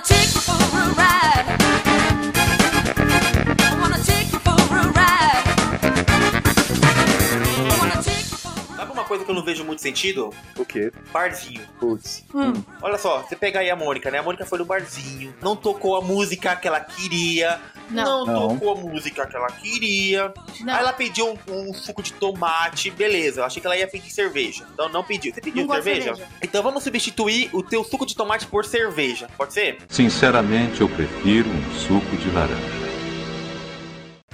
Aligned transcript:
wanna 0.00 0.06
take 0.06 0.39
vejo 9.60 9.64
muito 9.64 9.82
sentido? 9.82 10.30
O 10.56 10.64
quê? 10.64 10.92
Barzinho. 11.12 11.62
Putz. 11.78 12.24
Hum. 12.34 12.52
Olha 12.82 12.98
só, 12.98 13.22
você 13.22 13.36
pega 13.36 13.60
aí 13.60 13.70
a 13.70 13.76
Mônica, 13.76 14.10
né? 14.10 14.18
A 14.18 14.22
Mônica 14.22 14.44
foi 14.46 14.58
no 14.58 14.64
barzinho, 14.64 15.34
não 15.40 15.54
tocou 15.54 15.96
a 15.96 16.00
música 16.00 16.56
que 16.56 16.66
ela 16.66 16.80
queria. 16.80 17.60
Não. 17.90 18.24
Não. 18.24 18.48
tocou 18.48 18.72
a 18.72 18.80
música 18.80 19.26
que 19.26 19.36
ela 19.36 19.48
queria. 19.48 20.32
Não. 20.60 20.72
Aí 20.72 20.80
ela 20.80 20.92
pediu 20.92 21.38
um, 21.48 21.68
um 21.68 21.74
suco 21.74 22.02
de 22.02 22.12
tomate, 22.12 22.90
beleza. 22.90 23.40
Eu 23.40 23.44
achei 23.44 23.60
que 23.60 23.66
ela 23.66 23.76
ia 23.76 23.88
pedir 23.88 24.10
cerveja. 24.10 24.66
Então 24.72 24.88
não 24.88 25.02
pediu. 25.02 25.32
Você 25.32 25.40
pediu 25.40 25.66
de 25.66 25.72
cerveja? 25.72 26.14
cerveja. 26.14 26.28
Então 26.42 26.62
vamos 26.62 26.82
substituir 26.82 27.50
o 27.52 27.62
teu 27.62 27.84
suco 27.84 28.06
de 28.06 28.14
tomate 28.14 28.46
por 28.46 28.64
cerveja. 28.64 29.28
Pode 29.36 29.52
ser? 29.52 29.78
Sinceramente, 29.88 30.80
eu 30.80 30.88
prefiro 30.88 31.48
um 31.48 31.74
suco 31.74 32.16
de 32.16 32.30
laranja. 32.30 32.89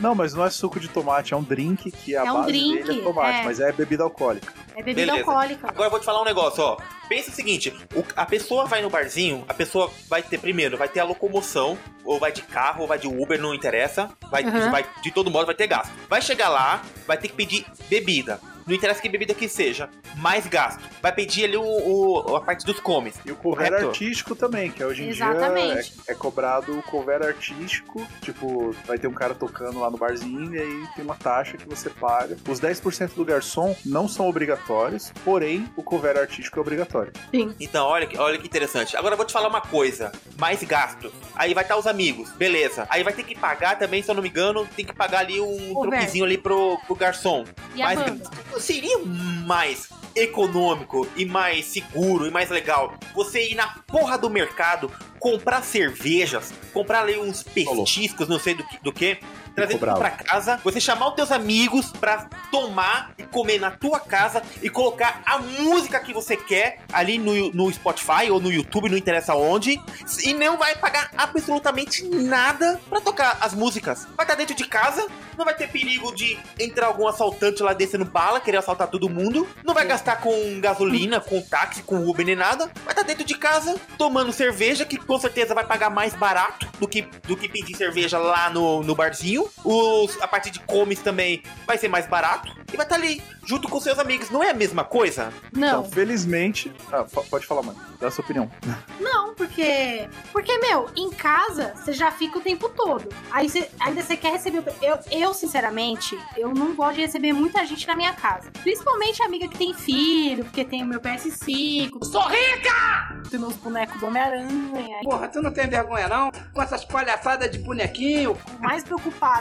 Não, 0.01 0.15
mas 0.15 0.35
não 0.35 0.45
é 0.45 0.51
suco 0.51 0.79
de 0.79 0.89
tomate, 0.89 1.33
é 1.33 1.37
um 1.37 1.43
drink 1.43 1.91
que 1.91 2.15
a 2.15 2.25
É 2.27 2.31
um 2.31 2.35
base 2.37 2.49
drink, 2.49 2.83
dele 2.85 3.01
é 3.01 3.03
tomate, 3.03 3.41
é. 3.41 3.45
mas 3.45 3.61
é 3.61 3.73
bebida 3.73 4.05
alcoólica. 4.05 4.53
É 4.75 4.83
bebida 4.83 5.13
Beleza. 5.13 5.31
alcoólica. 5.31 5.69
Agora 5.69 5.87
eu 5.87 5.91
vou 5.91 5.99
te 6.01 6.05
falar 6.05 6.21
um 6.21 6.25
negócio, 6.25 6.63
ó. 6.63 6.77
Pensa 7.09 7.31
o 7.31 7.35
seguinte, 7.35 7.73
o- 7.95 8.05
a 8.17 8.27
pessoa 8.27 8.67
vai 8.67 8.83
no 8.83 8.91
barzinho, 8.91 9.45
a 9.49 9.55
pessoa 9.55 9.91
vai 10.09 10.23
ter, 10.23 10.39
primeiro, 10.39 10.77
vai 10.77 10.89
ter 10.89 11.01
a 11.01 11.05
locomoção, 11.05 11.79
ou 12.05 12.19
vai 12.19 12.33
de 12.33 12.43
carro, 12.43 12.83
ou 12.83 12.89
vai 12.89 12.99
de 12.99 13.07
Uber, 13.07 13.41
não 13.41 13.55
interessa. 13.55 14.11
Vai, 14.31 14.45
Uhum. 14.45 14.71
vai- 14.71 14.85
de 15.03 15.11
todo 15.11 15.31
modo 15.31 15.47
vai 15.47 15.55
ter 15.55 15.67
gasto. 15.67 15.93
Vai 16.09 16.21
chegar 16.23 16.49
lá, 16.49 16.83
vai 17.07 17.17
ter 17.19 17.29
que 17.29 17.35
pedir 17.35 17.65
bebida. 17.89 18.41
Não 18.67 18.75
interessa 18.75 19.01
que 19.01 19.09
bebida 19.09 19.33
que 19.33 19.49
seja, 19.49 19.89
mais 20.17 20.45
gasto. 20.49 20.83
Vai 21.01 21.13
pedir 21.13 21.45
ali 21.45 21.57
o, 21.57 21.63
o- 21.63 22.35
a 22.35 22.41
parte 22.41 22.67
dos 22.67 22.81
comes. 22.81 23.15
E 23.25 23.31
o 23.31 23.37
cover 23.37 23.69
Correto. 23.69 23.87
artístico 23.91 24.35
também, 24.35 24.73
que 24.73 24.83
hoje 24.83 25.05
em 25.05 25.09
Exatamente. 25.11 25.93
dia 25.93 26.03
é, 26.09 26.13
é 26.13 26.15
cobrado 26.17 26.77
o 26.77 26.83
cover 26.83 27.23
artístico. 27.23 28.05
Tipo, 28.23 28.75
vai 28.85 28.99
ter 28.99 29.07
um 29.07 29.13
cara 29.13 29.37
tocando 29.37 29.79
lá 29.79 29.89
no 29.89 29.97
barzinho 29.97 30.53
e 30.53 30.59
aí 30.59 30.87
tem 30.97 31.05
uma 31.05 31.15
taxa 31.15 31.57
que 31.57 31.65
você 31.69 31.89
paga. 31.89 32.37
Os 32.49 32.59
10% 32.59 33.15
do 33.15 33.25
garçom 33.25 33.77
não 33.85 34.09
são 34.09 34.29
obrigatórios, 34.29 35.13
porém 35.25 35.69
o 35.77 35.83
cover 35.85 36.17
artístico 36.19 36.59
é 36.59 36.61
obrigatório. 36.61 36.96
Sim. 37.31 37.55
Então, 37.61 37.87
olha, 37.87 38.07
que- 38.07 38.19
olha 38.19 38.39
que 38.39 38.47
interessante. 38.47 38.97
Agora 38.97 39.15
eu 39.15 39.17
vou 39.17 39.27
te 39.27 39.33
falar 39.33 39.49
uma 39.49 39.61
coisa. 39.61 40.13
Mais 40.39 40.63
gasto. 40.63 41.13
Aí 41.35 41.55
vai 41.55 41.65
estar 41.65 41.77
os 41.77 41.87
amigos, 41.87 42.31
beleza. 42.33 42.87
Aí 42.91 43.03
vai 43.03 43.13
ter 43.13 43.23
que 43.25 43.35
pagar 43.37 43.79
também, 43.79 44.03
se 44.03 44.11
eu 44.11 44.15
não 44.15 44.23
me 44.23 44.29
engano, 44.29 44.67
tem 44.77 44.85
que 44.85 44.93
pagar 44.95 45.21
ali 45.21 45.41
um 45.41 45.75
troquezinho 45.83 46.25
ali 46.25 46.39
pro, 46.39 46.79
pro 46.87 46.95
garçom. 46.95 47.45
E 47.75 47.79
mais 47.79 47.99
gasto. 47.99 48.61
Seria 48.61 48.99
mais 48.99 49.89
econômico 50.15 51.07
e 51.17 51.25
mais 51.27 51.67
seguro 51.67 52.27
e 52.27 52.31
mais 52.31 52.49
legal 52.51 52.95
você 53.15 53.51
ir 53.51 53.55
na 53.55 53.67
porra 53.87 54.17
do 54.17 54.29
mercado 54.31 54.91
comprar 55.19 55.63
cervejas, 55.63 56.53
comprar 56.73 57.01
ali 57.03 57.19
uns 57.19 57.43
petiscos, 57.43 58.29
não 58.29 58.39
sei 58.39 58.55
do 58.55 58.65
que, 58.67 58.79
do 58.83 58.93
que 58.93 59.19
trazer 59.57 59.73
tudo 59.73 59.81
bravo. 59.81 59.99
pra 59.99 60.11
casa, 60.11 60.61
você 60.63 60.81
chamar 60.81 61.09
os 61.09 61.15
teus 61.15 61.33
amigos 61.33 61.91
pra 61.93 62.29
tomar 62.51 63.13
e 63.19 63.23
comer 63.25 63.59
na 63.59 63.71
tua 63.71 63.99
casa 63.99 64.43
e 64.63 64.69
colocar 64.69 65.23
a 65.25 65.39
música 65.39 65.99
que 65.99 66.13
você 66.13 66.37
quer 66.37 66.81
ali 66.93 67.19
no, 67.19 67.51
no 67.53 67.73
Spotify 67.73 68.31
ou 68.31 68.41
no 68.41 68.53
YouTube, 68.53 68.91
não 68.91 68.99
interessa 68.99 69.35
onde, 69.35 69.81
e 70.25 70.35
não 70.35 70.59
vai 70.59 70.77
pagar 70.77 71.11
absolutamente 71.17 72.07
nada 72.07 72.79
pra 72.89 73.01
tocar 73.01 73.39
as 73.41 73.55
músicas. 73.55 74.07
Vai 74.17 74.27
estar 74.27 74.35
dentro 74.35 74.55
de 74.55 74.67
casa, 74.67 75.07
não 75.39 75.45
vai 75.45 75.55
ter 75.55 75.69
perigo 75.69 76.15
de 76.15 76.39
entrar 76.61 76.87
algum 76.87 77.09
assaltante 77.09 77.63
lá 77.63 77.73
descendo 77.73 78.05
bala, 78.05 78.41
querer 78.41 78.59
assaltar 78.59 78.89
todo 78.89 79.09
mundo, 79.09 79.49
não 79.65 79.73
vai 79.73 79.87
gastar 79.87 80.21
com 80.21 80.61
gasolina, 80.61 81.21
com 81.21 81.41
táxi, 81.41 81.83
com 81.83 82.07
Uber 82.07 82.27
nem 82.27 82.37
nada, 82.37 82.71
vai 82.85 82.93
estar 82.93 83.03
dentro 83.03 83.25
de 83.25 83.37
casa 83.39 83.77
tomando 83.97 84.33
cerveja, 84.33 84.85
que 84.85 84.99
com 84.99 85.19
certeza 85.19 85.55
vai 85.55 85.65
pagar 85.65 85.89
mais 85.89 86.15
barato 86.15 86.69
do 86.79 86.87
que, 86.87 87.03
do 87.27 87.37
que 87.37 87.49
pedir 87.49 87.75
cerveja 87.75 88.19
lá 88.19 88.51
no, 88.51 88.83
no 88.83 88.95
barzinho. 88.95 89.46
Os, 89.65 90.21
a 90.21 90.29
parte 90.29 90.51
de 90.51 90.61
comes 90.61 91.01
também 91.01 91.43
vai 91.67 91.77
ser 91.79 91.89
mais 91.89 92.07
barato 92.07 92.53
e 92.73 92.77
vai 92.77 92.85
estar 92.87 92.97
ali 92.97 93.23
junto 93.45 93.69
com 93.69 93.81
seus 93.81 93.99
amigos. 93.99 94.31
Não 94.31 94.43
é 94.43 94.51
a 94.51 94.55
mesma 94.55 94.85
coisa? 94.85 95.33
Não. 95.53 95.81
Então, 95.81 95.85
felizmente. 95.91 96.73
Ah, 96.93 97.05
po- 97.05 97.25
pode 97.25 97.47
falar, 97.47 97.63
mano. 97.63 97.79
Dá 98.01 98.09
a 98.09 98.11
sua 98.11 98.25
opinião. 98.25 98.51
Não, 99.01 99.35
porque. 99.35 100.09
Porque, 100.33 100.59
meu, 100.59 100.89
em 100.97 101.11
casa 101.11 101.75
você 101.77 101.93
já 101.93 102.11
fica 102.11 102.39
o 102.39 102.41
tempo 102.41 102.69
todo. 102.69 103.09
Aí 103.31 103.49
você, 103.49 103.71
ainda 103.81 104.03
você 104.03 104.17
quer 104.17 104.33
receber. 104.33 104.63
Eu, 104.83 104.99
eu, 105.11 105.33
sinceramente, 105.35 106.19
eu 106.37 106.53
não 106.55 106.75
gosto 106.75 106.97
de 106.97 107.03
receber 107.03 107.33
muita 107.33 107.65
gente 107.65 107.87
na 107.87 107.95
minha 107.95 108.13
casa. 108.13 108.51
Principalmente 108.63 109.23
amiga 109.23 109.49
que 109.49 109.57
tem 109.57 109.73
filho, 109.75 110.45
porque 110.45 110.65
tem 110.65 110.83
o 110.83 110.87
meu 110.87 111.01
PS5. 111.01 112.05
Sou 112.05 112.23
rica! 112.29 113.17
Tem 113.31 113.41
meus 113.41 113.55
bonecos 113.57 113.99
do 114.01 114.07
Homem-Aranha. 114.07 115.01
Porra, 115.03 115.29
tu 115.29 115.41
não 115.43 115.53
tem 115.53 115.67
vergonha 115.69 116.09
não? 116.09 116.31
Com 116.53 116.63
essas 116.63 116.85
palhaçadas 116.85 117.51
de 117.51 117.59
bonequinho? 117.59 118.37
Mais 118.61 118.85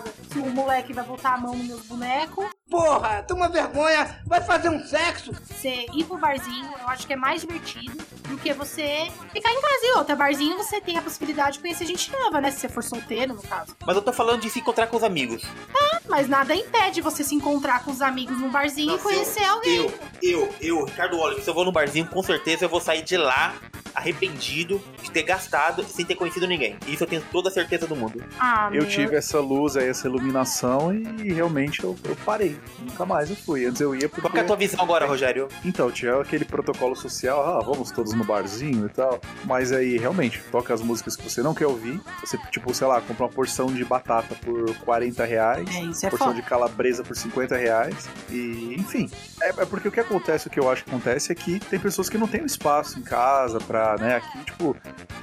preocupada 0.01 0.13
se 0.31 0.39
o 0.39 0.49
moleque 0.51 0.93
vai 0.93 1.05
botar 1.05 1.35
a 1.35 1.37
mão 1.37 1.55
nos 1.55 1.67
meus 1.67 1.85
bonecos. 1.85 2.54
Porra, 2.75 3.23
toma 3.23 3.47
vergonha, 3.47 4.19
vai 4.25 4.41
fazer 4.41 4.67
um 4.67 4.83
sexo? 4.85 5.31
Você 5.31 5.85
ir 5.93 6.03
pro 6.03 6.17
barzinho, 6.17 6.69
eu 6.81 6.89
acho 6.89 7.07
que 7.07 7.13
é 7.13 7.15
mais 7.15 7.39
divertido 7.39 8.03
do 8.27 8.37
que 8.37 8.51
você 8.51 9.09
ficar 9.31 9.49
em 9.49 9.61
casa. 9.61 9.79
E 9.81 9.97
outra, 9.97 10.13
barzinho 10.13 10.57
você 10.57 10.81
tem 10.81 10.97
a 10.97 11.01
possibilidade 11.01 11.53
de 11.53 11.59
conhecer 11.59 11.85
gente 11.85 12.11
nova, 12.11 12.41
né? 12.41 12.51
Se 12.51 12.59
você 12.59 12.67
for 12.67 12.83
solteiro, 12.83 13.33
no 13.33 13.41
caso. 13.41 13.77
Mas 13.87 13.95
eu 13.95 14.01
tô 14.01 14.11
falando 14.11 14.41
de 14.41 14.49
se 14.49 14.59
encontrar 14.59 14.87
com 14.87 14.97
os 14.97 15.03
amigos. 15.03 15.41
Mas 16.09 16.27
nada 16.27 16.53
impede 16.53 16.99
você 16.99 17.23
se 17.23 17.33
encontrar 17.33 17.81
com 17.81 17.91
os 17.91 18.01
amigos 18.01 18.37
no 18.41 18.49
barzinho 18.49 18.87
Não, 18.87 18.95
e 18.97 18.99
conhecer 18.99 19.43
eu, 19.43 19.53
alguém. 19.53 19.75
Eu, 19.77 19.99
eu, 20.21 20.55
eu, 20.59 20.83
Ricardo 20.83 21.17
Oliver, 21.17 21.45
se 21.45 21.49
eu 21.49 21.53
vou 21.53 21.63
no 21.63 21.71
barzinho, 21.71 22.07
com 22.07 22.21
certeza 22.21 22.65
eu 22.65 22.69
vou 22.69 22.81
sair 22.81 23.03
de 23.03 23.15
lá 23.15 23.55
arrependido 23.95 24.81
de 25.01 25.09
ter 25.09 25.23
gastado 25.23 25.83
sem 25.85 26.05
ter 26.05 26.15
conhecido 26.15 26.45
ninguém. 26.45 26.77
Isso 26.85 27.03
eu 27.03 27.07
tenho 27.07 27.23
toda 27.31 27.47
a 27.47 27.51
certeza 27.51 27.87
do 27.87 27.95
mundo. 27.95 28.21
Ah, 28.37 28.67
Eu 28.73 28.81
meu. 28.81 28.87
tive 28.87 29.15
essa 29.15 29.39
luz 29.39 29.77
aí, 29.77 29.87
essa 29.87 30.07
iluminação 30.07 30.93
e 30.93 31.31
realmente 31.31 31.81
eu, 31.83 31.95
eu 32.03 32.15
parei. 32.25 32.59
Nunca 32.79 33.05
mais 33.05 33.29
eu 33.29 33.35
fui. 33.35 33.65
Antes 33.65 33.81
eu 33.81 33.95
ia 33.95 34.07
porque. 34.09 34.21
Qual 34.21 34.31
que 34.31 34.39
é 34.39 34.41
a 34.41 34.45
tua 34.45 34.55
visão 34.55 34.81
agora, 34.81 35.05
Rogério? 35.05 35.47
Então, 35.63 35.91
tinha 35.91 36.19
aquele 36.19 36.45
protocolo 36.45 36.95
social, 36.95 37.43
ah, 37.45 37.63
vamos 37.63 37.91
todos 37.91 38.13
no 38.13 38.23
barzinho 38.23 38.85
e 38.85 38.89
tal. 38.89 39.19
Mas 39.43 39.71
aí, 39.71 39.97
realmente, 39.97 40.41
toca 40.51 40.73
as 40.73 40.81
músicas 40.81 41.15
que 41.15 41.23
você 41.23 41.41
não 41.41 41.53
quer 41.53 41.67
ouvir. 41.67 41.99
Você, 42.21 42.37
tipo, 42.51 42.73
sei 42.73 42.87
lá, 42.87 43.01
compra 43.01 43.25
uma 43.25 43.31
porção 43.31 43.67
de 43.67 43.83
batata 43.83 44.35
por 44.35 44.75
40 44.79 45.25
reais. 45.25 45.69
É, 45.75 45.81
isso 45.81 46.05
é 46.05 46.09
porção 46.09 46.27
foda. 46.27 46.41
de 46.41 46.47
calabresa 46.47 47.03
por 47.03 47.15
50 47.15 47.55
reais. 47.55 48.09
E, 48.29 48.75
enfim. 48.77 49.09
É, 49.41 49.49
é 49.49 49.65
porque 49.65 49.87
o 49.87 49.91
que 49.91 49.99
acontece, 49.99 50.47
o 50.47 50.49
que 50.49 50.59
eu 50.59 50.69
acho 50.69 50.83
que 50.83 50.89
acontece 50.89 51.31
é 51.31 51.35
que 51.35 51.59
tem 51.59 51.79
pessoas 51.79 52.09
que 52.09 52.17
não 52.17 52.27
têm 52.27 52.41
um 52.41 52.45
espaço 52.45 52.99
em 52.99 53.03
casa 53.03 53.59
pra, 53.59 53.95
né? 53.97 54.15
Aqui, 54.15 54.43
tipo, 54.45 54.75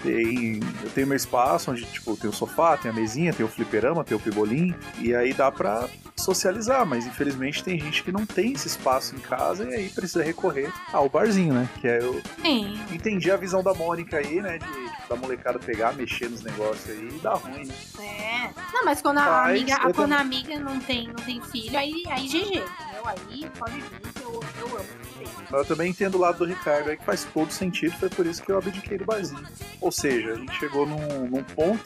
tem. 0.03 0.61
Eu 0.83 0.91
tenho 0.91 1.07
meu 1.07 1.17
espaço 1.17 1.71
onde, 1.71 1.85
tipo, 1.85 2.17
tem 2.17 2.29
o 2.29 2.33
sofá, 2.33 2.77
tem 2.77 2.91
a 2.91 2.95
mesinha, 2.95 3.33
tem 3.33 3.45
o 3.45 3.49
fliperama, 3.49 4.05
tem 4.05 4.17
o 4.17 4.21
pibolim. 4.21 4.75
E 4.99 5.15
aí 5.15 5.33
dá 5.33 5.51
pra 5.51 5.89
socializar, 6.17 6.87
mas 6.87 7.07
infelizmente 7.07 7.32
tem 7.63 7.79
gente 7.79 8.03
que 8.03 8.13
não 8.13 8.27
tem 8.27 8.53
esse 8.53 8.69
espaço 8.69 9.15
em 9.15 9.19
casa 9.19 9.69
e 9.69 9.75
aí 9.75 9.89
precisa 9.89 10.23
recorrer 10.23 10.73
ao 10.93 11.09
barzinho, 11.09 11.55
né? 11.55 11.69
Que 11.81 11.89
é 11.89 11.99
eu 12.03 12.21
Sim. 12.43 12.81
entendi 12.91 13.31
a 13.31 13.37
visão 13.37 13.63
da 13.63 13.75
Mônica 13.75 14.17
aí, 14.17 14.41
né? 14.41 14.59
De 14.59 14.67
tipo, 14.67 15.09
da 15.09 15.17
molecada 15.17 15.59
pegar, 15.59 15.93
mexer 15.95 16.29
nos 16.29 16.43
negócios 16.43 16.89
aí 16.89 17.09
e 17.09 17.19
dar 17.21 17.35
ruim, 17.35 17.67
né? 17.67 17.75
É. 18.01 18.51
Não, 18.73 18.85
mas 18.85 19.01
quando 19.03 19.19
a 19.19 19.25
Mas 19.25 19.51
amiga, 19.51 19.81
eu 19.85 19.95
quando 19.95 20.13
a 20.13 20.21
amiga 20.21 20.59
não 20.59 20.81
tem, 20.81 21.09
não 21.09 21.15
tem 21.15 21.41
filho, 21.43 21.79
aí, 21.79 22.03
aí 22.09 22.27
GG, 22.27 22.37
entendeu? 22.37 23.03
Aí 23.05 23.51
pode 23.59 23.81
vir 23.81 24.13
que 24.15 24.23
eu, 24.23 24.41
eu 24.61 24.77
amo. 24.77 25.13
Eu 25.53 25.65
também 25.65 25.91
entendo 25.91 26.17
o 26.17 26.19
lado 26.19 26.39
do 26.39 26.45
Ricardo 26.45 26.91
aí 26.91 26.97
que 26.97 27.05
faz 27.05 27.25
todo 27.25 27.51
sentido, 27.53 27.97
foi 27.99 28.09
por 28.09 28.27
isso 28.27 28.43
que 28.43 28.51
eu 28.51 28.59
abdiquei 28.59 28.99
do 28.99 29.05
barzinho. 29.05 29.47
Ou 29.81 29.93
seja, 29.93 30.33
a 30.33 30.35
gente 30.37 30.53
chegou 30.59 30.87
num, 30.87 31.29
num 31.29 31.43
ponto 31.43 31.83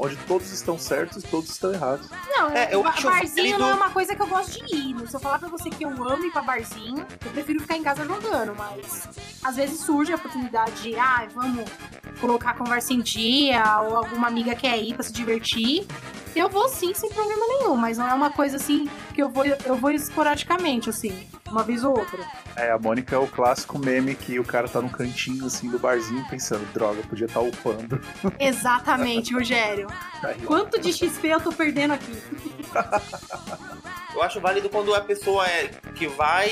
onde 0.00 0.16
todos 0.26 0.50
estão 0.50 0.78
certos 0.78 1.22
e 1.22 1.26
todos 1.26 1.50
estão 1.50 1.72
errados. 1.72 2.08
Não, 2.28 2.48
É, 2.50 2.74
eu 2.74 2.86
acho 2.86 3.06
barzinho 3.06 3.58
não 3.58 3.68
é 3.68 3.74
uma 3.74 3.90
coisa 3.90 4.16
que 4.16 4.22
eu 4.22 4.26
gosto 4.26 4.64
de 4.64 4.74
ir. 4.74 5.08
Se 5.08 5.14
eu 5.14 5.20
falar 5.20 5.38
pra 5.38 5.48
você 5.48 5.68
que 5.68 5.84
eu 5.84 5.90
amo 5.90 6.24
ir 6.24 6.32
pra 6.32 6.42
barzinho, 6.42 7.06
eu 7.24 7.30
prefiro 7.32 7.60
ficar 7.60 7.76
em 7.76 7.82
casa 7.82 8.04
jogando, 8.04 8.54
mas 8.56 9.08
às 9.44 9.56
vezes 9.56 9.80
surge 9.80 10.12
a 10.12 10.16
oportunidade 10.16 10.82
de, 10.82 10.96
ah, 10.98 11.28
vamos 11.34 11.68
colocar 12.20 12.50
a 12.50 12.54
conversa 12.54 12.92
em 12.92 13.00
dia, 13.00 13.62
ou 13.82 13.96
alguma 13.96 14.26
amiga 14.28 14.54
quer 14.54 14.78
ir 14.78 14.94
pra 14.94 15.02
se 15.02 15.12
divertir. 15.12 15.86
Eu 16.34 16.48
vou 16.48 16.68
sim, 16.68 16.94
sem 16.94 17.10
problema 17.10 17.42
nenhum, 17.48 17.76
mas 17.76 17.98
não 17.98 18.08
é 18.08 18.14
uma 18.14 18.30
coisa 18.30 18.56
assim 18.56 18.88
que 19.14 19.22
eu 19.22 19.28
vou, 19.28 19.44
eu 19.44 19.76
vou 19.76 19.90
esporadicamente, 19.90 20.88
assim, 20.90 21.26
uma 21.48 21.62
vez 21.62 21.82
ou 21.84 21.98
outra. 21.98 22.20
É, 22.56 22.70
a 22.70 22.78
Mônica 22.78 23.14
é 23.14 23.18
o 23.18 23.26
clássico 23.26 23.78
meme 23.78 24.14
que 24.14 24.38
o 24.38 24.44
cara 24.44 24.68
tá 24.68 24.80
num 24.80 24.88
cantinho 24.88 25.46
assim 25.46 25.68
do 25.68 25.78
barzinho 25.78 26.24
pensando, 26.28 26.64
droga, 26.72 27.02
podia 27.02 27.26
estar 27.26 27.40
upando. 27.40 28.00
Exatamente, 28.38 29.34
Rogério. 29.34 29.86
Aí, 30.22 30.36
Quanto 30.42 30.80
de 30.80 30.92
XP 30.92 31.28
eu 31.28 31.40
tô 31.40 31.52
perdendo 31.52 31.94
aqui? 31.94 32.12
Eu 34.12 34.22
acho 34.24 34.40
válido 34.40 34.68
quando 34.68 34.92
a 34.92 35.00
pessoa 35.00 35.46
é 35.46 35.68
que 35.94 36.08
vai 36.08 36.50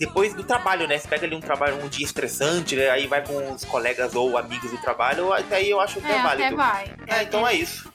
depois 0.00 0.34
do 0.34 0.42
trabalho, 0.42 0.88
né? 0.88 0.98
Você 0.98 1.06
pega 1.06 1.24
ali 1.26 1.36
um 1.36 1.40
trabalho, 1.40 1.82
um 1.82 1.88
dia 1.88 2.04
estressante, 2.04 2.74
né? 2.74 2.90
Aí 2.90 3.06
vai 3.06 3.24
com 3.24 3.52
os 3.52 3.64
colegas 3.64 4.16
ou 4.16 4.36
amigos 4.36 4.70
do 4.70 4.78
trabalho, 4.78 5.32
até 5.32 5.56
aí 5.56 5.70
eu 5.70 5.80
acho 5.80 6.00
que 6.00 6.06
é, 6.10 6.16
É, 6.16 6.22
válido. 6.22 6.46
até 6.46 6.56
vai. 6.56 6.94
É, 7.06 7.22
então 7.22 7.46
é 7.46 7.54
isso. 7.54 7.91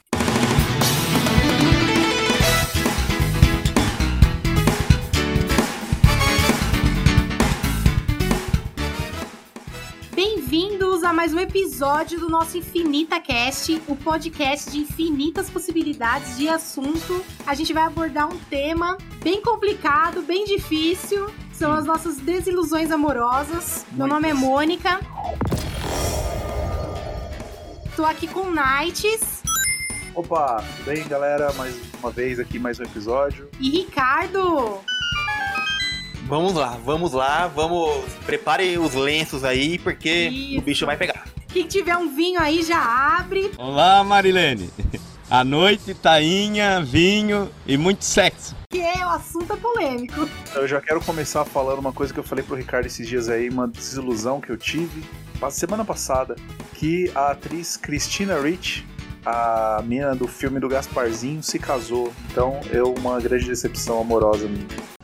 Bem-vindos 10.50 11.04
a 11.04 11.12
mais 11.12 11.34
um 11.34 11.40
episódio 11.40 12.22
do 12.22 12.30
nosso 12.30 12.58
Infinita 12.58 13.20
Cast, 13.20 13.82
o 13.86 13.98
podcast 13.98 14.72
de 14.72 14.80
infinitas 14.80 15.50
possibilidades 15.50 16.38
de 16.38 16.48
assunto. 16.48 17.22
A 17.46 17.54
gente 17.54 17.74
vai 17.74 17.84
abordar 17.84 18.34
um 18.34 18.40
tema 18.50 18.98
bem 19.22 19.42
complicado, 19.42 20.22
bem 20.22 20.46
difícil. 20.46 21.30
São 21.52 21.74
as 21.74 21.84
nossas 21.84 22.16
desilusões 22.16 22.92
amorosas. 22.92 23.86
Meu 23.92 24.08
nome 24.08 24.30
é 24.30 24.34
Mônica. 24.34 25.02
Tô 27.98 28.06
aqui 28.06 28.26
com 28.26 28.50
Nights 28.50 29.44
Opa, 30.16 30.64
tudo 30.78 30.86
bem, 30.86 31.08
galera? 31.08 31.52
Mais 31.54 31.78
uma 32.00 32.10
vez 32.10 32.40
aqui, 32.40 32.58
mais 32.58 32.80
um 32.80 32.84
episódio. 32.84 33.50
e 33.60 33.70
Ricardo. 33.70 34.80
Vamos 36.28 36.54
lá, 36.56 36.78
vamos 36.84 37.14
lá, 37.14 37.48
vamos. 37.48 38.04
Prepare 38.26 38.78
os 38.78 38.94
lenços 38.94 39.46
aí, 39.46 39.80
porque 39.80 40.28
Isso. 40.28 40.60
o 40.60 40.62
bicho 40.62 40.86
vai 40.86 40.98
pegar. 40.98 41.26
Quem 41.48 41.66
tiver 41.66 41.96
um 41.96 42.14
vinho 42.14 42.42
aí 42.42 42.64
já 42.64 43.18
abre. 43.18 43.52
Olá, 43.58 44.04
Marilene. 44.04 44.70
À 45.30 45.44
noite, 45.44 45.94
tainha, 45.94 46.82
vinho 46.82 47.50
e 47.66 47.76
muito 47.78 48.06
sexo. 48.06 48.56
Que 48.70 48.80
o 48.80 49.10
assunto 49.10 49.52
é 49.52 49.58
polêmico. 49.58 50.28
Eu 50.56 50.66
já 50.66 50.80
quero 50.80 51.02
começar 51.02 51.44
falando 51.44 51.80
uma 51.80 51.92
coisa 51.92 52.14
que 52.14 52.20
eu 52.20 52.24
falei 52.24 52.46
pro 52.46 52.56
Ricardo 52.56 52.86
esses 52.86 53.06
dias 53.06 53.28
aí, 53.28 53.50
uma 53.50 53.68
desilusão 53.68 54.40
que 54.40 54.50
eu 54.50 54.58
tive 54.58 55.04
semana 55.52 55.84
passada, 55.84 56.36
que 56.74 57.12
a 57.14 57.32
atriz 57.32 57.76
Christina 57.76 58.40
Ricci, 58.40 58.86
a 59.26 59.82
menina 59.84 60.16
do 60.16 60.30
filme 60.30 60.62
do 60.62 60.70
Gasparzinho, 60.70 61.44
se 61.44 61.60
casou. 61.60 62.14
Então, 62.32 62.62
eu 62.72 62.94
uma 62.94 63.20
grande 63.20 63.46
decepção 63.46 64.00
amorosa 64.00 64.48
minha. 64.48 64.97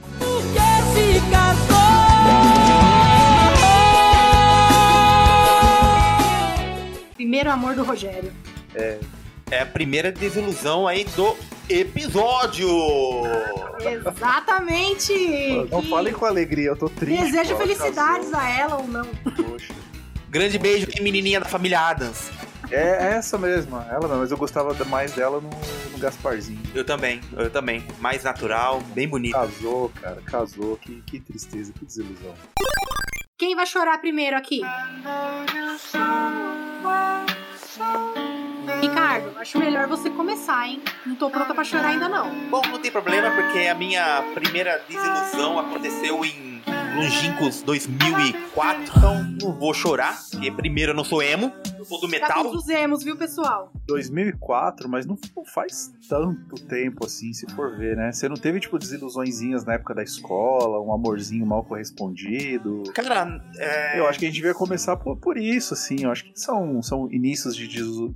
Primeiro 7.16 7.50
amor 7.51 7.75
do 7.75 7.84
Rogério. 7.84 8.31
É 8.75 9.60
a 9.62 9.66
primeira 9.66 10.12
desilusão 10.12 10.88
aí 10.88 11.04
do 11.16 11.36
episódio. 11.69 12.68
Exatamente. 13.80 15.13
Não 15.69 15.81
Que 15.81 15.90
falem 15.90 16.13
com 16.13 16.25
alegria, 16.25 16.69
eu 16.69 16.75
tô 16.75 16.90
triste. 16.90 17.24
Desejo 17.24 17.51
ela 17.51 17.60
felicidades 17.60 18.30
casou. 18.30 18.39
a 18.39 18.50
ela 18.50 18.78
ou 18.78 18.88
não. 18.88 19.06
Poxa. 19.06 19.74
Grande 20.30 20.57
beijo 20.57 20.88
menininha 21.01 21.39
da 21.39 21.46
família 21.46 21.80
Adams. 21.80 22.31
É 22.74 23.14
essa 23.18 23.38
mesma, 23.38 23.86
ela 23.92 24.08
não, 24.08 24.18
mas 24.18 24.31
eu 24.31 24.38
gostava 24.38 24.74
mais 24.86 25.12
dela 25.12 25.40
no, 25.40 25.50
no 25.92 25.98
Gasparzinho. 26.00 26.60
Eu 26.74 26.84
também, 26.84 27.22
eu 27.38 27.48
também. 27.48 27.86
Mais 28.00 28.24
natural, 28.24 28.81
bem 28.96 29.08
bonita. 29.08 29.38
Casou, 29.38 29.90
cara, 30.02 30.20
casou. 30.25 30.75
Que, 30.78 31.02
que 31.04 31.20
tristeza, 31.20 31.72
que 31.72 31.86
desilusão. 31.86 32.34
Quem 33.38 33.56
vai 33.56 33.68
chorar 33.68 34.00
primeiro 34.00 34.36
aqui? 34.36 34.62
Ricardo, 38.81 39.38
acho 39.38 39.60
melhor 39.60 39.88
você 39.88 40.10
começar, 40.10 40.68
hein? 40.68 40.81
Não 41.06 41.16
tô 41.16 41.30
pronta 41.30 41.54
pra 41.54 41.64
chorar 41.64 41.90
ainda 41.90 42.10
não. 42.10 42.34
Bom, 42.50 42.62
não 42.72 42.80
tem 42.80 42.92
problema, 42.92 43.30
porque 43.30 43.68
a 43.68 43.75
minha 43.75 44.24
primeira 44.34 44.84
desilusão 44.90 45.60
aconteceu 45.60 46.25
em 46.25 46.52
longínquos 46.95 47.62
2004, 47.63 48.83
então 48.83 49.24
não 49.42 49.57
vou 49.57 49.74
chorar, 49.74 50.18
porque 50.31 50.51
primeiro 50.51 50.92
eu 50.92 50.95
não 50.95 51.04
sou 51.04 51.21
emo, 51.24 51.51
eu 51.77 51.86
sou 51.86 52.00
do 52.00 52.07
Tá 52.07 52.12
metal. 52.12 52.44
todos 52.44 52.63
os 52.63 52.69
emos, 52.69 53.04
viu, 53.04 53.18
pessoal? 53.18 53.71
2004, 53.88 54.88
mas 54.88 55.06
não, 55.06 55.18
faz 55.54 55.92
tanto 56.07 56.56
tempo 56.68 57.06
assim, 57.06 57.33
se 57.33 57.45
for 57.54 57.75
ver, 57.75 57.98
né? 57.98 58.12
Você 58.12 58.30
não 58.30 58.36
teve, 58.38 58.60
tipo, 58.60 58.77
desilusõezinhas 58.77 59.65
na 59.65 59.74
época 59.74 59.94
da 59.95 60.04
escola, 60.04 60.80
um 60.80 60.94
amorzinho 60.94 61.45
mal 61.45 61.63
correspondido? 61.65 62.83
Cara, 62.94 63.44
é, 63.57 64.00
Eu 64.00 64.07
acho 64.07 64.19
que 64.19 64.25
a 64.25 64.27
gente 64.30 64.36
devia 64.38 64.54
começar 64.54 64.95
por, 64.95 65.18
por 65.18 65.38
isso, 65.38 65.74
assim. 65.74 66.04
Eu 66.04 66.12
acho 66.12 66.24
que 66.25 66.39
são, 66.39 66.81
são 66.81 67.12
inícios 67.12 67.56
de 67.56 67.68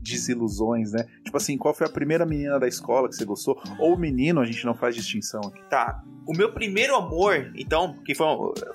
desilusões, 0.02 0.92
né? 0.92 1.06
Tipo 1.24 1.38
assim, 1.38 1.58
qual 1.58 1.74
foi 1.74 1.88
a 1.88 1.90
primeira 1.90 2.26
menina 2.26 2.60
da 2.60 2.68
escola 2.68 3.10
que 3.10 3.16
você 3.16 3.26
gostou? 3.26 3.62
Ou 3.80 3.98
menino, 3.98 4.40
a 4.40 4.46
gente 4.46 4.66
não 4.66 4.74
faz 4.76 4.96
distinção 4.96 5.42
aqui. 5.42 5.62
tá. 5.70 6.04
O 6.26 6.34
meu 6.34 6.52
primeiro 6.52 6.94
amor, 6.94 7.54
então, 7.56 7.96
que 8.04 8.14
foi, 8.14 8.28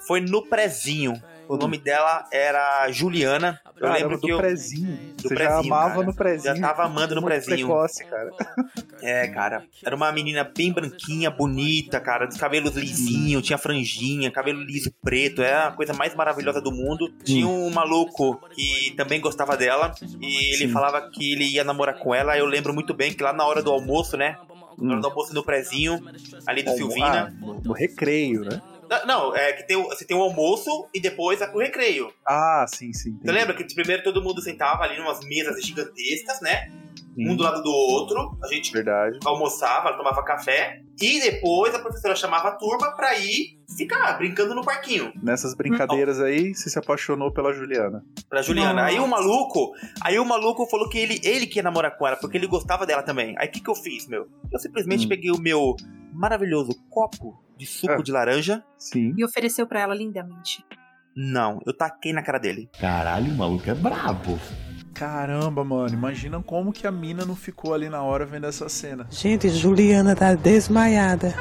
foi 0.06 0.20
no 0.20 0.42
prezinho. 0.46 1.20
O 1.48 1.56
nome 1.56 1.76
dela 1.76 2.24
era 2.32 2.90
Juliana. 2.92 3.60
Eu 3.76 3.82
Caramba, 3.82 3.98
lembro 3.98 4.16
do 4.16 4.26
que 4.26 4.32
eu 4.32 4.38
prezinho. 4.38 4.96
do 5.16 5.22
você 5.28 5.34
já 5.34 5.50
prezinho, 5.50 5.74
amava 5.74 5.94
cara. 5.94 6.06
no 6.06 6.14
prezinho. 6.14 6.56
já 6.56 6.62
tava 6.68 6.84
amando 6.84 7.14
no 7.16 7.22
prezinho. 7.22 7.56
precoce, 7.66 8.04
cara. 8.06 8.30
É, 9.02 9.26
cara. 9.26 9.64
Era 9.84 9.96
uma 9.96 10.12
menina 10.12 10.44
bem 10.44 10.72
branquinha, 10.72 11.28
bonita, 11.28 11.98
cara, 12.00 12.24
dos 12.24 12.36
cabelos 12.36 12.76
lisinhos, 12.76 13.42
tinha 13.44 13.58
franjinha, 13.58 14.30
cabelo 14.30 14.62
liso 14.62 14.92
preto, 15.02 15.42
é 15.42 15.52
a 15.54 15.72
coisa 15.72 15.92
mais 15.92 16.14
maravilhosa 16.14 16.60
do 16.60 16.70
mundo. 16.70 17.12
Tinha 17.24 17.48
um 17.48 17.68
maluco 17.68 18.40
que 18.54 18.92
também 18.96 19.20
gostava 19.20 19.56
dela 19.56 19.92
e 20.20 20.54
ele 20.54 20.68
Sim. 20.68 20.72
falava 20.72 21.10
que 21.10 21.32
ele 21.32 21.44
ia 21.52 21.64
namorar 21.64 21.98
com 21.98 22.14
ela. 22.14 22.38
Eu 22.38 22.46
lembro 22.46 22.72
muito 22.72 22.94
bem 22.94 23.12
que 23.12 23.24
lá 23.24 23.32
na 23.32 23.44
hora 23.44 23.60
do 23.60 23.72
almoço, 23.72 24.16
né? 24.16 24.36
Na 24.78 24.92
hora 24.92 25.00
do 25.02 25.08
almoço 25.08 25.34
no 25.34 25.42
prezinho, 25.42 26.00
ali 26.46 26.62
do 26.62 26.70
Ah, 26.70 26.74
Silvina. 26.74 27.34
no, 27.40 27.54
no 27.60 27.72
recreio, 27.72 28.42
né? 28.44 28.62
Não, 29.06 29.34
é 29.34 29.52
que 29.52 29.66
tem, 29.66 29.76
você 29.82 30.04
tem 30.04 30.16
o 30.16 30.22
almoço 30.22 30.88
e 30.94 31.00
depois 31.00 31.40
o 31.40 31.58
recreio. 31.58 32.12
Ah, 32.26 32.64
sim, 32.68 32.92
sim. 32.92 33.18
Você 33.22 33.32
lembra 33.32 33.54
que 33.54 33.64
primeiro 33.74 34.02
todo 34.02 34.22
mundo 34.22 34.40
sentava 34.40 34.84
ali 34.84 34.96
em 34.96 35.00
umas 35.00 35.20
mesas 35.26 35.64
gigantescas, 35.64 36.40
né? 36.40 36.70
Sim, 37.14 37.28
Um 37.28 37.36
do 37.36 37.42
lado 37.42 37.62
do 37.62 37.70
outro. 37.70 38.38
A 38.42 38.46
gente 38.46 38.72
Verdade. 38.72 39.18
almoçava, 39.24 39.92
tomava 39.96 40.22
café 40.24 40.80
e 41.00 41.20
depois 41.20 41.74
a 41.74 41.78
professora 41.78 42.16
chamava 42.16 42.48
a 42.48 42.52
turma 42.52 42.90
pra 42.96 43.18
ir 43.18 43.58
ficar 43.76 44.16
brincando 44.18 44.54
no 44.54 44.62
parquinho 44.62 45.12
Nessas 45.22 45.54
brincadeiras 45.54 46.20
aí, 46.20 46.54
você 46.54 46.70
se 46.70 46.78
apaixonou 46.78 47.30
pela 47.32 47.52
Juliana. 47.52 48.02
pra 48.30 48.40
Juliana. 48.40 48.72
Nossa. 48.82 48.86
Aí 48.86 48.98
o 48.98 49.06
maluco, 49.06 49.72
aí 50.02 50.18
o 50.18 50.24
maluco 50.24 50.66
falou 50.66 50.88
que 50.88 50.98
ele, 50.98 51.20
ele 51.22 51.46
que 51.46 51.58
ia 51.58 51.62
namorar 51.62 51.96
com 51.98 52.06
ela 52.06 52.16
porque 52.16 52.36
ele 52.38 52.46
gostava 52.46 52.86
dela 52.86 53.02
também. 53.02 53.34
Aí 53.38 53.46
o 53.48 53.50
que 53.50 53.60
que 53.60 53.68
eu 53.68 53.74
fiz, 53.74 54.06
meu? 54.06 54.26
Eu 54.50 54.58
simplesmente 54.58 55.04
Hum. 55.04 55.08
peguei 55.10 55.30
o 55.30 55.38
meu 55.38 55.76
maravilhoso 56.12 56.72
copo 56.90 57.42
de 57.56 57.66
suco 57.66 57.92
É. 57.94 58.02
de 58.02 58.12
laranja. 58.12 58.62
Sim. 58.78 59.14
E 59.16 59.24
ofereceu 59.24 59.66
pra 59.66 59.80
ela 59.80 59.94
lindamente. 59.94 60.64
Não, 61.16 61.60
eu 61.66 61.76
taquei 61.76 62.12
na 62.12 62.22
cara 62.22 62.38
dele. 62.38 62.68
Caralho, 62.80 63.30
o 63.32 63.36
maluco 63.36 63.68
é 63.68 63.74
brabo. 63.74 64.38
Caramba, 64.94 65.64
mano, 65.64 65.92
imagina 65.94 66.42
como 66.42 66.72
que 66.72 66.86
a 66.86 66.90
mina 66.92 67.24
não 67.24 67.34
ficou 67.34 67.72
ali 67.74 67.88
na 67.88 68.02
hora 68.02 68.24
vendo 68.26 68.46
essa 68.46 68.68
cena. 68.68 69.06
Gente, 69.10 69.48
Juliana 69.48 70.14
tá 70.14 70.34
desmaiada. 70.34 71.34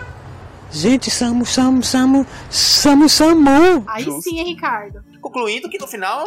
Gente, 0.71 1.12
Samu, 1.12 1.45
Samu, 1.45 1.83
Samu, 1.83 2.25
Samu, 2.50 3.09
Samu. 3.09 3.83
Aí 3.88 4.03
Justo. 4.06 4.21
sim, 4.21 4.39
hein, 4.39 4.45
Ricardo? 4.45 5.03
Concluindo 5.21 5.69
que 5.69 5.77
no 5.77 5.88
final, 5.88 6.25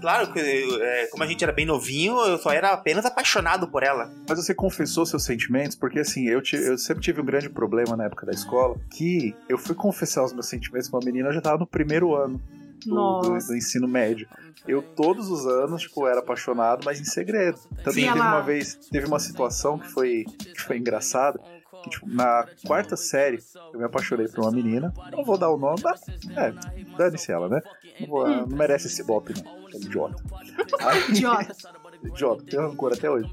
claro, 0.00 0.32
que, 0.32 0.40
é, 0.40 1.06
como 1.08 1.22
a 1.22 1.26
gente 1.26 1.44
era 1.44 1.52
bem 1.52 1.66
novinho, 1.66 2.18
eu 2.24 2.38
só 2.38 2.50
era 2.50 2.70
apenas 2.70 3.04
apaixonado 3.04 3.68
por 3.68 3.82
ela. 3.82 4.10
Mas 4.28 4.38
você 4.44 4.54
confessou 4.54 5.04
seus 5.04 5.22
sentimentos? 5.24 5.76
Porque 5.76 6.00
assim, 6.00 6.26
eu, 6.28 6.40
ti- 6.40 6.56
eu 6.56 6.78
sempre 6.78 7.02
tive 7.02 7.20
um 7.20 7.24
grande 7.24 7.48
problema 7.50 7.96
na 7.96 8.04
época 8.04 8.24
da 8.26 8.32
escola, 8.32 8.76
que 8.90 9.34
eu 9.48 9.58
fui 9.58 9.74
confessar 9.74 10.24
os 10.24 10.32
meus 10.32 10.46
sentimentos 10.48 10.88
pra 10.88 10.98
uma 10.98 11.04
menina, 11.04 11.28
eu 11.28 11.32
já 11.34 11.40
tava 11.40 11.58
no 11.58 11.66
primeiro 11.66 12.14
ano 12.14 12.40
do, 12.86 13.20
do- 13.20 13.38
do 13.46 13.56
ensino 13.56 13.86
médio. 13.86 14.26
Eu 14.66 14.80
todos 14.80 15.28
os 15.28 15.46
anos, 15.46 15.82
tipo, 15.82 16.06
era 16.06 16.20
apaixonado, 16.20 16.82
mas 16.84 17.00
em 17.00 17.04
segredo. 17.04 17.58
Também 17.84 18.04
Sim, 18.04 18.12
teve 18.12 18.18
ela- 18.18 18.28
uma 18.28 18.40
vez, 18.42 18.74
teve 18.90 19.06
uma 19.06 19.18
situação 19.18 19.78
que 19.78 19.88
foi, 19.88 20.24
que 20.38 20.60
foi 20.60 20.78
engraçada. 20.78 21.38
Que, 21.82 21.90
tipo, 21.90 22.08
na 22.08 22.46
quarta 22.66 22.96
série, 22.96 23.38
eu 23.72 23.78
me 23.78 23.84
apaixonei 23.84 24.28
por 24.28 24.40
uma 24.44 24.52
menina. 24.52 24.92
Não 25.10 25.24
vou 25.24 25.36
dar 25.36 25.50
o 25.50 25.56
nome, 25.56 25.80
mas, 25.82 26.00
é, 26.36 26.52
dane-se 26.96 27.32
ela, 27.32 27.48
né? 27.48 27.60
Não, 28.00 28.06
vou- 28.08 28.26
Hum. 28.26 28.46
não 28.48 28.56
merece 28.56 28.86
esse 28.86 29.02
bope, 29.02 29.34
não. 29.42 29.62
É 29.72 29.76
idiota. 29.76 30.22
Aí- 30.80 31.02
Idiota. 31.10 31.54
Idiota, 32.04 32.42
tenho 32.44 32.62
rancor 32.68 32.92
até 32.92 33.08
hoje. 33.10 33.30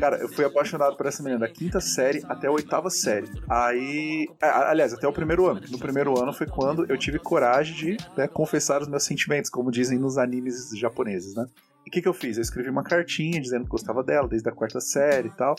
Cara, 0.00 0.16
eu 0.16 0.28
fui 0.28 0.44
apaixonado 0.44 0.96
por 0.96 1.06
essa 1.06 1.22
menina 1.22 1.40
da 1.40 1.48
quinta 1.48 1.80
série 1.80 2.22
até 2.28 2.46
a 2.46 2.50
oitava 2.52 2.90
série. 2.90 3.28
Aí. 3.48 4.28
a- 4.40 4.70
Aliás, 4.70 4.92
até 4.92 5.06
o 5.06 5.12
primeiro 5.12 5.46
ano. 5.46 5.60
No 5.70 5.78
primeiro 5.78 6.20
ano 6.20 6.32
foi 6.32 6.46
quando 6.46 6.84
eu 6.90 6.96
tive 6.98 7.18
coragem 7.18 7.74
de 7.74 7.96
né, 8.16 8.26
confessar 8.28 8.80
os 8.82 8.88
meus 8.88 9.04
sentimentos, 9.04 9.50
como 9.50 9.70
dizem 9.70 9.98
nos 9.98 10.18
animes 10.18 10.70
japoneses, 10.76 11.34
né? 11.34 11.46
E 11.88 11.90
o 11.90 11.90
que, 11.90 12.02
que 12.02 12.08
eu 12.08 12.12
fiz? 12.12 12.36
Eu 12.36 12.42
escrevi 12.42 12.68
uma 12.68 12.82
cartinha 12.82 13.40
dizendo 13.40 13.64
que 13.64 13.70
gostava 13.70 14.04
dela 14.04 14.28
desde 14.28 14.46
a 14.46 14.52
quarta 14.52 14.78
série 14.78 15.28
e 15.28 15.30
tal. 15.30 15.56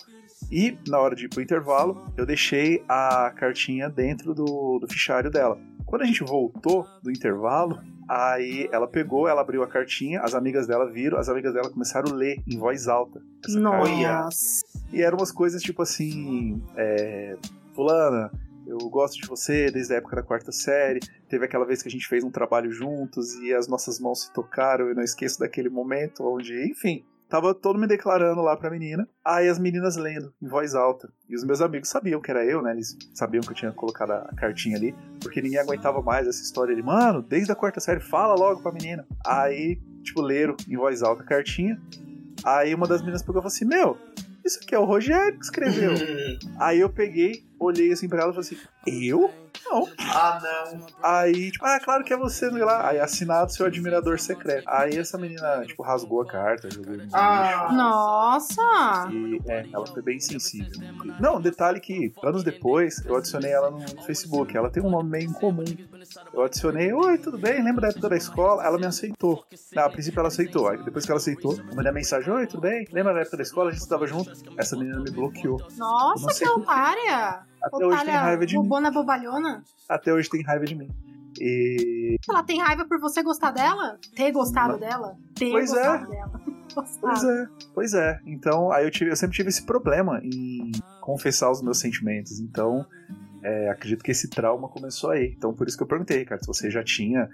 E 0.51 0.77
na 0.87 0.99
hora 0.99 1.15
de 1.15 1.25
ir 1.25 1.27
pro 1.27 1.41
intervalo, 1.41 2.13
eu 2.15 2.23
deixei 2.23 2.83
a 2.87 3.33
cartinha 3.35 3.89
dentro 3.89 4.35
do, 4.35 4.77
do 4.77 4.87
fichário 4.87 5.31
dela. 5.31 5.59
Quando 5.87 6.03
a 6.03 6.05
gente 6.05 6.23
voltou 6.23 6.85
do 7.01 7.09
intervalo, 7.09 7.81
aí 8.07 8.69
ela 8.71 8.87
pegou, 8.87 9.27
ela 9.27 9.41
abriu 9.41 9.63
a 9.63 9.67
cartinha, 9.67 10.21
as 10.21 10.35
amigas 10.35 10.67
dela 10.67 10.87
viram, 10.87 11.17
as 11.17 11.29
amigas 11.29 11.51
dela 11.51 11.67
começaram 11.67 12.11
a 12.11 12.15
ler 12.15 12.39
em 12.47 12.59
voz 12.59 12.87
alta. 12.87 13.19
essa 13.43 13.59
cartinha. 13.59 14.21
Nossa. 14.21 14.63
E 14.93 15.01
eram 15.01 15.17
umas 15.17 15.31
coisas 15.31 15.63
tipo 15.63 15.81
assim: 15.81 16.61
é, 16.77 17.37
Fulana, 17.73 18.31
eu 18.69 18.77
gosto 18.89 19.19
de 19.19 19.27
você 19.27 19.71
desde 19.71 19.93
a 19.93 19.97
época 19.97 20.17
da 20.17 20.23
quarta 20.23 20.51
série. 20.51 20.99
Teve 21.27 21.45
aquela 21.45 21.65
vez 21.65 21.81
que 21.81 21.87
a 21.87 21.91
gente 21.91 22.07
fez 22.07 22.23
um 22.23 22.29
trabalho 22.29 22.71
juntos 22.71 23.33
e 23.35 23.53
as 23.53 23.67
nossas 23.67 23.99
mãos 23.99 24.25
se 24.25 24.33
tocaram. 24.33 24.87
Eu 24.87 24.95
não 24.95 25.03
esqueço 25.03 25.39
daquele 25.39 25.69
momento 25.69 26.23
onde, 26.23 26.69
enfim. 26.69 27.03
tava 27.27 27.53
todo 27.53 27.79
me 27.79 27.87
declarando 27.87 28.41
lá 28.41 28.55
pra 28.55 28.69
menina. 28.69 29.07
Aí 29.25 29.47
as 29.47 29.57
meninas 29.57 29.95
lendo 29.95 30.31
em 30.39 30.47
voz 30.47 30.75
alta. 30.75 31.11
E 31.27 31.35
os 31.35 31.43
meus 31.43 31.61
amigos 31.61 31.89
sabiam 31.89 32.21
que 32.21 32.29
era 32.29 32.45
eu, 32.45 32.61
né? 32.61 32.71
Eles 32.71 32.95
sabiam 33.13 33.41
que 33.41 33.49
eu 33.49 33.55
tinha 33.55 33.71
colocado 33.71 34.11
a 34.11 34.33
cartinha 34.35 34.77
ali, 34.77 34.95
porque 35.19 35.41
ninguém 35.41 35.59
aguentava 35.59 36.01
mais 36.01 36.27
essa 36.27 36.41
história 36.43 36.71
ali. 36.71 36.83
Mano, 36.83 37.23
desde 37.23 37.51
a 37.51 37.55
quarta 37.55 37.79
série, 37.79 37.99
fala 37.99 38.35
logo 38.35 38.61
pra 38.61 38.71
menina. 38.71 39.05
Aí, 39.25 39.79
tipo, 40.03 40.21
leram 40.21 40.55
em 40.67 40.77
voz 40.77 41.01
alta 41.01 41.23
a 41.23 41.25
cartinha. 41.25 41.81
Aí 42.43 42.73
uma 42.73 42.87
das 42.87 43.01
meninas 43.01 43.21
pegou 43.21 43.41
e 43.41 43.41
falou 43.41 43.47
assim: 43.47 43.65
Meu, 43.65 43.97
isso 44.49 44.59
aqui 44.61 44.75
é 44.75 44.79
o 44.79 44.85
Rogério 44.85 45.37
que 45.37 45.45
escreveu. 45.45 45.93
Aí 46.59 46.79
eu 46.79 46.89
peguei, 46.89 47.43
olhei 47.59 47.91
assim 47.91 48.09
pra 48.09 48.21
ela 48.21 48.31
e 48.31 48.35
falei 48.35 48.49
assim: 48.49 49.07
Eu? 49.07 49.31
Não. 49.69 49.87
Ah, 49.99 50.39
não. 50.73 50.85
Aí, 51.03 51.51
tipo, 51.51 51.65
ah, 51.65 51.79
claro 51.79 52.03
que 52.03 52.13
é 52.13 52.17
você, 52.17 52.45
não 52.47 52.53
sei 52.53 52.63
lá. 52.65 52.89
Aí 52.89 52.99
assinado 52.99 53.51
seu 53.51 53.65
admirador 53.65 54.19
secreto. 54.19 54.63
Aí 54.67 54.97
essa 54.97 55.17
menina, 55.17 55.63
tipo, 55.65 55.83
rasgou 55.83 56.21
a 56.21 56.25
carta, 56.25 56.69
jogou 56.71 56.95
no 56.97 57.03
Ah. 57.13 57.61
lixo. 57.63 57.75
Nossa! 57.75 59.09
E 59.11 59.41
é, 59.47 59.65
ela 59.71 59.85
foi 59.85 60.01
bem 60.01 60.19
sensível. 60.19 60.71
Não, 61.19 61.39
detalhe 61.39 61.79
que 61.79 62.13
anos 62.23 62.43
depois 62.43 63.03
eu 63.05 63.15
adicionei 63.17 63.51
ela 63.51 63.69
no 63.71 63.79
Facebook. 64.03 64.55
Ela 64.55 64.69
tem 64.69 64.81
um 64.83 64.89
nome 64.89 65.09
meio 65.09 65.29
incomum. 65.29 65.63
Eu 66.33 66.43
adicionei, 66.43 66.91
oi, 66.93 67.17
tudo 67.17 67.37
bem? 67.37 67.63
Lembra 67.63 67.81
da 67.83 67.87
época 67.89 68.09
da 68.09 68.17
escola? 68.17 68.63
Ela 68.65 68.77
me 68.77 68.85
aceitou. 68.85 69.43
Não, 69.73 69.83
a 69.83 69.89
princípio 69.89 70.19
ela 70.19 70.29
aceitou. 70.29 70.67
Aí 70.67 70.77
depois 70.83 71.05
que 71.05 71.11
ela 71.11 71.19
aceitou, 71.19 71.55
eu 71.57 71.75
mandei 71.75 71.91
a 71.91 71.93
mensagem, 71.93 72.31
oi, 72.31 72.47
tudo 72.47 72.61
bem? 72.61 72.87
Lembra 72.91 73.13
da 73.13 73.21
época 73.21 73.37
da 73.37 73.43
escola? 73.43 73.69
A 73.69 73.73
gente 73.73 73.81
estava 73.81 74.07
junto. 74.07 74.31
Essa 74.57 74.75
menina 74.75 74.99
me 74.99 75.11
bloqueou. 75.11 75.61
Nossa, 75.77 76.33
que 76.37 76.47
otária! 76.49 77.41
Até 77.61 77.85
hoje 77.85 78.05
tem 78.05 78.13
raiva 78.13 78.45
de 78.45 78.55
mim. 78.55 78.63
bobona 78.63 78.91
bobalhona. 78.91 79.63
Até 79.87 80.13
hoje 80.13 80.29
tem 80.29 80.43
raiva 80.43 80.65
de 80.65 80.75
mim. 80.75 80.89
E. 81.39 82.17
Ela 82.29 82.43
tem 82.43 82.59
raiva 82.59 82.85
por 82.85 82.99
você 82.99 83.21
gostar 83.21 83.51
dela? 83.51 83.97
Ter 84.15 84.31
gostado 84.31 84.73
Não. 84.73 84.79
dela? 84.79 85.15
Ter 85.35 85.51
Pois 85.51 85.71
é. 85.71 85.75
gostado 85.75 86.09
dela. 86.09 86.41
Pois 87.01 87.23
é, 87.23 87.47
pois 87.73 87.93
é. 87.95 88.19
Então, 88.27 88.71
aí 88.71 88.85
eu, 88.85 88.91
tive, 88.91 89.09
eu 89.09 89.15
sempre 89.15 89.35
tive 89.35 89.49
esse 89.49 89.63
problema 89.63 90.21
em 90.23 90.71
confessar 91.01 91.49
os 91.49 91.63
meus 91.63 91.79
sentimentos. 91.79 92.39
Então, 92.39 92.85
é, 93.41 93.69
acredito 93.69 94.03
que 94.03 94.11
esse 94.11 94.29
trauma 94.29 94.69
começou 94.69 95.09
aí. 95.09 95.33
Então, 95.35 95.51
por 95.51 95.67
isso 95.67 95.75
que 95.75 95.81
eu 95.81 95.87
perguntei, 95.87 96.23
cara, 96.23 96.39
se 96.39 96.45
você 96.45 96.69
já 96.69 96.83
tinha, 96.83 97.27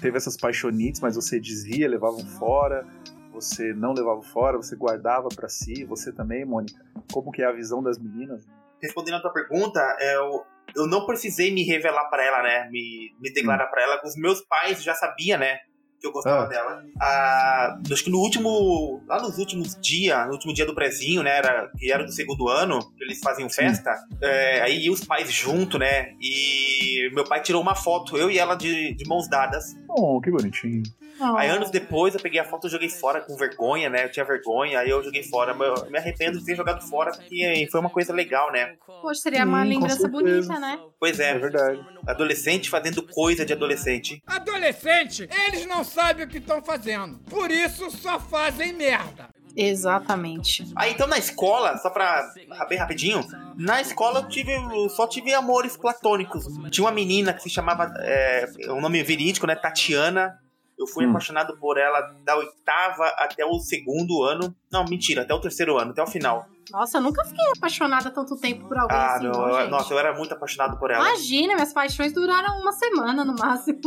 teve 0.00 0.16
essas 0.16 0.38
paixonites, 0.38 1.02
mas 1.02 1.16
você 1.16 1.38
dizia, 1.38 1.86
levavam 1.86 2.24
fora, 2.24 2.86
você 3.30 3.74
não 3.74 3.92
levava 3.92 4.22
fora, 4.22 4.56
você 4.56 4.74
guardava 4.74 5.28
pra 5.28 5.50
si, 5.50 5.84
você 5.84 6.10
também, 6.10 6.44
Mônica. 6.44 6.82
Como 7.12 7.30
que 7.30 7.42
é 7.42 7.46
a 7.46 7.52
visão 7.52 7.82
das 7.82 7.98
meninas? 7.98 8.42
Respondendo 8.82 9.14
a 9.14 9.20
tua 9.20 9.32
pergunta, 9.32 9.80
eu, 10.00 10.42
eu 10.76 10.86
não 10.86 11.06
precisei 11.06 11.52
me 11.52 11.62
revelar 11.64 12.08
pra 12.10 12.24
ela, 12.24 12.42
né? 12.42 12.68
Me, 12.70 13.12
me 13.20 13.32
declarar 13.32 13.66
pra 13.68 13.82
ela. 13.82 14.00
Os 14.04 14.16
meus 14.16 14.40
pais 14.42 14.82
já 14.82 14.94
sabiam, 14.94 15.38
né? 15.38 15.58
Que 16.00 16.08
eu 16.08 16.12
gostava 16.12 16.42
Ah. 16.42 16.46
dela. 16.46 16.82
Ah, 17.00 17.78
acho 17.92 18.02
que 18.02 18.10
no 18.10 18.18
último. 18.18 19.00
Lá 19.06 19.22
nos 19.22 19.38
últimos 19.38 19.78
dias, 19.80 20.26
no 20.26 20.32
último 20.32 20.52
dia 20.52 20.66
do 20.66 20.74
prezinho, 20.74 21.22
né? 21.22 21.36
Era, 21.36 21.70
que 21.78 21.92
era 21.92 22.02
do 22.04 22.10
segundo 22.10 22.48
ano, 22.48 22.80
que 22.96 23.04
eles 23.04 23.20
faziam 23.20 23.48
festa. 23.48 23.94
é, 24.20 24.60
aí 24.62 24.84
iam 24.84 24.94
os 24.94 25.04
pais 25.04 25.32
junto, 25.32 25.78
né? 25.78 26.12
E 26.20 27.08
meu 27.14 27.22
pai 27.24 27.40
tirou 27.40 27.62
uma 27.62 27.76
foto, 27.76 28.16
eu 28.18 28.28
e 28.30 28.36
ela 28.38 28.56
de, 28.56 28.94
de 28.94 29.08
mãos 29.08 29.28
dadas. 29.28 29.76
Oh, 29.88 30.20
que 30.20 30.28
bonitinho. 30.30 30.82
Aí 31.36 31.48
anos 31.48 31.70
depois 31.70 32.14
eu 32.14 32.20
peguei 32.20 32.40
a 32.40 32.44
foto 32.44 32.66
e 32.66 32.70
joguei 32.70 32.88
fora 32.88 33.20
com 33.20 33.36
vergonha, 33.36 33.88
né? 33.88 34.04
Eu 34.04 34.10
tinha 34.10 34.24
vergonha, 34.24 34.78
aí 34.80 34.90
eu 34.90 35.02
joguei 35.02 35.22
fora. 35.22 35.54
Mas 35.54 35.80
eu 35.80 35.90
me 35.90 35.98
arrependo 35.98 36.38
de 36.38 36.44
ter 36.44 36.54
jogado 36.56 36.82
fora, 36.88 37.12
porque 37.12 37.68
foi 37.70 37.80
uma 37.80 37.90
coisa 37.90 38.12
legal, 38.12 38.52
né? 38.52 38.74
Poxa, 38.86 39.20
seria 39.22 39.44
uma 39.44 39.62
com 39.62 39.68
lembrança 39.68 40.08
bonita, 40.08 40.58
né? 40.58 40.78
Pois 40.98 41.18
É 41.18 41.30
é, 41.30 41.38
verdade. 41.38 41.80
adolescente 42.06 42.68
fazendo 42.68 43.02
coisa 43.02 43.44
de 43.44 43.52
adolescente. 43.52 44.22
Adolescente, 44.26 45.28
eles 45.46 45.66
não 45.66 45.84
sabem 45.84 46.24
o 46.24 46.28
que 46.28 46.38
estão 46.38 46.62
fazendo. 46.62 47.18
Por 47.30 47.50
isso 47.50 47.90
só 47.90 48.20
fazem 48.20 48.72
merda. 48.72 49.28
Exatamente. 49.56 50.64
Aí 50.74 50.92
então 50.92 51.06
na 51.06 51.18
escola, 51.18 51.76
só 51.78 51.90
pra 51.90 52.32
bem 52.68 52.78
rapidinho, 52.78 53.22
na 53.56 53.80
escola 53.80 54.20
eu 54.20 54.28
tive, 54.28 54.52
eu 54.52 54.88
só 54.88 55.06
tive 55.06 55.34
amores 55.34 55.76
platônicos. 55.76 56.46
Tinha 56.70 56.84
uma 56.84 56.92
menina 56.92 57.32
que 57.34 57.42
se 57.42 57.50
chamava, 57.50 57.92
é, 57.98 58.46
um 58.68 58.80
nome 58.80 59.02
verídico, 59.02 59.46
né? 59.46 59.54
Tatiana. 59.54 60.38
Eu 60.82 60.86
fui 60.86 61.06
Hum. 61.06 61.10
apaixonado 61.10 61.56
por 61.58 61.78
ela 61.78 62.00
da 62.24 62.36
oitava 62.36 63.04
até 63.18 63.44
o 63.46 63.58
segundo 63.60 64.22
ano. 64.24 64.54
Não, 64.70 64.84
mentira, 64.84 65.22
até 65.22 65.32
o 65.32 65.40
terceiro 65.40 65.78
ano, 65.78 65.92
até 65.92 66.02
o 66.02 66.06
final. 66.06 66.46
Nossa, 66.70 66.98
eu 66.98 67.02
nunca 67.02 67.24
fiquei 67.24 67.44
apaixonada 67.56 68.10
tanto 68.10 68.36
tempo 68.36 68.66
por 68.66 68.76
alguém 68.78 68.96
Ah, 68.96 69.14
assim, 69.14 69.22
meu, 69.24 69.32
não, 69.32 69.60
eu- 69.60 69.70
nossa, 69.70 69.92
eu 69.94 69.98
era 69.98 70.12
muito 70.16 70.32
apaixonado 70.34 70.78
por 70.78 70.90
ela. 70.90 71.06
Imagina, 71.08 71.54
minhas 71.54 71.72
paixões 71.72 72.12
duraram 72.12 72.60
uma 72.60 72.72
semana 72.72 73.24
no 73.24 73.34
máximo. 73.34 73.80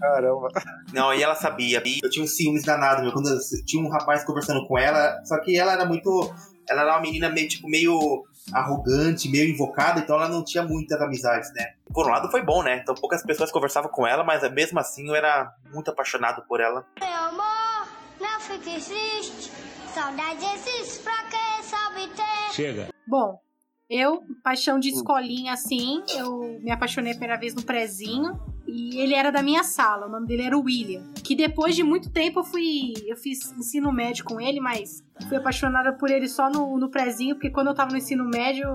Caramba. 0.00 0.48
Não, 0.94 1.12
e 1.12 1.22
ela 1.22 1.34
sabia. 1.34 1.82
E 1.86 2.00
eu 2.02 2.08
tinha 2.10 2.24
um 2.24 2.28
ciúmes 2.28 2.64
danado, 2.64 3.02
meu. 3.02 3.12
Quando 3.12 3.28
eu- 3.28 3.38
tinha 3.66 3.82
um 3.84 3.90
rapaz 3.90 4.24
conversando 4.24 4.66
com 4.66 4.78
ela, 4.78 5.20
só 5.24 5.38
que 5.40 5.56
ela 5.58 5.72
era 5.72 5.84
muito. 5.84 6.32
Ela 6.68 6.82
era 6.82 6.92
uma 6.94 7.00
menina 7.02 7.28
meio, 7.28 7.48
tipo, 7.48 7.68
meio 7.68 8.24
arrogante, 8.52 9.28
meio 9.28 9.50
invocada, 9.52 10.00
então 10.00 10.16
ela 10.16 10.28
não 10.28 10.42
tinha 10.44 10.62
muitas 10.64 11.00
amizades, 11.00 11.52
né? 11.54 11.74
Por 11.92 12.06
um 12.06 12.10
lado 12.10 12.30
foi 12.30 12.42
bom, 12.44 12.62
né? 12.62 12.78
Então 12.82 12.94
poucas 12.94 13.22
pessoas 13.24 13.50
conversavam 13.50 13.90
com 13.90 14.06
ela, 14.06 14.22
mas 14.24 14.42
mesmo 14.52 14.78
assim 14.78 15.08
eu 15.08 15.14
era 15.14 15.52
muito 15.72 15.90
apaixonado 15.90 16.42
por 16.46 16.60
ela. 16.60 16.86
Meu 17.00 17.08
amor, 17.08 17.88
não 18.20 18.40
fique 18.40 18.80
triste. 18.80 19.50
Saudade 19.92 20.44
existe 20.54 21.02
pra 21.02 21.24
quem 21.24 21.62
sabe 21.64 22.06
ter. 22.14 22.54
Chega. 22.54 22.88
Bom, 23.06 23.40
eu, 23.88 24.22
paixão 24.44 24.76
Hum. 24.76 24.80
de 24.80 24.90
escolinha 24.90 25.52
assim, 25.52 26.02
eu 26.16 26.60
me 26.62 26.70
apaixonei 26.70 27.10
a 27.12 27.16
primeira 27.16 27.38
vez 27.40 27.54
no 27.54 27.62
prezinho. 27.62 28.38
E 28.72 29.00
ele 29.00 29.14
era 29.14 29.32
da 29.32 29.42
minha 29.42 29.64
sala, 29.64 30.06
o 30.06 30.08
nome 30.08 30.28
dele 30.28 30.42
era 30.44 30.56
William. 30.56 31.02
Que 31.24 31.34
depois 31.34 31.74
de 31.74 31.82
muito 31.82 32.08
tempo 32.12 32.38
eu 32.38 32.44
fui. 32.44 32.92
Eu 33.04 33.16
fiz 33.16 33.50
ensino 33.58 33.90
médio 33.90 34.24
com 34.24 34.40
ele, 34.40 34.60
mas 34.60 35.02
fui 35.28 35.36
apaixonada 35.38 35.92
por 35.92 36.08
ele 36.08 36.28
só 36.28 36.48
no, 36.48 36.78
no 36.78 36.88
prezinho, 36.88 37.34
porque 37.34 37.50
quando 37.50 37.66
eu 37.66 37.74
tava 37.74 37.90
no 37.90 37.96
ensino 37.96 38.24
médio, 38.24 38.72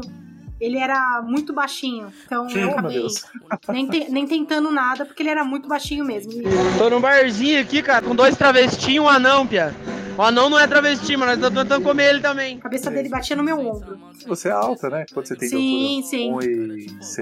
ele 0.60 0.78
era 0.78 1.22
muito 1.22 1.54
baixinho. 1.54 2.12
Então 2.26 2.48
eu 2.50 2.70
Oh, 2.78 2.82
meu 2.82 3.08
acabei 3.50 3.74
nem, 3.74 3.88
te- 3.90 4.10
nem 4.12 4.26
tentando 4.28 4.72
nada, 4.72 5.06
porque 5.06 5.22
ele 5.24 5.30
era 5.30 5.44
muito 5.44 5.68
baixinho 5.68 6.04
mesmo. 6.06 6.32
Tô 6.78 6.90
num 6.90 7.02
barzinho 7.02 7.60
aqui, 7.62 7.82
cara, 7.82 8.06
com 8.06 8.16
dois 8.16 8.36
travestis 8.38 8.88
e 8.96 9.00
um 9.00 9.08
anão, 9.08 9.46
pia. 9.46 9.74
O 10.18 10.22
anão 10.22 10.50
não 10.50 10.58
é 10.58 10.66
travesti, 10.66 11.18
mas 11.18 11.28
nós 11.28 11.38
estamos 11.38 11.62
tentando 11.64 11.84
comer 11.84 12.10
ele 12.12 12.22
também. 12.22 12.58
a 12.58 12.62
cabeça 12.62 12.90
dele 12.90 13.10
batia 13.10 13.36
no 13.36 13.44
meu 13.44 13.60
ombro. 13.60 14.00
Você 14.28 14.48
é 14.48 14.52
alta, 14.52 14.90
né? 14.90 15.06
Quanto 15.14 15.28
você 15.28 15.36
tem 15.36 15.50
Sim, 15.50 16.00
de 16.02 16.08
sim. 16.08 16.32
altura? 16.32 16.46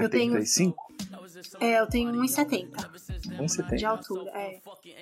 Eu 0.04 0.08
tenho- 0.08 0.34
1,75? 0.34 0.74
É, 1.60 1.80
eu 1.80 1.86
tenho 1.88 2.12
1,70 2.12 2.88
de 3.20 3.36
1,70. 3.42 3.84
altura, 3.84 4.30
é. 4.34 4.58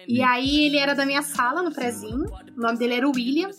E 0.08 0.22
aí 0.22 0.64
ele 0.66 0.78
era 0.78 0.94
da 0.94 1.04
minha 1.04 1.20
sala, 1.22 1.62
no 1.62 1.72
prezinho. 1.72 2.24
O 2.56 2.60
nome 2.60 2.78
dele 2.78 2.94
era 2.94 3.06
William. 3.08 3.50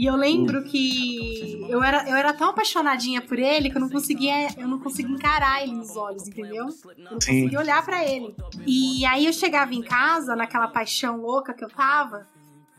E 0.00 0.06
eu 0.06 0.16
lembro 0.16 0.64
que 0.64 1.60
eu 1.68 1.82
era, 1.82 2.08
eu 2.08 2.16
era 2.16 2.32
tão 2.32 2.48
apaixonadinha 2.48 3.20
por 3.20 3.38
ele 3.38 3.68
que 3.68 3.76
eu 3.76 3.80
não 3.82 3.90
conseguia, 3.90 4.48
eu 4.56 4.66
não 4.66 4.78
conseguia 4.78 5.14
encarar 5.14 5.62
ele 5.62 5.72
nos 5.72 5.94
olhos, 5.94 6.26
entendeu? 6.26 6.68
Eu 6.96 7.04
não 7.04 7.12
conseguia 7.12 7.58
olhar 7.58 7.84
pra 7.84 8.02
ele. 8.02 8.34
E 8.66 9.04
aí 9.04 9.26
eu 9.26 9.32
chegava 9.34 9.74
em 9.74 9.82
casa, 9.82 10.34
naquela 10.34 10.68
paixão 10.68 11.20
louca 11.20 11.52
que 11.52 11.62
eu 11.62 11.68
tava, 11.68 12.26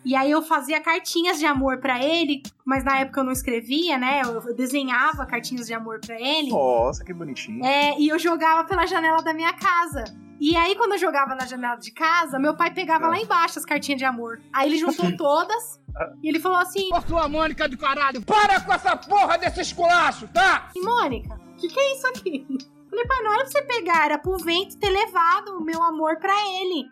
e 0.04 0.16
aí 0.16 0.32
eu 0.32 0.42
fazia 0.42 0.82
cartinhas 0.82 1.38
de 1.38 1.46
amor 1.46 1.78
pra 1.78 2.04
ele, 2.04 2.42
mas 2.66 2.84
na 2.84 2.98
época 2.98 3.20
eu 3.20 3.24
não 3.24 3.32
escrevia, 3.32 4.00
né? 4.00 4.24
Eu 4.24 4.56
desenhava 4.56 5.24
cartinhas 5.28 5.68
de 5.68 5.76
amor 5.76 6.00
pra 6.00 6.20
ele. 6.20 6.50
Nossa, 6.50 7.06
que 7.06 7.14
bonitinho. 7.14 7.64
É, 7.64 8.00
e 8.00 8.08
eu 8.08 8.18
jogava 8.18 8.68
pela 8.68 8.88
janela 8.88 9.22
da 9.22 9.32
minha 9.32 9.54
casa. 9.54 10.06
E 10.42 10.58
aí, 10.58 10.76
quando 10.76 10.94
eu 10.94 10.98
jogava 10.98 11.36
na 11.36 11.46
janela 11.46 11.76
de 11.76 11.92
casa, 11.92 12.40
meu 12.40 12.56
pai 12.56 12.74
pegava 12.74 13.06
É. 13.06 13.10
lá 13.10 13.18
embaixo 13.20 13.60
as 13.60 13.66
cartinhas 13.66 14.00
de 14.00 14.06
amor. 14.06 14.42
Aí 14.52 14.68
ele 14.68 14.78
juntou 14.80 15.06
todas 15.16 15.80
e 16.24 16.28
ele 16.28 16.40
falou 16.40 16.58
assim: 16.58 16.90
Ô, 16.92 17.00
sua 17.02 17.30
Mônica 17.30 17.70
do 17.70 17.78
caralho, 17.78 18.22
para 18.24 18.60
com 18.60 18.74
essa 18.74 18.98
porra 18.98 19.38
desse 19.38 19.62
esculacho, 19.62 20.28
tá? 20.30 20.70
Mônica, 20.76 21.36
o 21.54 21.56
que, 21.58 21.68
que 21.68 21.80
é 21.80 21.94
isso 21.96 22.08
aqui? 22.08 22.48
Falei, 22.90 23.06
pai, 23.08 23.22
não 23.24 23.34
era 23.34 23.44
pra 23.44 23.52
você 23.52 23.62
pegar, 23.62 24.06
era 24.06 24.18
pro 24.18 24.36
vento 24.38 24.78
ter 24.78 24.90
levado 24.90 25.58
o 25.60 25.64
meu 25.64 25.82
amor 25.84 26.18
pra 26.18 26.34
ele. 26.60 26.86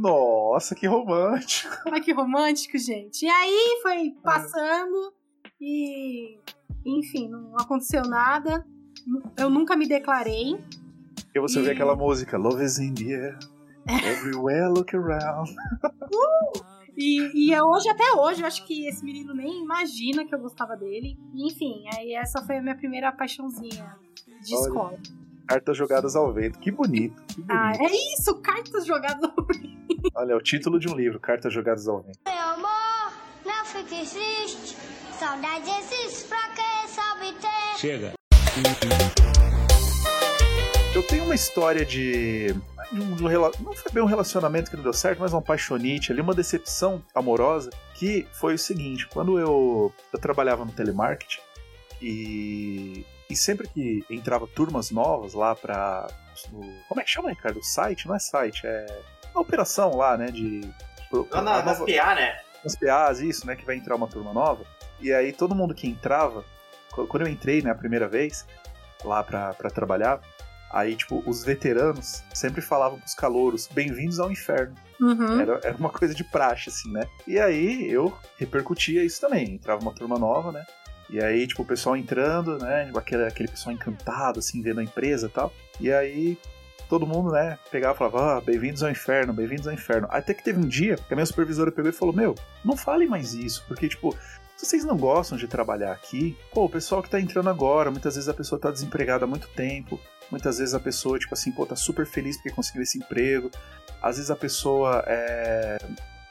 Nossa, 0.00 0.74
que 0.74 0.86
romântico. 0.88 1.76
Olha 1.86 2.00
que 2.00 2.12
romântico, 2.12 2.76
gente. 2.78 3.24
E 3.26 3.28
aí 3.28 3.78
foi 3.82 4.10
passando 4.24 5.12
e. 5.60 6.38
Enfim, 6.84 7.28
não 7.28 7.54
aconteceu 7.58 8.02
nada. 8.02 8.66
Eu 9.36 9.50
nunca 9.50 9.76
me 9.76 9.86
declarei. 9.86 10.56
E 11.36 11.38
você 11.38 11.60
vê 11.60 11.72
aquela 11.72 11.94
música, 11.94 12.38
Love 12.38 12.64
is 12.64 12.78
in 12.78 12.94
the 12.94 13.12
air. 13.12 13.38
Everywhere 13.86 14.68
look 14.70 14.96
around. 14.96 15.54
E, 16.98 17.48
e 17.50 17.52
é 17.52 17.62
hoje, 17.62 17.90
até 17.90 18.10
hoje, 18.12 18.40
eu 18.40 18.46
acho 18.46 18.64
que 18.66 18.88
esse 18.88 19.04
menino 19.04 19.34
nem 19.34 19.62
imagina 19.62 20.24
que 20.24 20.34
eu 20.34 20.38
gostava 20.38 20.74
dele. 20.74 21.14
E, 21.34 21.46
enfim, 21.46 21.84
aí 21.94 22.14
essa 22.14 22.40
foi 22.40 22.56
a 22.56 22.62
minha 22.62 22.74
primeira 22.74 23.12
paixãozinha 23.12 23.94
de 24.42 24.54
Olha. 24.54 24.62
escola. 24.66 24.98
Cartas 25.46 25.76
jogadas 25.76 26.16
ao 26.16 26.32
vento. 26.32 26.58
Que 26.58 26.70
bonito. 26.70 27.22
Que 27.26 27.42
bonito. 27.42 27.50
Ah, 27.50 27.72
é 27.78 28.14
isso, 28.14 28.40
cartas 28.40 28.86
jogadas. 28.86 29.30
Olha, 30.14 30.32
é 30.32 30.36
o 30.36 30.40
título 30.40 30.80
de 30.80 30.88
um 30.88 30.96
livro, 30.96 31.20
Cartas 31.20 31.52
jogadas 31.52 31.86
ao 31.86 32.00
vento. 32.00 32.18
Meu 32.24 32.42
amor, 32.42 33.12
não 33.44 33.64
fique 33.66 34.08
triste. 34.08 34.74
Saudade 35.18 35.68
existe 35.68 36.28
pra 36.28 36.48
quem 36.54 36.88
sabe 36.88 37.34
ter. 37.34 37.78
Chega. 37.78 38.14
Eu 40.96 41.02
tenho 41.02 41.24
uma 41.24 41.34
história 41.34 41.84
de 41.84 42.54
de 42.92 43.00
um, 43.00 43.16
não 43.60 43.74
foi 43.74 43.90
bem 43.92 44.02
um 44.02 44.06
relacionamento 44.06 44.70
que 44.70 44.76
não 44.76 44.84
deu 44.84 44.92
certo, 44.92 45.18
mas 45.18 45.32
uma 45.32 45.42
paixonite 45.42 46.12
ali, 46.12 46.20
uma 46.20 46.32
decepção 46.34 47.02
amorosa, 47.12 47.68
que 47.94 48.26
foi 48.32 48.54
o 48.54 48.58
seguinte, 48.58 49.08
quando 49.08 49.38
eu, 49.40 49.92
eu 50.12 50.18
trabalhava 50.20 50.64
no 50.64 50.70
telemarketing 50.70 51.40
e, 52.00 53.04
e 53.28 53.34
sempre 53.34 53.66
que 53.68 54.04
entrava 54.08 54.46
turmas 54.46 54.92
novas 54.92 55.34
lá 55.34 55.54
pra... 55.56 56.06
no- 56.52 56.60
como 56.88 57.00
é 57.00 57.04
que 57.04 57.10
chama, 57.10 57.30
Ricardo? 57.30 57.60
Site? 57.60 58.06
Não 58.06 58.14
é 58.14 58.20
site, 58.20 58.64
é 58.66 58.86
a 59.34 59.40
operação 59.40 59.96
lá, 59.96 60.16
né, 60.16 60.26
de... 60.30 60.60
Lá 61.32 61.42
na, 61.42 61.54
a 61.56 61.62
nas 61.64 61.80
nova- 61.80 61.92
PA, 61.92 62.14
né? 62.14 62.40
nas 62.64 62.76
PAs, 62.76 63.18
isso, 63.20 63.46
né? 63.46 63.54
Que 63.56 63.64
vai 63.66 63.76
entrar 63.76 63.96
uma 63.96 64.06
turma 64.06 64.32
nova. 64.32 64.64
E 65.00 65.12
aí 65.12 65.32
todo 65.32 65.54
mundo 65.56 65.74
que 65.74 65.88
entrava, 65.88 66.44
qu- 66.92 67.06
quando 67.08 67.26
eu 67.26 67.28
entrei, 67.32 67.62
né, 67.62 67.70
a 67.70 67.74
primeira 67.74 68.06
vez, 68.08 68.46
lá 69.04 69.22
pra, 69.24 69.54
pra 69.54 69.70
trabalhar, 69.70 70.20
aí, 70.70 70.96
tipo, 70.96 71.22
os 71.26 71.44
veteranos 71.44 72.22
sempre 72.34 72.60
falavam 72.60 72.98
pros 72.98 73.14
calouros, 73.14 73.68
bem-vindos 73.72 74.18
ao 74.18 74.30
inferno. 74.30 74.74
Uhum. 75.00 75.40
Era, 75.40 75.60
era 75.62 75.76
uma 75.76 75.90
coisa 75.90 76.14
de 76.14 76.24
praxe, 76.24 76.68
assim, 76.68 76.90
né? 76.92 77.06
E 77.26 77.38
aí 77.38 77.90
eu 77.90 78.16
repercutia 78.38 79.04
isso 79.04 79.20
também. 79.20 79.54
Entrava 79.54 79.82
uma 79.82 79.92
turma 79.92 80.18
nova, 80.18 80.52
né? 80.52 80.64
E 81.08 81.22
aí, 81.22 81.46
tipo, 81.46 81.62
o 81.62 81.66
pessoal 81.66 81.96
entrando, 81.96 82.58
né? 82.58 82.86
tipo, 82.86 82.98
Aquele, 82.98 83.24
aquele 83.24 83.48
pessoal 83.48 83.74
encantado, 83.74 84.40
assim, 84.40 84.60
vendo 84.60 84.80
a 84.80 84.84
empresa 84.84 85.26
e 85.26 85.30
tal. 85.30 85.52
E 85.80 85.92
aí 85.92 86.38
todo 86.88 87.06
mundo, 87.06 87.32
né, 87.32 87.58
pegava 87.70 87.94
e 87.94 87.98
falava, 87.98 88.36
ah, 88.36 88.40
bem-vindos 88.40 88.82
ao 88.82 88.90
inferno, 88.90 89.32
bem-vindos 89.32 89.66
ao 89.66 89.74
inferno. 89.74 90.06
Até 90.10 90.32
que 90.32 90.42
teve 90.42 90.58
um 90.58 90.68
dia 90.68 90.96
que 90.96 91.12
a 91.12 91.16
minha 91.16 91.26
supervisora 91.26 91.72
pegou 91.72 91.90
e 91.90 91.94
falou, 91.94 92.14
meu, 92.14 92.34
não 92.64 92.76
falem 92.76 93.08
mais 93.08 93.34
isso, 93.34 93.64
porque, 93.66 93.88
tipo, 93.88 94.16
se 94.56 94.64
vocês 94.64 94.84
não 94.84 94.96
gostam 94.96 95.36
de 95.36 95.46
trabalhar 95.46 95.92
aqui, 95.92 96.36
pô, 96.52 96.64
o 96.64 96.68
pessoal 96.68 97.02
que 97.02 97.10
tá 97.10 97.20
entrando 97.20 97.50
agora, 97.50 97.90
muitas 97.90 98.14
vezes 98.14 98.28
a 98.28 98.34
pessoa 98.34 98.58
tá 98.58 98.70
desempregada 98.70 99.24
há 99.24 99.28
muito 99.28 99.48
tempo, 99.48 100.00
muitas 100.30 100.58
vezes 100.58 100.74
a 100.74 100.80
pessoa, 100.80 101.18
tipo 101.18 101.34
assim, 101.34 101.52
pô, 101.52 101.64
tá 101.66 101.76
super 101.76 102.06
feliz 102.06 102.36
porque 102.36 102.50
conseguiu 102.50 102.82
esse 102.82 102.98
emprego, 102.98 103.50
às 104.02 104.16
vezes 104.16 104.30
a 104.30 104.36
pessoa 104.36 105.02
é. 105.06 105.78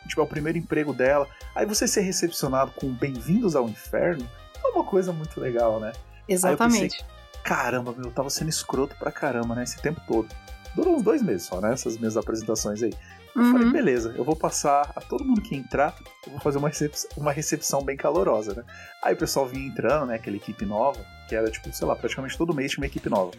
Tipo, 0.08 0.22
é 0.22 0.24
o 0.24 0.28
primeiro 0.28 0.58
emprego 0.58 0.94
dela. 0.94 1.28
Aí 1.56 1.66
você 1.66 1.88
ser 1.88 2.02
recepcionado 2.02 2.72
com 2.72 2.94
bem-vindos 2.94 3.56
ao 3.56 3.68
inferno 3.68 4.30
é 4.64 4.68
uma 4.68 4.84
coisa 4.84 5.12
muito 5.12 5.40
legal, 5.42 5.80
né? 5.80 5.94
Exatamente. 6.28 6.78
Aí 6.78 6.84
eu 6.84 6.90
pensei, 6.90 7.06
caramba, 7.44 7.92
meu, 7.92 8.06
eu 8.06 8.12
tava 8.12 8.30
sendo 8.30 8.50
escroto 8.50 8.96
pra 8.98 9.12
caramba, 9.12 9.56
né? 9.56 9.64
Esse 9.64 9.82
tempo 9.82 10.00
todo. 10.08 10.28
Durou 10.76 10.96
uns 10.96 11.02
dois 11.02 11.24
meses 11.24 11.48
só, 11.48 11.60
né? 11.60 11.74
Essas 11.74 11.98
minhas 11.98 12.18
apresentações 12.18 12.84
aí. 12.84 12.94
Eu 13.36 13.42
Uhum. 13.42 13.52
falei, 13.52 13.70
beleza, 13.70 14.14
eu 14.18 14.24
vou 14.24 14.36
passar 14.36 14.94
a 14.96 15.02
todo 15.02 15.26
mundo 15.26 15.42
que 15.42 15.56
entrar, 15.56 15.94
eu 16.26 16.32
vou 16.32 16.40
fazer 16.40 16.58
uma, 16.58 16.70
recep- 16.70 17.08
uma 17.18 17.34
recepção 17.34 17.84
bem 17.84 17.98
calorosa, 17.98 18.54
né? 18.54 18.64
Aí 19.04 19.14
o 19.14 19.18
pessoal 19.18 19.46
vinha 19.46 19.68
entrando, 19.68 20.06
né? 20.06 20.16
Aquela 20.16 20.38
equipe 20.38 20.66
nova, 20.66 21.06
que 21.28 21.36
era 21.36 21.52
tipo, 21.52 21.72
sei 21.74 21.86
lá, 21.86 21.96
praticamente 21.98 22.38
todo 22.38 22.54
mês 22.54 22.72
tinha 22.72 22.82
uma 22.82 22.88
equipe 22.88 23.10
nova. 23.10 23.32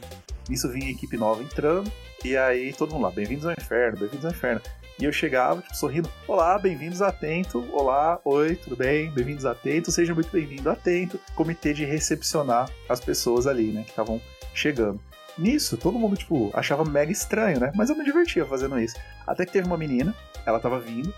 Nisso 0.50 0.68
vinha 0.70 0.86
a 0.88 0.90
equipe 0.90 1.16
nova 1.16 1.42
entrando, 1.42 1.90
e 2.22 2.36
aí 2.36 2.72
todo 2.74 2.92
mundo 2.92 3.04
lá, 3.04 3.10
bem-vindos 3.10 3.46
ao 3.46 3.52
inferno, 3.52 3.98
bem-vindos 3.98 4.26
ao 4.26 4.32
inferno. 4.32 4.60
E 4.98 5.04
eu 5.04 5.12
chegava, 5.12 5.60
tipo, 5.62 5.74
sorrindo, 5.76 6.10
olá, 6.28 6.58
bem-vindos 6.58 7.00
a 7.02 7.08
Atento, 7.08 7.66
olá, 7.72 8.18
oi, 8.24 8.54
tudo 8.56 8.76
bem, 8.76 9.10
bem-vindos 9.10 9.44
a 9.46 9.52
Atento, 9.52 9.90
seja 9.90 10.14
muito 10.14 10.30
bem-vindo 10.30 10.68
a 10.70 10.72
Atento. 10.74 11.18
Comitê 11.34 11.72
de 11.74 11.84
recepcionar 11.84 12.70
as 12.88 13.00
pessoas 13.00 13.46
ali, 13.46 13.72
né, 13.72 13.82
que 13.82 13.90
estavam 13.90 14.20
chegando. 14.54 15.00
Nisso, 15.38 15.76
todo 15.76 15.99
mundo, 15.99 16.16
tipo, 16.16 16.50
achava 16.55 16.85
mega 16.85 17.12
estranho, 17.12 17.61
né? 17.61 17.73
Mas 17.75 17.90
eu 17.90 17.97
me 17.97 18.05
divertia 18.05 18.45
fazendo 18.47 18.78
isso. 18.78 18.97
Até 19.26 19.45
que 19.45 19.52
teve 19.52 19.66
uma 19.66 19.76
menina, 19.76 20.14
ela 20.47 20.59
tava 20.59 20.78
vindo, 20.81 21.12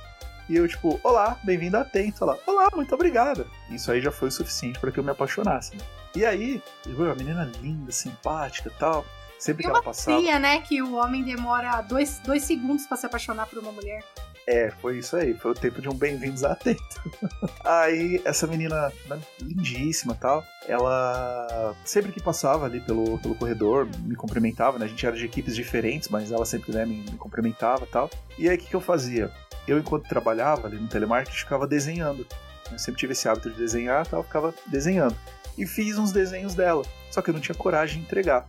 e 0.49 0.57
eu, 0.57 0.67
tipo, 0.67 0.99
olá, 1.05 1.39
bem-vindo 1.45 1.77
a 1.77 1.83
Atento. 1.83 2.25
Ela, 2.25 2.39
olá, 2.47 2.69
muito 2.75 2.95
obrigada. 2.95 3.47
Isso 3.69 3.93
aí 3.93 4.01
já 4.01 4.11
foi 4.11 4.29
o 4.29 4.33
suficiente 4.33 4.79
para 4.79 4.91
que 4.91 4.99
eu 4.99 5.05
me 5.05 5.11
apaixonasse, 5.11 5.77
né? 5.77 5.85
E 6.17 6.25
aí, 6.25 6.63
viu, 6.87 7.11
a 7.11 7.15
menina 7.15 7.51
linda, 7.61 7.93
simpática 7.93 8.71
e 8.75 8.79
tal. 8.79 9.05
Sempre 9.39 9.63
que 9.63 9.69
ela 9.71 9.83
passava. 9.83 10.19
Tia, 10.19 10.39
né? 10.39 10.61
Que 10.63 10.81
o 10.83 10.95
homem 10.95 11.23
demora 11.23 11.83
dois, 11.83 12.19
dois 12.21 12.43
segundos 12.45 12.87
pra 12.87 12.97
se 12.97 13.05
apaixonar 13.05 13.47
por 13.47 13.59
uma 13.59 13.71
mulher. 13.71 14.03
É, 14.51 14.71
foi 14.81 14.97
isso 14.97 15.15
aí, 15.15 15.35
foi 15.35 15.51
o 15.51 15.55
tempo 15.55 15.83
de 15.83 15.91
um 15.91 15.95
bem-vindos 15.95 16.43
a 16.43 16.53
Atento. 16.53 16.83
aí, 17.63 18.19
essa 18.25 18.47
menina 18.47 18.91
né, 19.07 19.21
lindíssima 19.43 20.15
tal, 20.15 20.43
ela 20.67 21.77
sempre 21.85 22.13
que 22.13 22.23
passava 22.23 22.65
ali 22.65 22.81
pelo, 22.81 23.19
pelo 23.19 23.35
corredor, 23.35 23.87
me 24.05 24.17
cumprimentava, 24.17 24.79
né? 24.79 24.87
A 24.87 24.89
gente 24.89 25.05
era 25.05 25.15
de 25.15 25.27
equipes 25.27 25.55
diferentes, 25.55 26.09
mas 26.09 26.33
ela 26.33 26.47
sempre 26.47 26.73
né, 26.73 26.87
me, 26.87 26.97
me 26.97 27.19
cumprimentava 27.19 27.87
tal. 27.93 28.09
E 28.39 28.49
aí, 28.49 28.57
o 28.57 28.59
que, 28.59 28.69
que 28.69 28.75
eu 28.75 28.81
fazia? 28.81 29.31
Eu, 29.67 29.79
enquanto 29.79 30.09
trabalhava 30.09 30.67
ali 30.67 30.79
no 30.79 30.89
telemarketing, 30.89 31.37
ficava 31.37 31.67
desenhando. 31.67 32.27
Eu 32.73 32.79
sempre 32.79 33.01
tive 33.01 33.13
esse 33.13 33.29
hábito 33.29 33.51
de 33.51 33.57
desenhar 33.59 34.07
tal, 34.07 34.23
ficava 34.23 34.55
desenhando. 34.69 35.17
E 35.59 35.67
fiz 35.67 35.99
uns 35.99 36.11
desenhos 36.11 36.55
dela, 36.55 36.87
só 37.11 37.21
que 37.21 37.29
eu 37.29 37.35
não 37.35 37.41
tinha 37.43 37.55
coragem 37.55 37.99
de 37.99 38.07
entregar. 38.07 38.49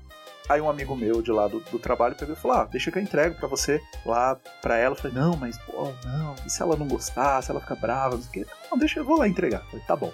Aí 0.50 0.60
um 0.60 0.70
amigo 0.70 0.96
meu 0.96 1.22
de 1.22 1.32
lá 1.32 1.48
do, 1.48 1.60
do 1.60 1.78
trabalho 1.78 2.16
pegou 2.16 2.34
e 2.34 2.38
falou: 2.38 2.58
Ah, 2.58 2.64
deixa 2.66 2.92
que 2.92 2.98
eu 2.98 3.02
entrego 3.04 3.36
pra 3.36 3.48
você 3.48 3.80
lá 4.04 4.36
pra 4.64 4.78
ela. 4.78 4.96
Eu 4.96 5.00
falei: 5.00 5.16
Não, 5.16 5.38
mas 5.38 5.58
pô, 5.60 5.94
não, 6.04 6.36
e 6.46 6.50
se 6.50 6.62
ela 6.62 6.76
não 6.76 6.88
gostar, 6.88 7.42
se 7.44 7.52
ela 7.52 7.60
ficar 7.62 7.76
brava, 7.76 8.16
não 8.16 8.24
sei 8.24 8.30
o 8.30 8.46
quê. 8.46 8.52
Não, 8.72 8.78
deixa 8.78 9.00
eu 9.00 9.06
vou 9.06 9.18
lá 9.20 9.28
entregar. 9.28 9.62
Eu 9.62 9.68
falei: 9.70 9.86
Tá 9.86 9.96
bom. 9.96 10.12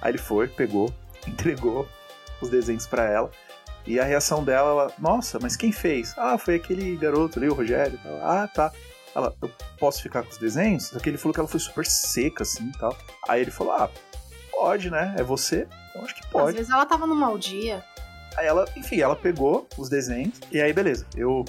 Aí 0.00 0.10
ele 0.12 0.18
foi, 0.18 0.48
pegou, 0.48 0.90
entregou 1.28 1.86
os 2.40 2.48
desenhos 2.48 2.86
pra 2.86 3.04
ela. 3.04 3.30
E 3.86 4.00
a 4.00 4.04
reação 4.04 4.42
dela, 4.42 4.70
ela, 4.70 4.92
nossa, 4.98 5.38
mas 5.40 5.54
quem 5.56 5.70
fez? 5.70 6.12
Ah, 6.16 6.36
foi 6.38 6.56
aquele 6.56 6.96
garoto 6.96 7.38
ali, 7.38 7.48
o 7.48 7.54
Rogério. 7.54 7.94
e 7.94 8.08
tal. 8.08 8.16
Ah, 8.22 8.48
tá. 8.48 8.72
Ela, 9.14 9.34
eu 9.40 9.50
posso 9.78 10.02
ficar 10.02 10.22
com 10.22 10.30
os 10.30 10.38
desenhos? 10.38 10.88
Só 10.88 10.98
que 10.98 11.08
ele 11.08 11.16
falou 11.18 11.32
que 11.32 11.40
ela 11.40 11.48
foi 11.48 11.60
super 11.60 11.86
seca, 11.86 12.42
assim 12.42 12.68
e 12.74 12.78
tal. 12.78 12.96
Aí 13.28 13.42
ele 13.42 13.50
falou: 13.50 13.74
Ah, 13.74 13.90
pode, 14.50 14.90
né? 14.90 15.14
É 15.18 15.22
você? 15.22 15.68
Eu 15.94 16.02
acho 16.02 16.14
que 16.14 16.20
Às 16.22 16.26
pode. 16.30 16.56
vezes 16.56 16.72
ela 16.72 16.84
tava 16.86 17.06
num 17.06 17.14
mau 17.14 17.38
dia. 17.38 17.84
Aí 18.36 18.46
ela, 18.46 18.68
enfim, 18.76 19.00
ela 19.00 19.16
pegou 19.16 19.68
os 19.76 19.88
desenhos, 19.88 20.34
e 20.50 20.60
aí 20.60 20.72
beleza, 20.72 21.06
eu 21.16 21.44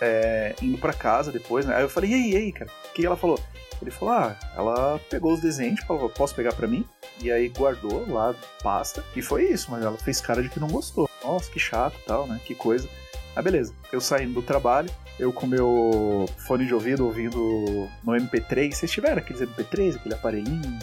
é, 0.00 0.54
indo 0.60 0.78
pra 0.78 0.92
casa 0.92 1.30
depois, 1.30 1.64
né? 1.64 1.76
Aí 1.76 1.82
eu 1.82 1.88
falei, 1.88 2.10
e 2.10 2.14
aí, 2.14 2.32
e 2.32 2.36
aí, 2.36 2.52
cara? 2.52 2.70
O 2.90 2.92
que 2.92 3.06
ela 3.06 3.16
falou? 3.16 3.38
Ele 3.80 3.90
falou, 3.90 4.14
ah, 4.14 4.36
ela 4.56 5.00
pegou 5.10 5.32
os 5.32 5.40
desenhos, 5.40 5.80
falou, 5.80 6.08
posso 6.08 6.34
pegar 6.34 6.52
pra 6.52 6.68
mim? 6.68 6.84
E 7.20 7.30
aí 7.30 7.48
guardou 7.48 8.04
lá, 8.08 8.34
pasta, 8.62 9.04
e 9.14 9.22
foi 9.22 9.44
isso, 9.44 9.70
mas 9.70 9.82
ela 9.84 9.96
fez 9.98 10.20
cara 10.20 10.42
de 10.42 10.48
que 10.48 10.60
não 10.60 10.68
gostou. 10.68 11.08
Nossa, 11.24 11.50
que 11.50 11.58
chato 11.58 11.96
tal, 12.06 12.26
né? 12.26 12.40
Que 12.44 12.54
coisa. 12.54 12.88
Aí 13.34 13.42
beleza, 13.42 13.74
eu 13.92 14.00
saindo 14.00 14.34
do 14.34 14.42
trabalho, 14.42 14.90
eu 15.18 15.32
com 15.32 15.46
meu 15.46 16.28
fone 16.46 16.66
de 16.66 16.74
ouvido 16.74 17.06
ouvindo 17.06 17.88
no 18.04 18.12
MP3, 18.12 18.72
vocês 18.72 18.90
tiveram 18.90 19.18
aqueles 19.18 19.42
MP3, 19.42 19.96
aquele 19.96 20.14
aparelhinho 20.14 20.78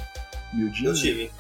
miudinho? 0.54 0.90
Eu 0.90 0.94
tive. 0.94 1.32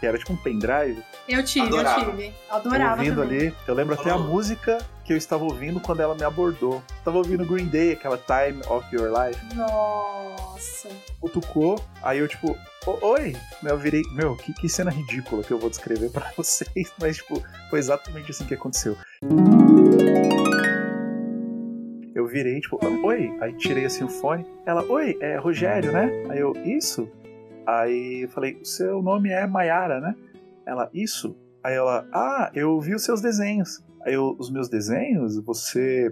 Que 0.00 0.06
era 0.06 0.16
tipo 0.16 0.32
um 0.32 0.36
pendrive. 0.36 1.02
Eu 1.28 1.44
tive, 1.44 1.66
Adorava. 1.66 2.00
eu 2.00 2.10
tive. 2.12 2.26
Eu 2.26 2.32
Adorava 2.56 2.96
ouvindo 3.02 3.22
também. 3.22 3.38
ali, 3.48 3.54
eu 3.66 3.74
lembro 3.74 3.94
até 3.94 4.10
a 4.10 4.18
música 4.18 4.78
que 5.04 5.12
eu 5.12 5.16
estava 5.16 5.42
ouvindo 5.44 5.80
quando 5.80 6.00
ela 6.00 6.14
me 6.14 6.22
abordou. 6.22 6.82
Tava 7.04 7.16
ouvindo 7.18 7.44
Green 7.44 7.66
Day, 7.66 7.92
aquela 7.92 8.16
Time 8.18 8.62
of 8.68 8.86
Your 8.94 9.10
Life. 9.10 9.40
Nossa. 9.56 10.88
Cutucou, 11.20 11.82
aí 12.02 12.18
eu 12.18 12.28
tipo, 12.28 12.56
"O- 12.86 13.06
oi! 13.06 13.34
Eu 13.64 13.76
virei, 13.76 14.02
meu, 14.12 14.36
que, 14.36 14.52
que 14.52 14.68
cena 14.68 14.90
ridícula 14.90 15.42
que 15.42 15.50
eu 15.52 15.58
vou 15.58 15.68
descrever 15.70 16.10
pra 16.10 16.30
vocês, 16.36 16.92
mas 17.00 17.16
tipo, 17.16 17.42
foi 17.70 17.78
exatamente 17.80 18.30
assim 18.30 18.44
que 18.44 18.54
aconteceu. 18.54 18.96
Eu 22.14 22.26
virei, 22.26 22.60
tipo, 22.60 22.78
oi! 23.04 23.30
Aí 23.40 23.52
tirei 23.54 23.84
assim 23.84 24.04
o 24.04 24.08
fone. 24.08 24.44
Ela, 24.66 24.84
oi, 24.84 25.16
é 25.20 25.36
Rogério, 25.38 25.92
né? 25.92 26.10
Aí 26.28 26.40
eu, 26.40 26.52
isso? 26.64 27.08
Aí 27.68 28.22
eu 28.22 28.30
falei, 28.30 28.58
o 28.62 28.64
seu 28.64 29.02
nome 29.02 29.28
é 29.28 29.46
Maiara, 29.46 30.00
né? 30.00 30.16
Ela, 30.64 30.88
isso? 30.94 31.36
Aí 31.62 31.74
ela, 31.74 32.08
ah, 32.14 32.50
eu 32.54 32.80
vi 32.80 32.94
os 32.94 33.04
seus 33.04 33.20
desenhos. 33.20 33.84
Aí 34.06 34.14
eu, 34.14 34.34
os 34.38 34.50
meus 34.50 34.70
desenhos, 34.70 35.38
você. 35.44 36.10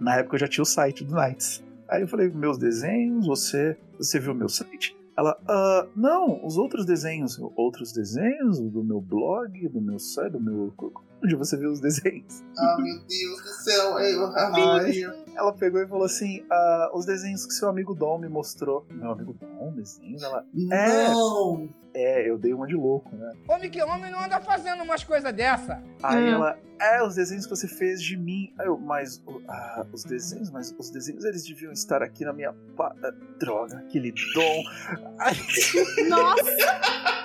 Na 0.00 0.16
época 0.16 0.36
eu 0.36 0.40
já 0.40 0.48
tinha 0.48 0.62
o 0.62 0.66
site 0.66 1.04
do 1.04 1.14
Nights. 1.14 1.62
Aí 1.86 2.00
eu 2.00 2.08
falei, 2.08 2.30
meus 2.30 2.56
desenhos, 2.56 3.26
você. 3.26 3.76
Você 3.98 4.18
viu 4.18 4.34
meu 4.34 4.48
site? 4.48 4.96
Ela, 5.18 5.38
ah, 5.46 5.86
não, 5.94 6.42
os 6.42 6.56
outros 6.56 6.86
desenhos. 6.86 7.38
Outros 7.54 7.92
desenhos 7.92 8.58
do 8.58 8.82
meu 8.82 8.98
blog, 8.98 9.68
do 9.68 9.82
meu 9.82 9.98
site, 9.98 10.32
do 10.32 10.40
meu. 10.40 10.72
Onde 11.24 11.34
você 11.34 11.56
viu 11.56 11.70
os 11.72 11.80
desenhos? 11.80 12.44
Ah, 12.58 12.76
meu 12.78 12.98
Deus 12.98 13.42
do 13.42 13.48
céu. 13.48 13.98
Eu, 13.98 14.26
Aí 14.36 15.02
ela 15.34 15.52
pegou 15.52 15.80
e 15.82 15.86
falou 15.86 16.04
assim: 16.04 16.44
ah, 16.50 16.90
os 16.94 17.06
desenhos 17.06 17.46
que 17.46 17.52
seu 17.52 17.68
amigo 17.68 17.94
Dom 17.94 18.18
me 18.18 18.28
mostrou. 18.28 18.86
Meu 18.90 19.10
amigo 19.12 19.34
Dom, 19.34 19.72
desenhos? 19.74 20.22
Ela. 20.22 20.44
É, 20.70 21.08
Não. 21.08 21.68
é, 21.94 22.28
eu 22.30 22.38
dei 22.38 22.52
uma 22.52 22.66
de 22.66 22.74
louco, 22.74 23.14
né? 23.16 23.32
Homem 23.48 23.70
que 23.70 23.82
homem 23.82 24.10
não 24.12 24.22
anda 24.24 24.40
fazendo 24.40 24.82
umas 24.82 25.02
coisas 25.04 25.32
dessa. 25.32 25.82
Aí 26.02 26.22
Hum. 26.22 26.34
ela, 26.34 26.58
é, 26.78 27.02
os 27.02 27.14
desenhos 27.14 27.46
que 27.46 27.50
você 27.56 27.66
fez 27.66 28.02
de 28.02 28.16
mim. 28.16 28.52
Aí 28.58 28.66
eu, 28.66 28.76
mas 28.78 29.22
ah, 29.48 29.86
os 29.92 30.04
desenhos, 30.04 30.50
mas 30.50 30.74
os 30.78 30.90
desenhos 30.90 31.24
eles 31.24 31.42
deviam 31.44 31.72
estar 31.72 32.02
aqui 32.02 32.24
na 32.24 32.32
minha. 32.34 32.52
Pa... 32.76 32.94
ah, 33.02 33.10
Droga, 33.38 33.78
aquele 33.78 34.12
dom. 34.34 34.62
Ai, 35.18 35.34
Nossa! 36.08 36.44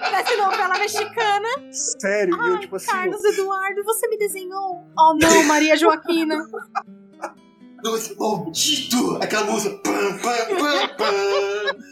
Parece 0.02 0.36
novela 0.36 0.78
mexicana. 0.78 1.48
sério, 1.72 2.36
e 2.36 2.48
eu 2.50 2.60
tipo 2.60 2.76
assim. 2.76 2.88
Carlos 2.88 3.24
Eduardo, 3.24 3.81
você 3.84 4.08
me 4.08 4.18
desenhou. 4.18 4.86
Oh 4.98 5.14
não, 5.20 5.44
Maria 5.46 5.76
Joaquina. 5.78 6.36
Doce 7.84 8.16
maldito! 8.18 9.16
Aquela 9.22 9.46
música. 9.52 9.76
Pam, 9.80 10.18
pam, 10.20 10.56
pam, 10.58 10.96
pam. 10.98 11.84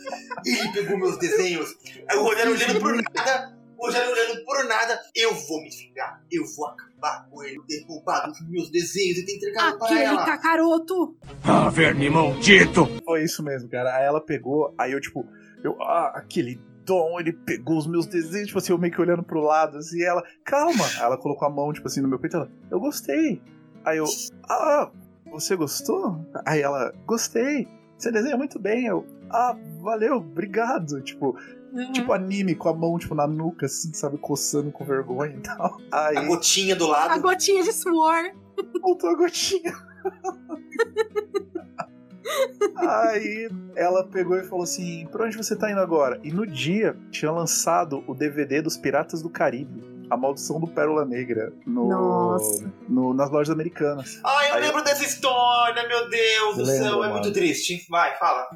Ele 0.45 0.71
pegou 0.71 0.97
meus 0.99 1.17
desenhos. 1.17 1.75
O 2.15 2.21
Rogério 2.21 2.51
olhando 2.53 2.79
pro 2.79 2.95
nada. 2.95 3.57
o 3.75 3.89
Jair 3.91 4.07
olhando 4.07 4.45
por 4.45 4.63
nada. 4.65 4.99
Eu 5.15 5.33
vou 5.33 5.63
me 5.63 5.69
vingar. 5.71 6.21
Eu 6.31 6.43
vou 6.55 6.67
acabar 6.67 7.27
com 7.31 7.41
ele, 7.43 7.59
ter 7.67 7.83
roubado 7.87 8.31
os 8.31 8.49
meus 8.49 8.69
desenhos 8.69 9.17
e 9.17 9.25
ter 9.25 9.37
entregado 9.37 9.79
para 9.79 9.87
Aquele 9.87 10.03
ela. 10.03 10.25
cacaroto. 10.25 11.17
Ah, 11.43 11.69
verme 11.69 12.07
maldito! 12.07 12.87
Foi 13.03 13.23
isso 13.23 13.41
mesmo, 13.41 13.67
cara. 13.67 13.95
Aí 13.95 14.05
ela 14.05 14.21
pegou, 14.23 14.71
aí 14.77 14.91
eu, 14.91 15.01
tipo, 15.01 15.25
eu, 15.63 15.81
ah, 15.81 16.11
aquele 16.15 16.61
Dom, 16.89 17.19
ele 17.19 17.31
pegou 17.33 17.77
os 17.77 17.85
meus 17.87 18.05
desenhos, 18.07 18.47
tipo 18.47 18.57
assim, 18.59 18.71
eu 18.73 18.77
meio 18.77 18.91
que 18.93 18.99
olhando 18.99 19.21
pro 19.23 19.39
lado, 19.41 19.77
assim, 19.77 19.99
e 19.99 20.03
ela, 20.03 20.23
calma. 20.43 20.83
Aí 20.97 21.03
ela 21.03 21.17
colocou 21.17 21.47
a 21.47 21.51
mão, 21.51 21.71
tipo 21.71 21.87
assim, 21.87 22.01
no 22.01 22.07
meu 22.07 22.17
peito, 22.19 22.35
ela, 22.37 22.51
eu 22.71 22.79
gostei. 22.79 23.41
Aí 23.85 23.97
eu, 23.99 24.05
ah, 24.49 24.89
você 25.31 25.55
gostou? 25.55 26.25
Aí 26.45 26.61
ela, 26.61 26.91
gostei. 27.05 27.67
Você 27.97 28.11
desenha 28.11 28.35
muito 28.37 28.57
bem. 28.59 28.85
Eu, 28.87 29.05
ah, 29.29 29.55
valeu, 29.81 30.15
obrigado. 30.15 31.01
Tipo, 31.01 31.37
Uhum. 31.71 31.91
tipo 31.91 32.11
anime 32.11 32.55
com 32.55 32.67
a 32.69 32.73
mão, 32.73 32.97
tipo, 32.97 33.13
na 33.13 33.27
nuca, 33.27 33.67
assim, 33.67 33.93
sabe, 33.93 34.17
coçando 34.17 34.71
com 34.71 34.83
vergonha 34.83 35.35
e 35.35 35.41
tal. 35.41 35.77
Aí, 35.91 36.17
A 36.17 36.21
gotinha 36.25 36.75
do 36.75 36.87
lado. 36.87 37.11
A 37.11 37.17
gotinha 37.19 37.63
de 37.63 37.71
suor. 37.71 38.31
voltou 38.81 39.11
a 39.11 39.15
gotinha. 39.15 39.71
Aí 42.75 43.49
ela 43.75 44.03
pegou 44.05 44.37
e 44.37 44.43
falou 44.43 44.63
assim: 44.63 45.07
Pra 45.11 45.25
onde 45.25 45.37
você 45.37 45.55
tá 45.55 45.69
indo 45.71 45.79
agora? 45.79 46.19
E 46.23 46.31
no 46.31 46.45
dia 46.45 46.95
tinha 47.11 47.31
lançado 47.31 48.03
o 48.07 48.13
DVD 48.13 48.61
dos 48.61 48.77
Piratas 48.77 49.21
do 49.21 49.29
Caribe, 49.29 49.83
A 50.09 50.17
Maldição 50.17 50.59
do 50.59 50.67
Pérola 50.67 51.05
Negra, 51.05 51.51
no, 51.65 52.37
no- 52.87 53.13
nas 53.13 53.29
lojas 53.29 53.49
americanas. 53.53 54.19
Ai, 54.25 54.51
eu 54.51 54.55
Aí- 54.55 54.61
lembro 54.61 54.83
dessa 54.83 55.03
história, 55.03 55.87
meu 55.87 56.09
Deus 56.09 56.57
do 56.57 56.63
Lembro, 56.63 56.83
céu. 56.83 56.93
É 57.03 57.07
mano. 57.07 57.13
muito 57.13 57.31
triste. 57.33 57.85
Vai, 57.89 58.17
fala. 58.17 58.47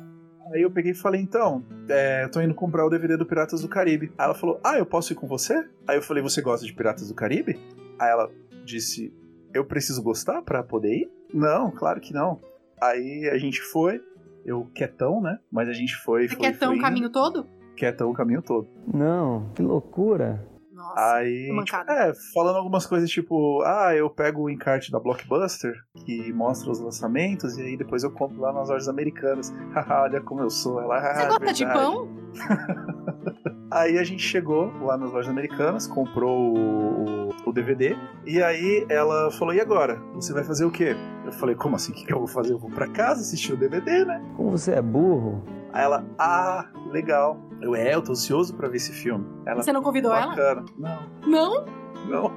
Aí 0.53 0.61
eu 0.61 0.71
peguei 0.71 0.91
e 0.91 0.95
falei: 0.95 1.21
Então, 1.21 1.63
é, 1.89 2.23
eu 2.25 2.31
tô 2.31 2.41
indo 2.41 2.53
comprar 2.53 2.85
o 2.85 2.89
DVD 2.89 3.15
do 3.17 3.25
Piratas 3.25 3.61
do 3.61 3.67
Caribe. 3.69 4.11
Aí 4.17 4.25
ela 4.25 4.35
falou: 4.35 4.59
Ah, 4.63 4.77
eu 4.77 4.85
posso 4.85 5.13
ir 5.13 5.15
com 5.15 5.27
você? 5.27 5.53
Aí 5.87 5.97
eu 5.97 6.01
falei: 6.01 6.21
Você 6.23 6.41
gosta 6.41 6.65
de 6.65 6.73
Piratas 6.73 7.07
do 7.07 7.13
Caribe? 7.15 7.59
Aí 7.99 8.09
ela 8.11 8.29
disse: 8.65 9.13
Eu 9.53 9.65
preciso 9.65 10.01
gostar 10.03 10.41
pra 10.41 10.61
poder 10.63 10.93
ir? 10.93 11.11
Não, 11.33 11.71
claro 11.71 11.99
que 12.01 12.13
não. 12.13 12.39
Aí 12.87 13.29
a 13.31 13.37
gente 13.37 13.61
foi, 13.61 14.01
eu 14.45 14.65
quietão, 14.75 15.21
né? 15.21 15.37
Mas 15.51 15.69
a 15.69 15.73
gente 15.73 15.95
foi. 15.97 16.27
Você 16.27 16.35
foi 16.35 16.45
quer 16.51 16.57
tão 16.59 16.69
foi 16.69 16.77
o 16.77 16.81
caminho 16.81 17.09
todo? 17.09 17.47
quietão 17.75 18.09
o 18.11 18.13
caminho 18.13 18.41
todo. 18.41 18.67
Não, 18.93 19.49
que 19.55 19.61
loucura. 19.61 20.47
Nossa. 20.71 21.15
Aí, 21.15 21.49
tipo, 21.63 21.91
é, 21.91 22.13
falando 22.33 22.57
algumas 22.57 22.85
coisas 22.85 23.09
tipo, 23.09 23.61
ah, 23.63 23.95
eu 23.95 24.09
pego 24.09 24.43
o 24.43 24.49
encarte 24.49 24.91
da 24.91 24.99
Blockbuster, 24.99 25.73
que 26.05 26.31
mostra 26.33 26.69
os 26.71 26.79
lançamentos, 26.79 27.57
e 27.57 27.61
aí 27.61 27.77
depois 27.77 28.03
eu 28.03 28.11
compro 28.11 28.39
lá 28.41 28.51
nas 28.51 28.69
lojas 28.69 28.87
americanas. 28.89 29.51
Haha, 29.73 30.03
olha 30.03 30.21
como 30.21 30.41
eu 30.41 30.49
sou. 30.49 30.81
Ela, 30.81 30.99
Você 30.99 31.07
"Ah, 31.07 31.27
gosta 31.29 31.53
de 31.53 31.65
verdade." 31.65 31.73
pão? 31.73 32.07
Aí 33.71 33.97
a 33.97 34.03
gente 34.03 34.21
chegou 34.21 34.71
lá 34.83 34.95
nas 34.97 35.11
lojas 35.11 35.29
americanas, 35.31 35.87
comprou 35.87 36.55
o- 36.55 37.29
o 37.45 37.51
DVD, 37.51 37.95
e 38.25 38.41
aí 38.41 38.85
ela 38.87 39.31
falou, 39.31 39.51
e 39.53 39.59
agora? 39.59 39.95
Você 40.13 40.31
vai 40.31 40.43
fazer 40.43 40.63
o 40.65 40.71
quê? 40.71 40.95
Eu 41.25 41.31
falei, 41.31 41.55
como 41.55 41.75
assim? 41.75 41.91
O 41.91 41.95
que, 41.95 42.05
que 42.05 42.13
eu 42.13 42.19
vou 42.19 42.27
fazer? 42.27 42.53
Eu 42.53 42.59
vou 42.59 42.69
pra 42.69 42.87
casa 42.87 43.21
assistir 43.21 43.53
o 43.53 43.57
DVD, 43.57 44.03
né? 44.05 44.21
Como 44.35 44.51
você 44.51 44.73
é 44.73 44.81
burro. 44.81 45.41
Aí 45.71 45.83
ela, 45.83 46.05
ah, 46.19 46.67
legal. 46.91 47.37
Eu, 47.61 47.75
é, 47.75 47.95
eu 47.95 48.01
tô 48.01 48.11
ansioso 48.11 48.53
pra 48.55 48.67
ver 48.67 48.77
esse 48.77 48.91
filme. 48.91 49.25
Ela, 49.45 49.63
Você 49.63 49.71
não 49.71 49.81
convidou 49.81 50.13
ela? 50.13 50.27
bacana. 50.27 50.65
Não, 50.77 50.99
Não? 51.25 51.65
não, 52.09 52.31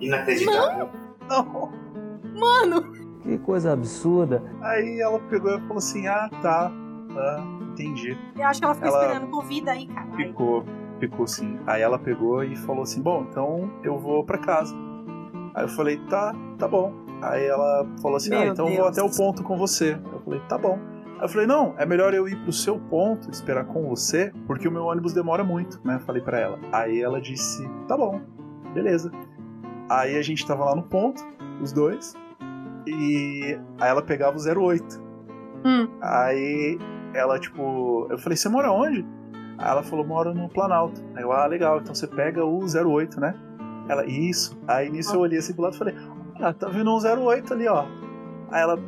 Inacreditável. 0.00 0.88
não. 1.28 1.70
Mano! 2.34 2.82
Que 3.22 3.36
coisa 3.38 3.72
absurda. 3.72 4.42
Aí 4.62 4.98
ela 5.00 5.18
pegou 5.28 5.54
e 5.54 5.60
falou 5.60 5.76
assim: 5.76 6.06
Ah, 6.06 6.30
tá. 6.40 6.72
Ah, 7.16 7.44
entendi. 7.72 8.16
Eu 8.36 8.44
acho 8.46 8.60
que 8.60 8.64
ela 8.64 8.74
ficou 8.74 8.88
Ela- 8.88 9.02
esperando. 9.06 9.30
Convida 9.30 9.72
aí, 9.72 9.86
cara. 9.86 10.06
Ficou, 10.16 10.64
ficou 10.98 11.26
sim. 11.26 11.58
Aí 11.66 11.82
ela 11.82 11.98
pegou 11.98 12.42
e 12.42 12.56
falou 12.56 12.82
assim: 12.82 13.02
Bom, 13.02 13.26
então 13.28 13.70
eu 13.84 13.98
vou 13.98 14.24
pra 14.24 14.38
casa. 14.38 14.74
Aí 15.54 15.64
eu 15.64 15.68
falei: 15.68 15.98
Tá, 16.08 16.34
tá 16.58 16.66
bom. 16.66 16.94
Aí 17.22 17.46
ela 17.46 17.86
falou 18.00 18.16
assim: 18.16 18.34
Ah, 18.34 18.46
então 18.46 18.68
eu 18.68 18.76
vou 18.76 18.90
Deus. 18.90 18.98
até 18.98 19.02
o 19.02 19.16
ponto 19.16 19.42
com 19.42 19.56
você. 19.56 19.98
Eu 20.12 20.20
falei: 20.20 20.40
Tá 20.48 20.58
bom. 20.58 20.78
Aí 21.18 21.24
eu 21.24 21.28
falei: 21.28 21.46
Não, 21.46 21.74
é 21.78 21.86
melhor 21.86 22.14
eu 22.14 22.28
ir 22.28 22.36
pro 22.42 22.52
seu 22.52 22.78
ponto, 22.78 23.30
esperar 23.30 23.64
com 23.66 23.88
você, 23.88 24.32
porque 24.46 24.66
o 24.66 24.72
meu 24.72 24.84
ônibus 24.84 25.12
demora 25.12 25.44
muito, 25.44 25.80
né? 25.84 25.98
Falei 26.06 26.22
pra 26.22 26.38
ela. 26.38 26.58
Aí 26.72 27.00
ela 27.00 27.20
disse: 27.20 27.68
Tá 27.86 27.96
bom, 27.96 28.20
beleza. 28.72 29.10
Aí 29.88 30.16
a 30.16 30.22
gente 30.22 30.46
tava 30.46 30.64
lá 30.64 30.76
no 30.76 30.84
ponto, 30.84 31.20
os 31.60 31.72
dois, 31.72 32.14
e 32.86 33.58
aí 33.80 33.90
ela 33.90 34.02
pegava 34.02 34.36
o 34.36 34.68
08. 34.68 35.02
Hum. 35.64 35.88
Aí 36.00 36.78
ela, 37.14 37.38
tipo, 37.38 38.06
eu 38.10 38.18
falei, 38.18 38.36
você 38.36 38.48
mora 38.48 38.70
onde? 38.70 39.04
Aí 39.58 39.70
ela 39.70 39.82
falou, 39.82 40.06
moro 40.06 40.34
no 40.34 40.48
Planalto. 40.48 41.02
Aí 41.14 41.22
eu, 41.22 41.32
ah, 41.32 41.46
legal, 41.46 41.80
então 41.80 41.94
você 41.94 42.06
pega 42.06 42.44
o 42.44 42.60
08, 42.64 43.20
né? 43.20 43.34
Ela, 43.88 44.06
isso. 44.06 44.58
Aí 44.66 44.88
nisso 44.88 45.14
eu 45.14 45.20
olhei 45.20 45.38
assim 45.38 45.52
pro 45.52 45.62
lado 45.62 45.74
e 45.74 45.78
falei, 45.78 45.94
ah, 46.42 46.52
tá 46.52 46.68
vindo 46.68 46.90
um 46.90 46.98
08 47.26 47.52
ali, 47.54 47.68
ó. 47.68 47.84
Aí 48.50 48.62
ela, 48.62 48.78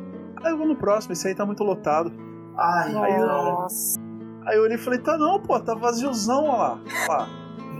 ah, 0.43 0.49
eu 0.49 0.57
vou 0.57 0.67
no 0.67 0.75
próximo, 0.75 1.13
esse 1.13 1.27
aí 1.27 1.35
tá 1.35 1.45
muito 1.45 1.63
lotado. 1.63 2.11
Ai, 2.57 2.95
Aí 2.95 3.17
Nossa. 3.19 3.99
aí 4.45 4.57
eu 4.57 4.63
olhei 4.63 4.75
e 4.75 4.79
falei, 4.79 4.99
tá 4.99 5.17
não, 5.17 5.39
pô, 5.41 5.59
tá 5.59 5.73
vaziozão, 5.73 6.45
ó 6.45 6.57
lá. 6.57 6.79
Ó 7.07 7.11
lá. 7.11 7.27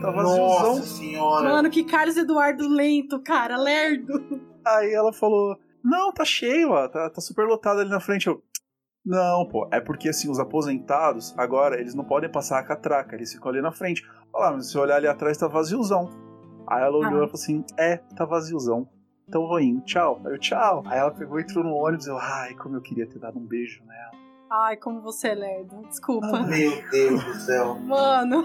Tá 0.02 0.12
Nossa 0.12 0.24
vaziozão. 0.62 0.84
senhora. 0.84 1.50
Mano, 1.50 1.70
que 1.70 1.84
Carlos 1.84 2.18
Eduardo 2.18 2.68
lento, 2.68 3.20
cara. 3.22 3.56
Lerdo. 3.58 4.22
Aí 4.66 4.94
ela 4.94 5.14
falou: 5.14 5.58
Não, 5.84 6.12
tá 6.12 6.26
cheio, 6.26 6.72
ó, 6.72 6.88
tá, 6.90 7.10
tá 7.10 7.22
super 7.22 7.46
lotado 7.48 7.80
ali 7.80 7.90
na 7.90 8.02
frente. 8.02 8.28
Eu, 8.28 8.44
não, 9.06 9.48
pô, 9.48 9.68
é 9.72 9.80
porque 9.80 10.10
assim, 10.10 10.30
os 10.30 10.40
aposentados, 10.40 11.34
agora, 11.38 11.80
eles 11.80 11.94
não 11.96 12.04
podem 12.04 12.30
passar 12.30 12.60
a 12.60 12.64
catraca, 12.64 13.16
eles 13.16 13.32
ficam 13.32 13.50
ali 13.50 13.62
na 13.62 13.72
frente. 13.72 14.02
Olha 14.34 14.46
lá, 14.48 14.52
mas 14.54 14.70
se 14.72 14.78
olhar 14.78 14.96
ali 14.98 15.08
atrás, 15.08 15.38
tá 15.38 15.48
vaziozão. 15.48 16.10
Aí 16.68 16.82
ela 16.84 16.98
olhou 16.98 17.22
Ah. 17.22 17.26
e 17.26 17.30
falou 17.30 17.34
assim: 17.36 17.64
É, 17.78 17.98
tá 18.16 18.26
vaziozão. 18.26 18.88
Eu 19.32 19.48
vou 19.48 19.60
indo, 19.60 19.82
tchau. 19.82 20.22
Aí 20.26 20.34
eu, 20.34 20.40
tchau. 20.40 20.84
Aí 20.86 21.00
ela 21.00 21.12
pegou 21.12 21.40
e 21.40 21.44
entrou 21.44 21.64
no 21.64 21.74
ônibus 21.76 22.08
e 22.08 22.10
eu, 22.10 22.18
ai, 22.18 22.54
como 22.56 22.76
eu 22.76 22.82
queria 22.82 23.08
ter 23.08 23.20
dado 23.20 23.38
um 23.40 23.46
beijo 23.46 23.82
nela. 23.86 24.12
Ai, 24.50 24.78
como 24.78 25.02
você 25.02 25.30
é 25.30 25.36
lerdo. 25.36 25.82
Desculpa. 25.88 26.44
Meu 26.44 26.90
Deus 26.92 27.24
do 27.24 27.34
céu. 27.36 27.76
Mano. 27.82 28.44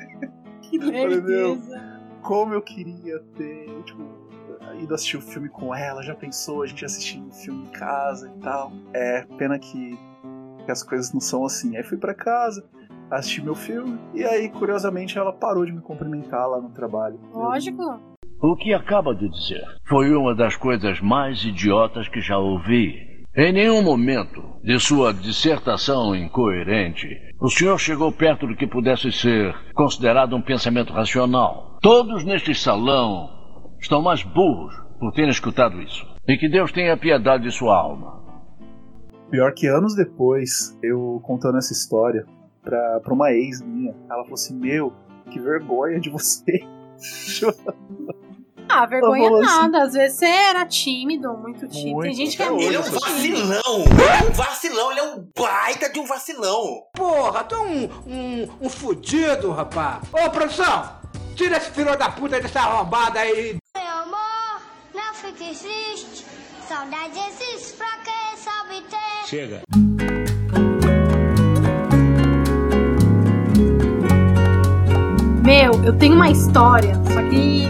que 0.62 0.78
lerdeza. 0.78 2.00
Como 2.22 2.54
eu 2.54 2.62
queria 2.62 3.18
ter, 3.36 3.82
tipo, 3.84 4.02
ido 4.80 4.94
assistir 4.94 5.16
o 5.16 5.20
filme 5.20 5.48
com 5.48 5.74
ela, 5.74 6.02
já 6.02 6.14
pensou, 6.14 6.62
a 6.62 6.66
gente 6.66 6.84
assistindo 6.84 7.28
o 7.28 7.32
filme 7.32 7.64
em 7.64 7.70
casa 7.70 8.28
e 8.28 8.40
tal. 8.40 8.72
É, 8.92 9.22
pena 9.36 9.58
que, 9.58 9.98
que 10.64 10.70
as 10.70 10.82
coisas 10.82 11.12
não 11.12 11.20
são 11.20 11.44
assim. 11.44 11.76
Aí 11.76 11.82
fui 11.82 11.98
pra 11.98 12.14
casa, 12.14 12.64
assisti 13.10 13.42
meu 13.42 13.54
filme, 13.54 13.98
e 14.14 14.24
aí, 14.24 14.48
curiosamente, 14.48 15.18
ela 15.18 15.32
parou 15.32 15.64
de 15.64 15.72
me 15.72 15.80
cumprimentar 15.80 16.48
lá 16.48 16.60
no 16.60 16.70
trabalho. 16.70 17.20
Lógico. 17.32 18.15
O 18.40 18.54
que 18.54 18.74
acaba 18.74 19.14
de 19.14 19.28
dizer 19.30 19.64
foi 19.88 20.14
uma 20.14 20.34
das 20.34 20.56
coisas 20.56 21.00
mais 21.00 21.42
idiotas 21.42 22.06
que 22.06 22.20
já 22.20 22.36
ouvi. 22.36 22.94
Em 23.34 23.50
nenhum 23.50 23.82
momento 23.82 24.42
de 24.62 24.78
sua 24.78 25.12
dissertação 25.12 26.14
incoerente, 26.14 27.08
o 27.40 27.48
senhor 27.48 27.78
chegou 27.78 28.12
perto 28.12 28.46
do 28.46 28.54
que 28.54 28.66
pudesse 28.66 29.10
ser 29.10 29.54
considerado 29.74 30.36
um 30.36 30.42
pensamento 30.42 30.92
racional. 30.92 31.78
Todos 31.80 32.24
neste 32.24 32.54
salão 32.54 33.30
estão 33.80 34.02
mais 34.02 34.22
burros 34.22 34.74
por 35.00 35.12
terem 35.12 35.30
escutado 35.30 35.80
isso. 35.80 36.06
E 36.28 36.36
que 36.36 36.48
Deus 36.48 36.70
tenha 36.72 36.96
piedade 36.96 37.44
de 37.44 37.50
sua 37.50 37.74
alma. 37.74 38.22
Pior 39.30 39.52
que 39.54 39.66
anos 39.66 39.94
depois, 39.96 40.78
eu 40.82 41.20
contando 41.22 41.56
essa 41.56 41.72
história 41.72 42.26
pra, 42.62 43.00
pra 43.00 43.14
uma 43.14 43.32
ex 43.32 43.62
minha, 43.62 43.94
ela 44.10 44.22
falou 44.22 44.34
assim: 44.34 44.58
Meu, 44.58 44.92
que 45.30 45.40
vergonha 45.40 45.98
de 45.98 46.10
você. 46.10 46.60
Ah, 48.68 48.84
vergonha 48.86 49.28
assim- 49.30 49.40
nada. 49.40 49.82
Às 49.84 49.92
vezes 49.92 50.18
você 50.18 50.26
era 50.26 50.66
tímido, 50.66 51.32
muito 51.34 51.66
tímido. 51.68 51.90
Muito, 51.96 52.02
Tem 52.06 52.14
gente 52.14 52.36
que 52.36 52.42
é 52.42 52.46
até 52.46 52.54
muito 52.54 52.66
Ele 52.66 52.76
é 52.76 52.80
um 52.80 52.82
vacilão. 52.82 53.84
Ele 53.84 54.02
é 54.02 54.28
um 54.28 54.32
vacilão. 54.32 54.90
Ele 54.90 55.00
é 55.00 55.02
um 55.04 55.28
baita 55.38 55.88
de 55.90 55.98
um 56.00 56.06
vacilão. 56.06 56.82
Porra, 56.94 57.44
tu 57.44 57.54
é 57.54 57.58
um, 57.60 57.84
um, 58.06 58.48
um 58.62 58.68
fudido, 58.68 59.50
rapaz. 59.52 60.02
Ô, 60.12 60.30
produção, 60.30 60.90
tira 61.34 61.56
esse 61.58 61.70
filho 61.70 61.96
da 61.96 62.10
puta 62.10 62.40
dessa 62.40 62.60
arrombada 62.60 63.20
aí. 63.20 63.56
Meu 63.76 63.92
amor, 63.92 64.60
não 64.94 65.14
fique 65.14 65.54
triste. 65.56 66.26
Saudade 66.68 67.18
existe 67.28 67.76
pra 67.76 67.86
quem 68.04 68.36
sabe 68.36 68.82
ter. 68.90 69.28
Chega. 69.28 69.62
Meu, 75.44 75.72
eu 75.84 75.92
tenho 75.96 76.14
uma 76.14 76.30
história, 76.30 76.94
só 77.12 77.22
que 77.30 77.66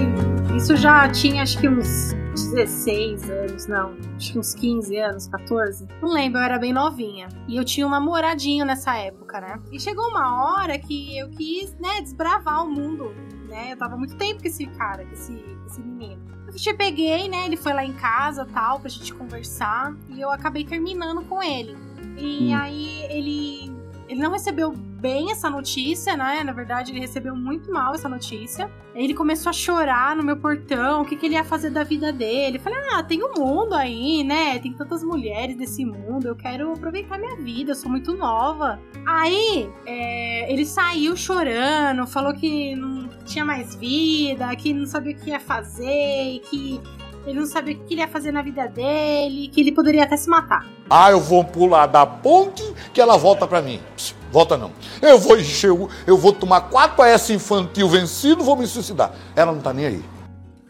isso 0.66 0.76
já 0.76 1.08
tinha 1.08 1.44
acho 1.44 1.60
que 1.60 1.68
uns 1.68 2.12
16 2.34 3.30
anos, 3.30 3.68
não, 3.68 3.94
acho 4.16 4.32
que 4.32 4.38
uns 4.40 4.52
15 4.52 4.96
anos, 4.96 5.28
14. 5.28 5.86
Não 6.02 6.12
lembro, 6.12 6.40
eu 6.40 6.44
era 6.44 6.58
bem 6.58 6.72
novinha. 6.72 7.28
E 7.46 7.56
eu 7.56 7.64
tinha 7.64 7.86
um 7.86 7.90
namoradinho 7.90 8.64
nessa 8.64 8.96
época, 8.96 9.40
né? 9.40 9.60
E 9.70 9.78
chegou 9.78 10.08
uma 10.08 10.58
hora 10.58 10.76
que 10.76 11.16
eu 11.16 11.30
quis, 11.30 11.72
né, 11.78 12.00
desbravar 12.02 12.64
o 12.64 12.68
mundo, 12.68 13.14
né? 13.48 13.74
Eu 13.74 13.76
tava 13.76 13.96
muito 13.96 14.16
tempo 14.16 14.42
com 14.42 14.48
esse 14.48 14.66
cara, 14.66 15.06
com 15.06 15.12
esse, 15.12 15.32
com 15.34 15.66
esse 15.68 15.80
menino. 15.80 16.20
Eu 16.48 16.54
te 16.54 16.74
peguei, 16.74 17.28
né? 17.28 17.46
Ele 17.46 17.56
foi 17.56 17.72
lá 17.72 17.84
em 17.84 17.92
casa 17.92 18.44
tal, 18.44 18.80
pra 18.80 18.88
gente 18.88 19.14
conversar. 19.14 19.94
E 20.08 20.20
eu 20.20 20.30
acabei 20.32 20.64
terminando 20.64 21.22
com 21.28 21.40
ele. 21.40 21.76
E 22.18 22.52
Hum. 22.52 22.56
aí 22.56 23.06
ele. 23.08 23.75
Ele 24.08 24.20
não 24.20 24.30
recebeu 24.30 24.72
bem 24.72 25.30
essa 25.30 25.48
notícia, 25.50 26.16
né? 26.16 26.42
Na 26.44 26.52
verdade, 26.52 26.92
ele 26.92 27.00
recebeu 27.00 27.34
muito 27.36 27.70
mal 27.72 27.94
essa 27.94 28.08
notícia. 28.08 28.70
Ele 28.94 29.14
começou 29.14 29.50
a 29.50 29.52
chorar 29.52 30.16
no 30.16 30.22
meu 30.22 30.36
portão, 30.36 31.02
o 31.02 31.04
que, 31.04 31.16
que 31.16 31.26
ele 31.26 31.34
ia 31.34 31.44
fazer 31.44 31.70
da 31.70 31.84
vida 31.84 32.12
dele. 32.12 32.56
Eu 32.56 32.60
falei, 32.60 32.78
ah, 32.92 33.02
tem 33.02 33.22
um 33.22 33.34
mundo 33.36 33.74
aí, 33.74 34.24
né? 34.24 34.58
Tem 34.58 34.72
tantas 34.72 35.02
mulheres 35.02 35.56
desse 35.56 35.84
mundo, 35.84 36.26
eu 36.26 36.36
quero 36.36 36.72
aproveitar 36.72 37.18
minha 37.18 37.36
vida, 37.36 37.72
eu 37.72 37.76
sou 37.76 37.90
muito 37.90 38.14
nova. 38.14 38.80
Aí, 39.06 39.68
é, 39.84 40.52
ele 40.52 40.64
saiu 40.64 41.16
chorando, 41.16 42.06
falou 42.06 42.32
que 42.32 42.74
não 42.74 43.08
tinha 43.24 43.44
mais 43.44 43.74
vida, 43.74 44.54
que 44.56 44.72
não 44.72 44.86
sabia 44.86 45.14
o 45.14 45.16
que 45.16 45.30
ia 45.30 45.40
fazer, 45.40 46.40
que 46.48 46.80
ele 47.26 47.40
não 47.40 47.46
sabia 47.46 47.74
o 47.74 47.78
que 47.80 47.94
ele 47.94 48.00
ia 48.00 48.08
fazer 48.08 48.30
na 48.30 48.40
vida 48.40 48.68
dele, 48.68 49.48
que 49.48 49.60
ele 49.60 49.72
poderia 49.72 50.04
até 50.04 50.16
se 50.16 50.30
matar. 50.30 50.64
Ah, 50.88 51.10
eu 51.10 51.20
vou 51.20 51.44
pular 51.44 51.86
da 51.86 52.06
ponte 52.06 52.62
que 52.94 53.00
ela 53.00 53.16
volta 53.16 53.46
pra 53.46 53.60
mim. 53.60 53.80
Pss, 53.96 54.14
volta 54.30 54.56
não. 54.56 54.70
Eu 55.02 55.18
vou 55.18 55.36
encher, 55.36 55.70
eu 56.06 56.16
vou 56.16 56.32
tomar 56.32 56.70
4S 56.70 57.34
infantil 57.34 57.88
vencido, 57.88 58.44
vou 58.44 58.56
me 58.56 58.66
suicidar. 58.66 59.12
Ela 59.34 59.52
não 59.52 59.60
tá 59.60 59.72
nem 59.72 59.86
aí. 59.86 60.04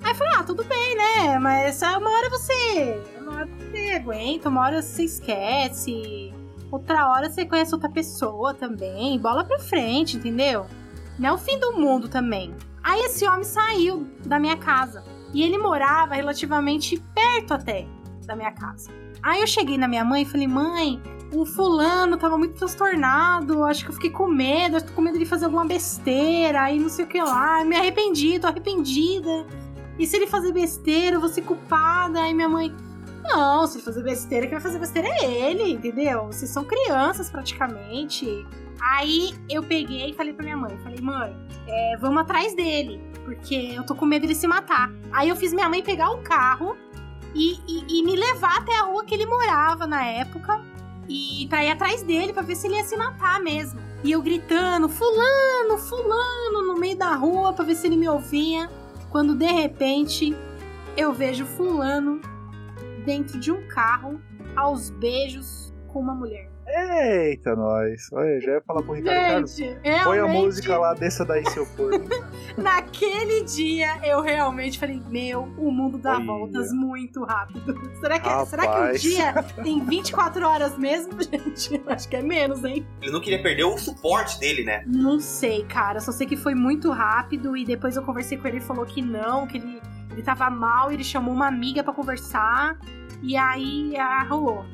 Aí 0.02 0.12
eu 0.12 0.14
falei, 0.14 0.32
ah, 0.34 0.44
tudo 0.44 0.64
bem, 0.64 0.96
né? 0.96 1.38
Mas 1.38 1.82
uma 1.82 2.10
hora 2.10 2.30
você. 2.30 3.02
Uma 3.20 3.34
hora 3.34 3.46
você 3.46 3.92
aguenta, 3.92 4.48
uma 4.48 4.60
hora 4.62 4.80
você 4.80 5.04
esquece. 5.04 6.32
Outra 6.70 7.10
hora 7.10 7.28
você 7.28 7.44
conhece 7.44 7.74
outra 7.74 7.90
pessoa 7.90 8.54
também. 8.54 9.18
Bola 9.18 9.44
pra 9.44 9.58
frente, 9.58 10.16
entendeu? 10.16 10.66
Não 11.18 11.30
é 11.30 11.32
o 11.32 11.38
fim 11.38 11.58
do 11.58 11.72
mundo 11.72 12.08
também. 12.08 12.54
Aí 12.82 13.00
esse 13.02 13.26
homem 13.26 13.44
saiu 13.44 14.06
da 14.24 14.38
minha 14.38 14.56
casa. 14.56 15.04
E 15.36 15.42
ele 15.42 15.58
morava 15.58 16.14
relativamente 16.14 16.98
perto 17.14 17.52
até 17.52 17.86
da 18.24 18.34
minha 18.34 18.50
casa. 18.52 18.90
Aí 19.22 19.42
eu 19.42 19.46
cheguei 19.46 19.76
na 19.76 19.86
minha 19.86 20.02
mãe 20.02 20.22
e 20.22 20.24
falei, 20.24 20.48
mãe, 20.48 20.98
o 21.30 21.44
fulano 21.44 22.16
tava 22.16 22.38
muito 22.38 22.54
transtornado, 22.54 23.62
acho 23.64 23.84
que 23.84 23.90
eu 23.90 23.94
fiquei 23.94 24.08
com 24.08 24.26
medo, 24.28 24.76
acho 24.76 24.86
que 24.86 24.92
tô 24.92 24.96
com 24.96 25.02
medo 25.02 25.18
de 25.18 25.26
fazer 25.26 25.44
alguma 25.44 25.66
besteira, 25.66 26.62
aí 26.62 26.80
não 26.80 26.88
sei 26.88 27.04
o 27.04 27.08
que 27.08 27.20
lá, 27.20 27.62
me 27.66 27.76
arrependi, 27.76 28.38
tô 28.38 28.46
arrependida. 28.46 29.46
E 29.98 30.06
se 30.06 30.16
ele 30.16 30.26
fazer 30.26 30.52
besteira, 30.52 31.16
eu 31.16 31.20
vou 31.20 31.28
ser 31.28 31.42
culpada. 31.42 32.18
Aí 32.22 32.32
minha 32.32 32.48
mãe, 32.48 32.74
não, 33.22 33.66
se 33.66 33.76
ele 33.76 33.84
fazer 33.84 34.02
besteira, 34.02 34.46
quem 34.46 34.54
vai 34.54 34.62
fazer 34.62 34.78
besteira 34.78 35.08
é 35.20 35.50
ele, 35.50 35.70
entendeu? 35.70 36.28
Vocês 36.28 36.50
são 36.50 36.64
crianças 36.64 37.28
praticamente. 37.28 38.46
Aí 38.80 39.34
eu 39.48 39.62
peguei 39.62 40.10
e 40.10 40.14
falei 40.14 40.32
pra 40.32 40.44
minha 40.44 40.56
mãe, 40.56 40.76
falei, 40.82 41.00
mãe, 41.00 41.36
é, 41.66 41.96
vamos 41.98 42.18
atrás 42.22 42.54
dele, 42.54 43.00
porque 43.24 43.54
eu 43.74 43.84
tô 43.84 43.94
com 43.94 44.04
medo 44.06 44.22
dele 44.22 44.34
se 44.34 44.46
matar. 44.46 44.90
Aí 45.12 45.28
eu 45.28 45.36
fiz 45.36 45.52
minha 45.52 45.68
mãe 45.68 45.82
pegar 45.82 46.10
o 46.10 46.18
carro 46.22 46.76
e, 47.34 47.54
e- 47.66 47.98
e 48.00 48.02
me 48.04 48.14
levar 48.16 48.58
até 48.58 48.74
a 48.76 48.82
rua 48.82 49.04
que 49.04 49.14
ele 49.14 49.26
morava 49.26 49.86
na 49.86 50.04
época 50.04 50.60
e 51.08 51.46
pra 51.48 51.64
ir 51.64 51.70
atrás 51.70 52.02
dele 52.02 52.32
pra 52.32 52.42
ver 52.42 52.54
se 52.56 52.66
ele 52.66 52.76
ia 52.76 52.84
se 52.84 52.96
matar 52.96 53.40
mesmo. 53.40 53.80
E 54.04 54.12
eu 54.12 54.20
gritando, 54.22 54.88
fulano, 54.88 55.78
fulano, 55.78 56.62
no 56.66 56.74
meio 56.78 56.96
da 56.96 57.14
rua 57.14 57.52
pra 57.52 57.64
ver 57.64 57.74
se 57.74 57.86
ele 57.86 57.96
me 57.96 58.08
ouvia. 58.08 58.68
Quando 59.10 59.34
de 59.34 59.46
repente 59.46 60.36
eu 60.96 61.12
vejo 61.12 61.44
fulano 61.46 62.20
dentro 63.04 63.38
de 63.40 63.50
um 63.50 63.66
carro, 63.68 64.20
aos 64.54 64.90
beijos, 64.90 65.72
com 65.88 66.00
uma 66.00 66.14
mulher. 66.14 66.50
Eita, 66.78 67.56
nós. 67.56 68.10
Olha, 68.12 68.38
já 68.40 68.52
ia 68.52 68.60
falar 68.60 68.82
pro 68.82 68.92
Ricardo. 68.92 69.46
Gente, 69.46 69.80
Carlos, 69.82 70.04
Põe 70.04 70.18
a 70.18 70.22
realmente- 70.22 70.44
música 70.44 70.78
lá, 70.78 70.92
desça 70.92 71.24
daí, 71.24 71.42
seu 71.50 71.64
porco. 71.64 72.04
Naquele 72.58 73.44
dia 73.44 73.98
eu 74.04 74.20
realmente 74.20 74.78
falei: 74.78 75.00
Meu, 75.08 75.42
o 75.56 75.70
mundo 75.70 75.96
dá 75.96 76.16
Olha. 76.16 76.26
voltas 76.26 76.70
muito 76.72 77.24
rápido. 77.24 77.74
Será 77.98 78.18
que, 78.18 78.46
será 78.46 78.66
que 78.66 78.80
um 78.80 78.92
dia 78.92 79.42
tem 79.62 79.84
24 79.84 80.46
horas 80.46 80.76
mesmo, 80.76 81.12
gente? 81.22 81.82
Acho 81.86 82.08
que 82.08 82.16
é 82.16 82.22
menos, 82.22 82.62
hein? 82.62 82.86
Ele 83.00 83.10
não 83.10 83.20
queria 83.20 83.42
perder 83.42 83.64
o 83.64 83.78
suporte 83.78 84.38
dele, 84.38 84.62
né? 84.62 84.84
Não 84.86 85.18
sei, 85.18 85.64
cara. 85.64 85.98
Só 86.00 86.12
sei 86.12 86.26
que 86.26 86.36
foi 86.36 86.54
muito 86.54 86.90
rápido 86.90 87.56
e 87.56 87.64
depois 87.64 87.96
eu 87.96 88.02
conversei 88.02 88.36
com 88.36 88.46
ele 88.48 88.58
e 88.58 88.60
falou 88.60 88.84
que 88.84 89.00
não, 89.00 89.46
que 89.46 89.56
ele, 89.56 89.80
ele 90.12 90.22
tava 90.22 90.50
mal, 90.50 90.92
ele 90.92 91.04
chamou 91.04 91.32
uma 91.32 91.46
amiga 91.46 91.82
pra 91.82 91.94
conversar 91.94 92.78
e 93.22 93.34
aí 93.34 93.96
ah, 93.96 94.24
rolou. 94.28 94.64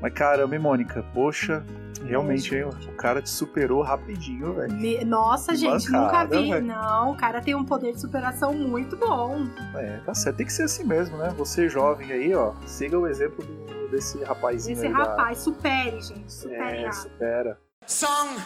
Mas 0.00 0.12
caramba, 0.14 0.58
Mônica? 0.58 1.04
Poxa, 1.14 1.64
realmente, 2.04 2.54
hein, 2.54 2.64
o 2.64 2.92
cara 2.96 3.22
te 3.22 3.30
superou 3.30 3.82
rapidinho, 3.82 4.54
velho. 4.54 5.06
Nossa, 5.06 5.54
gente, 5.54 5.90
nunca 5.90 6.24
vi. 6.24 6.50
velho. 6.50 6.66
Não, 6.66 7.12
o 7.12 7.16
cara 7.16 7.40
tem 7.40 7.54
um 7.54 7.64
poder 7.64 7.92
de 7.92 8.00
superação 8.00 8.52
muito 8.52 8.96
bom. 8.96 9.46
É, 9.76 9.98
tá 10.04 10.12
certo. 10.14 10.36
Tem 10.38 10.46
que 10.46 10.52
ser 10.52 10.64
assim 10.64 10.84
mesmo, 10.84 11.16
né? 11.16 11.32
Você 11.38 11.68
jovem 11.68 12.10
aí, 12.10 12.34
ó, 12.34 12.52
siga 12.66 12.98
o 12.98 13.06
exemplo 13.06 13.44
do- 13.44 13.88
desse 13.90 14.22
rapazinho 14.24 14.72
Esse 14.76 14.86
aí 14.86 14.92
da- 14.92 14.98
rapaz, 14.98 15.38
supere, 15.38 16.00
gente. 16.00 16.32
Supere. 16.32 16.84
É, 16.84 16.92
supera. 16.92 17.58
Song, 17.86 18.40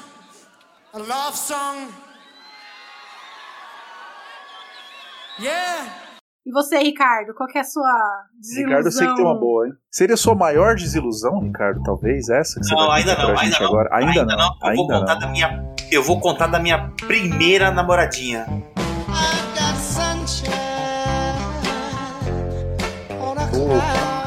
a 0.92 0.98
love 0.98 1.36
song. 1.38 1.88
Yeah. 5.38 6.05
E 6.46 6.52
você, 6.52 6.78
Ricardo, 6.78 7.34
qual 7.34 7.48
que 7.48 7.58
é 7.58 7.60
a 7.60 7.64
sua 7.64 7.90
desilusão? 8.38 8.68
Ricardo, 8.68 8.86
eu 8.86 8.92
sei 8.92 9.06
que 9.08 9.14
tem 9.16 9.24
uma 9.24 9.34
boa, 9.34 9.66
hein? 9.66 9.72
Seria 9.90 10.16
sua 10.16 10.34
maior 10.36 10.76
desilusão, 10.76 11.40
Ricardo, 11.40 11.82
talvez, 11.82 12.28
essa 12.28 12.60
que 12.60 12.66
você 12.66 12.72
Não, 12.74 12.86
vai 12.86 13.00
ainda 13.00 13.16
não, 13.16 13.24
pra 13.24 13.28
ainda 13.40 13.42
gente 13.44 13.60
não. 13.60 13.66
agora? 13.68 13.88
Ainda, 13.92 14.24
não, 14.24 14.44
Eu 14.44 14.48
vou 14.60 14.68
ainda 14.70 14.98
contar 15.00 15.14
não. 15.14 15.18
da 15.20 15.26
minha. 15.28 15.74
Eu 15.90 16.02
vou 16.04 16.20
contar 16.20 16.46
da 16.46 16.58
minha 16.60 16.90
primeira 17.04 17.72
namoradinha. 17.72 18.46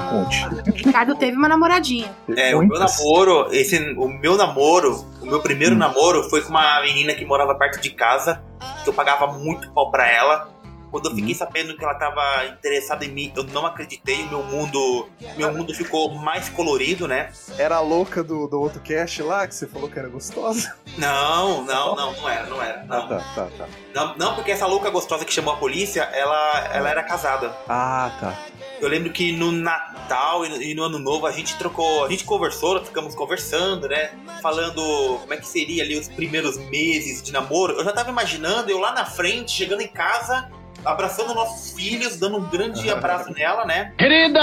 Conte. 0.10 0.46
Ricardo 0.84 1.16
teve 1.16 1.38
uma 1.38 1.48
namoradinha. 1.48 2.10
É, 2.36 2.56
o 2.56 2.60
meu 2.64 2.80
namoro, 2.80 3.48
esse, 3.54 3.78
o 3.98 4.08
meu 4.08 4.36
namoro, 4.36 5.06
o 5.22 5.26
meu 5.26 5.42
primeiro 5.42 5.76
namoro 5.76 6.24
foi 6.30 6.42
com 6.42 6.50
uma 6.50 6.82
menina 6.82 7.14
que 7.14 7.26
morava 7.26 7.56
perto 7.56 7.80
de 7.80 7.92
casa, 7.92 8.42
que 8.84 8.90
eu 8.90 8.94
pagava 8.94 9.28
muito 9.34 9.72
pau 9.72 9.92
pra 9.92 10.10
ela. 10.12 10.50
Quando 10.92 11.10
eu 11.10 11.16
fiquei 11.16 11.36
sabendo 11.36 11.76
que 11.78 11.84
ela 11.84 11.96
tava 11.96 12.46
interessada 12.46 13.06
em 13.06 13.10
mim, 13.10 13.32
eu 13.36 13.44
não 13.44 13.66
acreditei, 13.66 14.24
o 14.24 14.30
meu 14.30 14.44
mundo, 14.44 15.10
meu 15.38 15.54
mundo 15.54 15.74
ficou 15.74 16.14
mais 16.16 16.50
colorido, 16.50 17.08
né? 17.08 17.32
Era 17.58 17.78
a 17.78 17.82
louca 17.82 18.24
do, 18.24 18.48
do 18.48 18.60
outro 18.60 18.80
cast 18.82 19.22
lá, 19.22 19.48
que 19.48 19.56
você 19.56 19.68
falou 19.68 19.90
que 19.90 19.98
era 20.00 20.08
gostosa? 20.10 20.76
Não, 20.98 21.64
não, 21.66 21.96
não, 21.96 22.14
não 22.14 22.30
era, 22.30 22.48
não 22.48 22.62
era. 22.62 22.86
Ah, 22.90 22.98
Não, 23.00 23.08
tá, 23.08 23.20
tá, 23.36 23.48
tá. 23.58 23.68
não, 23.94 24.18
não 24.18 24.36
porque 24.36 24.52
essa 24.52 24.66
louca 24.66 24.90
gostosa 24.90 25.26
que 25.26 25.34
chamou 25.34 25.54
a 25.54 25.58
polícia, 25.58 26.02
ela, 26.14 26.68
ela 26.74 26.90
era 26.90 27.04
casada. 27.04 27.56
Ah, 27.68 28.12
tá. 28.20 28.38
Eu 28.82 28.88
lembro 28.88 29.12
que 29.12 29.34
no 29.34 29.52
Natal 29.52 30.46
e 30.46 30.74
no, 30.74 30.76
no 30.76 30.84
Ano 30.84 31.00
Novo 31.00 31.26
a 31.28 31.32
gente 31.32 31.58
trocou, 31.58 32.06
a 32.06 32.10
gente 32.10 32.24
conversou, 32.24 32.84
ficamos 32.84 33.14
conversando, 33.14 33.88
né? 33.90 34.12
Falando 34.42 34.82
como 35.20 35.34
é 35.34 35.38
que 35.38 35.46
seria 35.48 35.84
ali 35.84 35.98
os 35.98 36.08
primeiros 36.08 36.58
meses 36.58 37.22
de 37.22 37.32
namoro. 37.32 37.74
Eu 37.74 37.84
já 37.84 37.92
tava 37.92 38.10
imaginando 38.10 38.72
eu 38.72 38.80
lá 38.80 38.94
na 38.94 39.06
frente, 39.06 39.52
chegando 39.52 39.82
em 39.82 39.88
casa, 39.88 40.50
abraçando 40.86 41.34
nossos 41.34 41.74
filhos, 41.74 42.18
dando 42.18 42.38
um 42.38 42.50
grande 42.50 42.90
abraço 42.90 43.32
nela, 43.34 43.66
né? 43.66 43.94
Querida, 43.98 44.40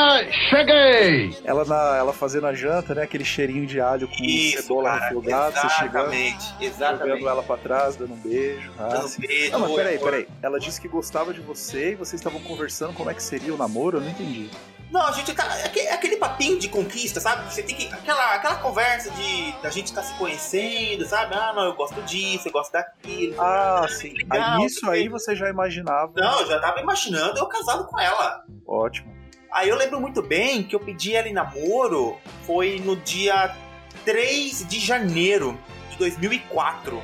cheguei! 0.48 1.36
Ela, 1.44 1.64
na, 1.64 1.96
ela 1.96 2.12
fazendo 2.12 2.46
a 2.46 2.54
janta, 2.54 2.94
né? 2.94 3.02
Aquele 3.02 3.24
cheirinho 3.24 3.66
de 3.66 3.80
alho 3.80 4.08
com 4.08 4.14
cebola 4.16 4.90
cara, 4.90 5.08
refogada, 5.08 5.60
você 5.60 5.68
chegando. 5.70 6.12
exatamente, 6.12 6.54
exatamente. 6.60 7.08
Jogando 7.08 7.28
ela 7.28 7.42
pra 7.42 7.56
trás, 7.56 7.96
dando 7.96 8.14
um 8.14 8.16
beijo. 8.16 8.70
Ah, 8.78 8.88
Dando 8.88 9.06
um 9.06 9.20
beijo, 9.20 9.52
Não, 9.52 9.60
mas 9.60 9.72
peraí, 9.72 9.98
peraí. 9.98 10.28
Ela 10.42 10.58
disse 10.58 10.80
que 10.80 10.88
gostava 10.88 11.32
de 11.32 11.40
você 11.40 11.92
e 11.92 11.94
vocês 11.94 12.20
estavam 12.20 12.40
conversando 12.40 12.92
como 12.94 13.10
é 13.10 13.14
que 13.14 13.22
seria 13.22 13.52
o 13.54 13.56
namoro? 13.56 13.98
Eu 13.98 14.02
não 14.02 14.10
entendi. 14.10 14.50
Não, 14.90 15.06
a 15.06 15.12
gente 15.12 15.34
tá. 15.34 15.44
é 15.58 15.66
aquele, 15.66 15.88
aquele 15.88 16.16
papinho 16.16 16.58
de 16.58 16.68
conquista, 16.68 17.20
sabe? 17.20 17.52
Você 17.52 17.62
tem 17.62 17.74
que. 17.74 17.92
Aquela, 17.92 18.34
aquela 18.34 18.56
conversa 18.56 19.10
de 19.10 19.52
da 19.62 19.70
gente 19.70 19.92
tá 19.92 20.02
se 20.02 20.14
conhecendo, 20.14 21.04
sabe? 21.06 21.34
Ah, 21.34 21.52
não, 21.54 21.64
eu 21.64 21.74
gosto 21.74 22.00
disso, 22.02 22.48
eu 22.48 22.52
gosto 22.52 22.72
daquilo. 22.72 23.40
Ah, 23.40 23.86
sim. 23.88 24.12
legal, 24.12 24.40
Aí 24.40 24.58
nisso 24.58 24.88
aí 24.88 25.08
você 25.08 25.34
já 25.34 25.48
imaginava. 25.48 26.12
Não, 26.16 26.40
eu 26.40 26.46
já 26.46 26.60
tava 26.60 26.80
imaginando 26.80 27.38
eu 27.38 27.46
casado 27.46 27.86
com 27.86 27.98
ela. 27.98 28.44
Ótimo. 28.66 29.14
Aí 29.52 29.68
eu 29.68 29.76
lembro 29.76 30.00
muito 30.00 30.22
bem 30.22 30.62
que 30.62 30.74
eu 30.76 30.80
pedi 30.80 31.14
ela 31.14 31.28
em 31.28 31.32
namoro 31.32 32.18
foi 32.44 32.80
no 32.84 32.96
dia 32.96 33.56
3 34.04 34.66
de 34.68 34.78
janeiro 34.78 35.58
de 35.90 35.98
2004. 35.98 37.02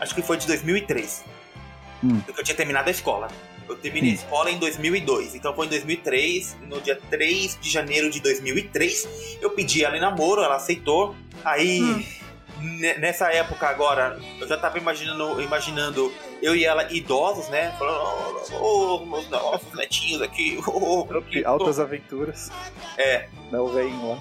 Acho 0.00 0.14
que 0.14 0.22
foi 0.22 0.36
de 0.36 0.46
2003. 0.46 1.24
Hum. 2.04 2.20
Porque 2.20 2.40
eu 2.40 2.44
tinha 2.44 2.56
terminado 2.56 2.88
a 2.88 2.90
escola. 2.90 3.28
Eu 3.68 3.76
terminei 3.76 4.12
a 4.12 4.14
escola 4.14 4.50
em 4.50 4.58
2002. 4.58 5.34
Então 5.34 5.54
foi 5.54 5.66
em 5.66 5.70
2003, 5.70 6.56
no 6.68 6.80
dia 6.80 6.98
3 7.10 7.58
de 7.60 7.70
janeiro 7.70 8.10
de 8.10 8.20
2003, 8.20 9.38
eu 9.40 9.50
pedi 9.50 9.84
ela 9.84 9.96
em 9.96 10.00
namoro, 10.00 10.42
ela 10.42 10.56
aceitou. 10.56 11.14
Aí, 11.44 12.06
ne- 12.60 12.94
nessa 12.98 13.30
época 13.32 13.66
agora, 13.68 14.18
eu 14.40 14.46
já 14.48 14.56
tava 14.56 14.78
imaginando, 14.78 15.40
imaginando 15.42 16.12
eu 16.42 16.54
e 16.54 16.64
ela 16.64 16.92
idosos, 16.92 17.48
né? 17.48 17.74
Falando, 17.78 17.98
ô, 18.60 18.94
oh, 19.02 19.06
meus 19.06 19.28
nossos 19.28 19.72
netinhos 19.74 20.22
aqui. 20.22 20.58
ô, 20.66 21.04
que- 21.22 21.44
Altas 21.44 21.80
aventuras. 21.80 22.50
É, 22.96 23.28
Não, 23.50 23.64
o 23.64 23.68
velhinho 23.68 24.08
lá. 24.10 24.18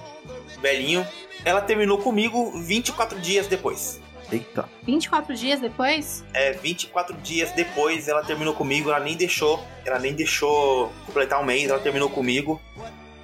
velhinho. 0.62 1.08
Ela 1.44 1.62
terminou 1.62 1.98
comigo 2.00 2.52
24 2.62 3.20
dias 3.20 3.46
depois. 3.48 4.02
Eita. 4.32 4.68
24 4.84 5.36
dias 5.36 5.60
depois? 5.60 6.24
É, 6.34 6.52
24 6.54 7.16
dias 7.18 7.52
depois 7.52 8.08
ela 8.08 8.24
terminou 8.24 8.54
comigo, 8.54 8.90
ela 8.90 9.00
nem 9.00 9.16
deixou, 9.16 9.64
ela 9.86 10.00
nem 10.00 10.14
deixou 10.14 10.92
completar 11.06 11.42
um 11.42 11.46
mês, 11.46 11.70
ela 11.70 11.80
terminou 11.80 12.10
comigo, 12.10 12.62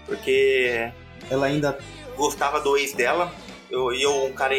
porque 0.06 0.92
ela 1.30 1.48
ainda 1.48 1.78
gostava 2.16 2.60
do 2.60 2.78
ex 2.78 2.94
dela. 2.94 3.34
Eu, 3.70 3.94
e 3.94 4.02
eu, 4.02 4.26
um 4.26 4.34
cara 4.34 4.56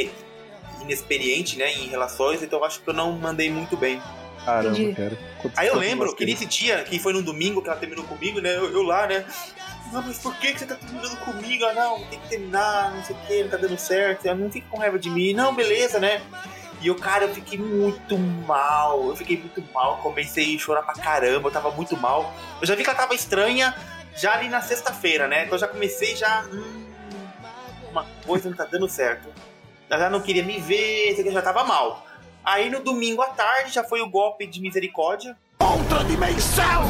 inexperiente, 0.81 1.57
né, 1.59 1.72
em 1.72 1.88
relações, 1.88 2.42
então 2.42 2.59
eu 2.59 2.64
acho 2.64 2.81
que 2.81 2.88
eu 2.88 2.94
não 2.94 3.12
mandei 3.12 3.50
muito 3.50 3.76
bem. 3.76 4.00
Caramba, 4.44 4.94
cara. 4.94 5.18
Quanto 5.40 5.59
Aí 5.59 5.68
eu 5.68 5.76
lembro 5.76 6.14
que 6.16 6.24
nesse 6.26 6.46
dia, 6.46 6.83
que 6.83 6.98
foi 6.98 7.12
num 7.12 7.22
domingo 7.22 7.62
que 7.62 7.68
ela 7.68 7.78
terminou 7.78 8.05
comigo, 8.05 8.40
né? 8.40 8.57
Eu, 8.57 8.72
eu 8.72 8.83
lá, 8.83 9.07
né? 9.07 9.24
Não, 9.92 10.00
mas 10.02 10.18
por 10.18 10.35
que, 10.37 10.52
que 10.52 10.59
você 10.59 10.66
tá 10.66 10.74
terminando 10.74 11.18
comigo? 11.18 11.66
Ah, 11.66 11.74
não, 11.74 12.02
tem 12.07 12.18
que 12.18 12.28
terminar, 12.28 12.94
não 12.94 13.05
sei 13.05 13.14
o 13.14 13.18
que, 13.26 13.42
não 13.42 13.50
tá 13.50 13.57
dando 13.59 13.76
certo. 13.76 14.26
Ela 14.26 14.38
não 14.38 14.50
fica 14.50 14.66
com 14.70 14.78
raiva 14.78 14.98
de 14.98 15.11
mim. 15.11 15.35
Não, 15.35 15.55
beleza, 15.55 16.00
né? 16.00 16.22
E 16.81 16.87
eu, 16.87 16.96
cara, 16.96 17.26
eu 17.26 17.35
fiquei 17.35 17.59
muito 17.59 18.18
mal. 18.18 19.07
Eu 19.09 19.14
fiquei 19.14 19.37
muito 19.37 19.62
mal. 19.72 19.98
Comecei 19.98 20.57
a 20.57 20.59
chorar 20.59 20.83
pra 20.83 20.94
caramba. 20.94 21.48
Eu 21.48 21.52
tava 21.52 21.70
muito 21.70 21.94
mal. 21.96 22.35
Eu 22.61 22.66
já 22.66 22.74
vi 22.74 22.83
que 22.83 22.88
ela 22.88 22.98
tava 22.98 23.14
estranha 23.14 23.74
já 24.16 24.33
ali 24.33 24.48
na 24.48 24.62
sexta-feira, 24.62 25.28
né? 25.28 25.42
Então 25.42 25.55
eu 25.55 25.61
já 25.61 25.68
comecei 25.68 26.16
já. 26.16 26.42
Hum, 26.50 26.87
uma 27.90 28.07
coisa 28.24 28.48
não 28.48 28.57
tá 28.57 28.64
dando 28.64 28.88
certo. 28.88 29.28
Ela 29.90 30.05
já 30.05 30.11
não 30.11 30.22
queria 30.22 30.42
me 30.42 30.59
ver, 30.59 31.20
eu 31.20 31.33
já 31.33 31.42
tava 31.42 31.64
mal. 31.64 32.07
Aí 32.42 32.70
no 32.70 32.81
domingo 32.81 33.20
à 33.20 33.28
tarde 33.28 33.70
já 33.72 33.85
foi 33.85 34.00
o 34.00 34.09
golpe 34.09 34.46
de 34.46 34.61
misericórdia. 34.61 35.37
Outra 35.61 36.02
dimensão! 36.05 36.83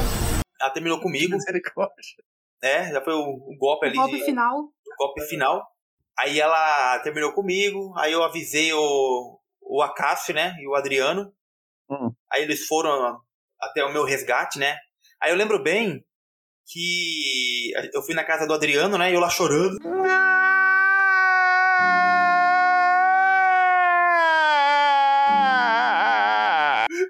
Ela 0.61 0.71
terminou 0.71 1.01
comigo. 1.01 1.35
Misericórdia. 1.35 2.23
É, 2.63 2.91
já 2.93 3.01
foi 3.03 3.13
o, 3.15 3.23
o 3.23 3.57
golpe 3.59 3.87
ali. 3.87 3.97
O 3.99 4.01
golpe 4.03 4.19
de- 4.19 4.25
final. 4.25 4.57
o 4.61 4.97
golpe 4.99 5.23
final. 5.23 5.67
Aí 6.19 6.39
ela 6.39 6.99
terminou 7.01 7.33
comigo, 7.33 7.93
aí 7.99 8.13
eu 8.13 8.23
avisei 8.23 8.73
o, 8.73 9.39
o 9.63 9.83
Acácio, 9.83 10.35
né, 10.35 10.55
e 10.61 10.69
o 10.69 10.75
Adriano. 10.75 11.33
Hum. 11.91 12.11
Aí 12.31 12.43
eles 12.43 12.67
foram 12.67 13.19
até 13.61 13.85
o 13.85 13.93
meu 13.93 14.05
resgate, 14.05 14.59
né. 14.59 14.77
Aí 15.21 15.31
eu 15.33 15.37
lembro 15.37 15.63
bem 15.63 16.05
que 16.67 17.73
eu 17.93 18.03
fui 18.03 18.15
na 18.15 18.25
casa 18.25 18.47
do 18.47 18.55
Adriano, 18.55 18.97
né, 18.97 19.11
e 19.11 19.15
eu 19.15 19.21
lá 19.21 19.29
chorando. 19.31 19.79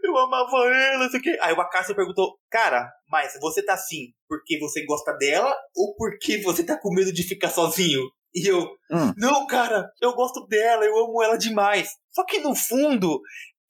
Eu 0.02 0.16
amava 0.42 0.74
ela, 0.74 0.98
não 1.04 1.10
sei 1.10 1.20
o 1.20 1.22
quê. 1.22 1.38
Aí 1.40 1.52
o 1.54 1.60
Acácio 1.60 1.94
perguntou, 1.94 2.36
cara, 2.50 2.90
mas 3.08 3.36
você 3.40 3.62
tá 3.64 3.74
assim 3.74 4.08
porque 4.28 4.58
você 4.58 4.84
gosta 4.84 5.12
dela 5.16 5.54
ou 5.76 5.94
porque 5.96 6.38
você 6.42 6.64
tá 6.64 6.78
com 6.78 6.92
medo 6.94 7.12
de 7.12 7.22
ficar 7.22 7.50
sozinho? 7.50 8.00
E 8.34 8.46
eu, 8.46 8.62
Hum. 8.90 9.12
não, 9.16 9.46
cara, 9.46 9.90
eu 10.00 10.14
gosto 10.14 10.46
dela, 10.46 10.84
eu 10.84 10.96
amo 11.04 11.22
ela 11.22 11.36
demais. 11.36 11.90
Só 12.12 12.24
que 12.24 12.38
no 12.40 12.54
fundo, 12.54 13.20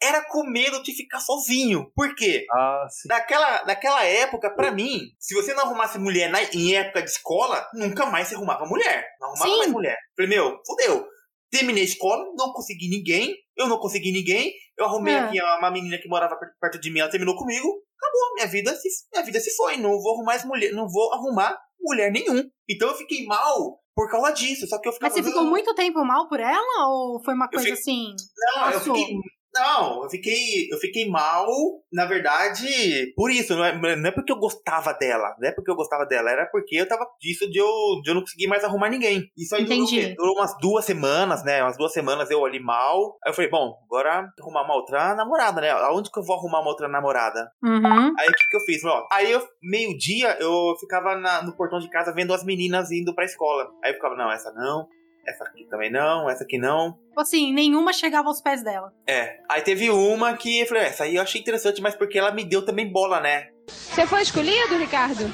era 0.01 0.25
com 0.29 0.45
medo 0.45 0.83
de 0.83 0.93
ficar 0.95 1.19
sozinho. 1.21 1.91
Por 1.97 2.15
quê? 2.15 2.45
Ah, 2.53 2.87
sim. 2.91 3.09
Naquela, 3.09 3.65
naquela 3.65 4.05
época, 4.05 4.51
pra 4.55 4.71
mim, 4.73 5.01
se 5.19 5.35
você 5.35 5.53
não 5.55 5.65
arrumasse 5.65 5.99
mulher 5.99 6.29
na- 6.31 6.43
em 6.43 6.75
época 6.77 7.03
de 7.03 7.11
escola, 7.11 7.65
nunca 7.75 8.07
mais 8.07 8.29
você 8.29 8.35
arrumava 8.37 8.65
mulher. 8.67 9.05
Não 9.21 9.29
arrumava 9.31 9.51
Sim. 9.51 9.59
mais 9.59 9.71
mulher. 9.73 9.97
Falei, 10.17 10.31
meu, 10.31 10.59
fudeu. 10.67 11.07
Terminei 11.53 11.83
a 11.83 11.87
escola, 11.87 12.25
não 12.35 12.53
consegui 12.53 12.89
ninguém, 12.89 13.37
eu 13.57 13.69
não 13.69 13.79
consegui 13.79 14.11
ninguém, 14.11 14.53
eu 14.79 14.87
arrumei 14.87 15.13
É. 15.15 15.19
aqui 15.19 15.39
uma 15.59 15.71
menina 15.71 15.99
que 15.99 16.09
morava 16.09 16.35
per- 16.37 16.49
perto 16.59 16.81
de 16.81 16.91
mim, 16.91 17.01
ela 17.01 17.11
terminou 17.11 17.37
comigo, 17.37 17.69
acabou, 17.99 18.35
minha 18.35 18.47
vida 18.47 18.75
se, 18.75 18.89
minha 19.13 19.23
vida 19.25 19.39
se 19.39 19.55
foi, 19.55 19.77
não 19.77 19.91
vou 20.01 20.15
arrumar 20.15 20.25
mais 20.33 20.45
mulher, 20.47 20.73
não 20.73 20.89
vou 20.89 21.13
arrumar 21.13 21.59
mulher 21.79 22.11
nenhum. 22.11 22.43
Então 22.69 22.89
eu 22.89 22.95
fiquei 22.97 23.27
mal 23.27 23.79
por 23.95 24.11
causa 24.11 24.33
disso, 24.33 24.67
só 24.67 24.81
que 24.81 24.89
eu 24.89 24.93
ficava... 24.95 25.13
Mas 25.15 25.23
você 25.23 25.29
ficou 25.29 25.45
"Não, 25.45 25.51
muito 25.51 25.75
tempo 25.75 26.03
mal 26.03 26.27
por 26.27 26.41
ela? 26.41 26.89
Ou 26.89 27.23
foi 27.23 27.35
uma 27.35 27.49
coisa 27.51 27.67
fico- 27.67 27.79
assim? 27.79 28.15
Não, 28.57 28.71
eu 28.71 28.81
fiquei. 28.81 29.15
Não, 29.55 30.03
eu 30.05 30.11
fiquei, 30.11 30.69
eu 30.73 30.79
fiquei 30.79 31.09
mal, 31.09 31.47
na 31.93 32.07
verdade, 32.07 33.13
por 33.15 33.31
isso. 33.31 33.55
Não 33.55 33.65
é, 33.65 33.97
não 33.97 34.09
é 34.09 34.11
porque 34.11 34.33
eu 34.33 34.39
gostava 34.39 34.93
dela. 34.95 35.35
Não 35.39 35.49
é 35.49 35.53
porque 35.53 35.71
eu 35.71 35.75
gostava 35.77 36.07
dela. 36.07 36.31
Era 36.31 36.47
porque 36.47 36.77
eu 36.77 36.89
tava 36.89 37.07
disso 37.21 37.51
de 37.51 37.59
eu, 37.59 37.69
de 38.03 38.11
eu 38.11 38.15
não 38.15 38.23
conseguir 38.23 38.47
mais 38.47 38.65
arrumar 38.65 38.89
ninguém. 38.89 39.31
Isso 39.37 39.55
aí 39.55 39.65
durou, 39.65 39.87
durou 40.17 40.35
umas 40.37 40.57
duas 40.59 40.85
semanas, 40.85 41.45
né? 41.45 41.63
Umas 41.63 41.77
duas 41.77 41.93
semanas 41.93 42.31
eu 42.31 42.45
ali 42.45 42.59
mal. 42.61 43.17
Aí 43.25 43.31
eu 43.31 43.35
falei, 43.35 43.51
bom, 43.51 43.75
agora 43.85 44.27
arrumar 44.41 44.63
uma 44.65 44.75
outra 44.75 45.15
namorada, 45.15 45.61
né? 45.61 45.71
Aonde 45.71 46.11
que 46.11 46.19
eu 46.19 46.25
vou 46.25 46.37
arrumar 46.37 46.61
uma 46.61 46.71
outra 46.71 46.89
namorada? 46.89 47.51
Uhum. 47.63 48.15
Aí 48.19 48.29
o 48.29 48.33
que, 48.33 48.49
que 48.49 48.57
eu 48.57 48.61
fiz? 48.61 48.83
Ó, 48.85 49.07
aí 49.13 49.31
eu, 49.31 49.43
meio-dia, 49.63 50.37
eu 50.41 50.75
ficava 50.81 51.15
na- 51.17 51.43
no 51.43 51.55
portão 51.57 51.79
de 51.79 51.91
casa 51.91 52.13
vendo 52.13 52.33
as 52.33 52.45
meninas 52.45 52.91
indo 52.91 53.15
pra 53.15 53.25
escola. 53.25 53.69
Aí 53.85 53.91
eu 53.91 53.95
ficava, 53.95 54.15
não, 54.17 54.31
essa 54.31 54.51
não, 54.53 54.87
essa 55.27 55.45
aqui 55.45 55.65
também 55.69 55.91
não, 55.91 56.29
essa 56.29 56.45
aqui 56.45 56.59
não. 56.59 56.93
Tipo 57.09 57.21
Assim, 57.21 57.53
nenhuma 57.53 57.93
chegava 57.93 58.29
aos 58.29 58.41
pés 58.41 58.63
dela. 58.65 58.93
É. 59.07 59.39
Aí 59.51 59.63
teve 59.63 59.91
uma 59.91 60.37
que 60.37 60.61
eu 60.61 60.67
falei, 60.67 60.85
"É, 60.85 60.87
essa 60.87 61.05
aí 61.05 61.17
eu 61.17 61.23
achei 61.23 61.41
interessante, 61.41 61.81
mas 61.81 61.95
porque 61.95 62.19
ela 62.19 62.33
me 62.33 62.45
deu 62.45 62.65
também 62.65 62.91
bola, 62.91 63.21
né? 63.21 63.49
Você 63.69 64.07
foi 64.07 64.23
escolhido, 64.23 64.77
Ricardo? 64.77 65.25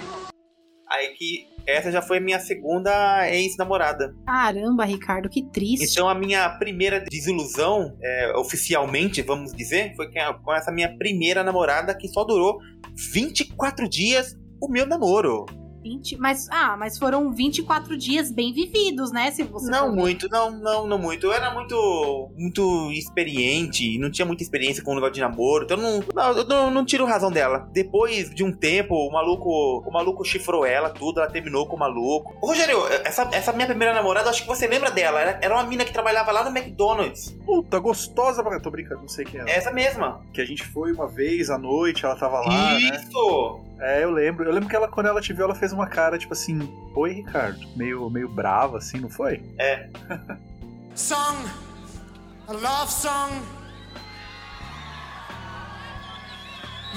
Aí 0.90 1.08
que 1.14 1.46
essa 1.66 1.92
já 1.92 2.00
foi 2.00 2.16
a 2.16 2.20
minha 2.20 2.40
segunda 2.40 3.28
ex-namorada. 3.30 4.14
Caramba, 4.26 4.84
Ricardo, 4.86 5.28
que 5.28 5.44
triste. 5.50 5.84
Então 5.92 6.08
a 6.08 6.14
minha 6.14 6.48
primeira 6.58 6.98
desilusão, 7.00 7.94
é, 8.02 8.32
oficialmente, 8.36 9.20
vamos 9.22 9.52
dizer, 9.52 9.94
foi 9.94 10.10
com 10.10 10.18
a- 10.18 10.34
com 10.42 10.54
essa 10.54 10.72
minha 10.72 10.96
primeira 10.96 11.44
namorada 11.44 11.94
que 11.94 12.08
só 12.08 12.24
durou 12.24 12.58
24 13.12 13.88
dias 13.88 14.34
o 14.60 14.68
meu 14.70 14.86
namoro. 14.86 15.44
20, 15.82 16.16
mas, 16.18 16.48
ah, 16.50 16.76
mas 16.76 16.98
foram 16.98 17.32
24 17.32 17.96
dias 17.96 18.30
bem 18.30 18.52
vividos, 18.52 19.12
né? 19.12 19.30
Se 19.30 19.42
você 19.42 19.70
Não 19.70 19.94
muito, 19.94 20.28
não, 20.28 20.50
não, 20.50 20.86
não 20.86 20.98
muito. 20.98 21.26
Eu 21.26 21.32
era 21.32 21.52
muito, 21.52 22.30
muito 22.36 22.90
experiente, 22.92 23.98
não 23.98 24.10
tinha 24.10 24.26
muita 24.26 24.42
experiência 24.42 24.82
com 24.82 24.92
o 24.92 24.94
negócio 24.94 25.14
de 25.14 25.20
namoro, 25.20 25.64
então 25.64 25.76
não, 25.76 26.02
não, 26.14 26.32
eu 26.32 26.44
não, 26.44 26.70
não 26.70 26.84
tiro 26.84 27.04
razão 27.04 27.30
dela. 27.30 27.68
Depois 27.72 28.30
de 28.34 28.44
um 28.44 28.52
tempo, 28.52 28.94
o 28.94 29.12
maluco, 29.12 29.48
o 29.86 29.90
maluco 29.90 30.24
chifrou 30.24 30.66
ela, 30.66 30.90
tudo, 30.90 31.20
ela 31.20 31.30
terminou 31.30 31.66
com 31.66 31.76
o 31.76 31.78
maluco. 31.78 32.36
Ô, 32.40 32.48
Rogério, 32.48 32.86
essa, 33.04 33.28
essa 33.32 33.52
minha 33.52 33.66
primeira 33.66 33.94
namorada, 33.94 34.30
acho 34.30 34.42
que 34.42 34.48
você 34.48 34.66
lembra 34.66 34.90
dela, 34.90 35.20
era, 35.20 35.38
era 35.42 35.54
uma 35.54 35.64
mina 35.64 35.84
que 35.84 35.92
trabalhava 35.92 36.32
lá 36.32 36.48
no 36.48 36.56
McDonald's. 36.56 37.36
Puta, 37.44 37.78
gostosa 37.78 38.42
pra. 38.42 38.58
Tô 38.58 38.70
brincando, 38.70 39.02
não 39.02 39.08
sei 39.08 39.24
quem 39.24 39.40
é. 39.40 39.50
Essa 39.50 39.70
mesma. 39.70 40.20
Que 40.32 40.40
a 40.40 40.44
gente 40.44 40.64
foi 40.64 40.92
uma 40.92 41.06
vez 41.06 41.48
à 41.50 41.58
noite, 41.58 42.04
ela 42.04 42.16
tava 42.16 42.40
lá, 42.40 42.74
né? 42.74 43.04
É, 43.80 44.02
eu 44.02 44.10
lembro. 44.10 44.44
Eu 44.44 44.52
lembro 44.52 44.68
que 44.68 44.76
ela, 44.76 44.88
quando 44.88 45.06
ela 45.06 45.20
te 45.20 45.32
viu, 45.32 45.44
ela 45.44 45.54
fez 45.54 45.72
uma 45.72 45.86
cara, 45.86 46.18
tipo 46.18 46.32
assim, 46.32 46.58
oi, 46.94 47.12
Ricardo. 47.12 47.60
Meio, 47.76 48.10
meio 48.10 48.28
brava, 48.28 48.78
assim, 48.78 48.98
não 48.98 49.08
foi? 49.08 49.42
É. 49.58 49.88
Song, 50.94 51.36
a 52.48 52.52
love 52.52 52.90
song. 52.90 53.32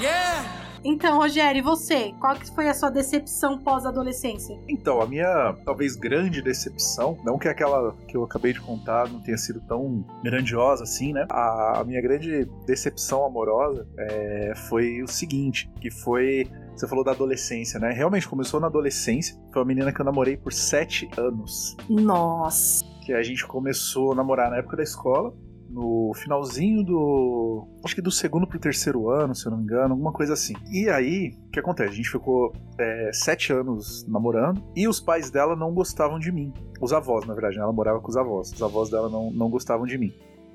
Yeah. 0.00 0.62
Então, 0.84 1.16
Rogério, 1.16 1.60
e 1.60 1.62
você? 1.62 2.12
Qual 2.18 2.34
que 2.34 2.52
foi 2.52 2.68
a 2.68 2.74
sua 2.74 2.90
decepção 2.90 3.56
pós-adolescência? 3.58 4.58
Então, 4.68 5.00
a 5.00 5.06
minha 5.06 5.54
talvez 5.64 5.94
grande 5.94 6.42
decepção, 6.42 7.16
não 7.24 7.38
que 7.38 7.46
aquela 7.46 7.94
que 8.08 8.16
eu 8.16 8.24
acabei 8.24 8.52
de 8.52 8.60
contar 8.60 9.08
não 9.08 9.20
tenha 9.20 9.38
sido 9.38 9.60
tão 9.60 10.04
grandiosa 10.24 10.82
assim, 10.82 11.12
né? 11.12 11.24
A, 11.30 11.80
a 11.80 11.84
minha 11.84 12.00
grande 12.00 12.46
decepção 12.66 13.24
amorosa 13.24 13.86
é, 13.96 14.54
foi 14.68 15.02
o 15.02 15.06
seguinte, 15.06 15.70
que 15.80 15.90
foi 15.90 16.50
você 16.74 16.88
falou 16.88 17.04
da 17.04 17.12
adolescência, 17.12 17.78
né? 17.78 17.92
Realmente 17.92 18.28
começou 18.28 18.60
na 18.60 18.66
adolescência. 18.66 19.36
Foi 19.52 19.62
uma 19.62 19.68
menina 19.68 19.92
que 19.92 20.00
eu 20.00 20.04
namorei 20.04 20.36
por 20.36 20.52
sete 20.52 21.08
anos. 21.16 21.76
Nossa. 21.88 22.84
Que 23.04 23.12
a 23.12 23.22
gente 23.22 23.46
começou 23.46 24.12
a 24.12 24.14
namorar 24.14 24.50
na 24.50 24.58
época 24.58 24.76
da 24.76 24.82
escola. 24.82 25.34
No 25.68 26.12
finalzinho 26.14 26.84
do. 26.84 27.66
Acho 27.82 27.94
que 27.94 28.02
do 28.02 28.10
segundo 28.10 28.46
pro 28.46 28.58
terceiro 28.58 29.08
ano, 29.08 29.34
se 29.34 29.46
eu 29.46 29.50
não 29.50 29.56
me 29.56 29.64
engano, 29.64 29.94
alguma 29.94 30.12
coisa 30.12 30.34
assim. 30.34 30.52
E 30.70 30.86
aí, 30.90 31.32
o 31.46 31.50
que 31.50 31.58
acontece? 31.58 31.92
A 31.92 31.96
gente 31.96 32.10
ficou 32.10 32.52
é, 32.78 33.10
sete 33.14 33.54
anos 33.54 34.06
namorando 34.06 34.62
e 34.76 34.86
os 34.86 35.00
pais 35.00 35.30
dela 35.30 35.56
não 35.56 35.72
gostavam 35.72 36.18
de 36.18 36.30
mim. 36.30 36.52
Os 36.78 36.92
avós, 36.92 37.24
na 37.24 37.32
verdade, 37.32 37.56
né? 37.56 37.62
ela 37.62 37.72
morava 37.72 38.00
com 38.00 38.08
os 38.10 38.16
avós. 38.18 38.52
Os 38.52 38.62
avós 38.62 38.90
dela 38.90 39.08
não, 39.08 39.30
não 39.30 39.48
gostavam 39.48 39.86
de 39.86 39.96
mim. 39.96 40.12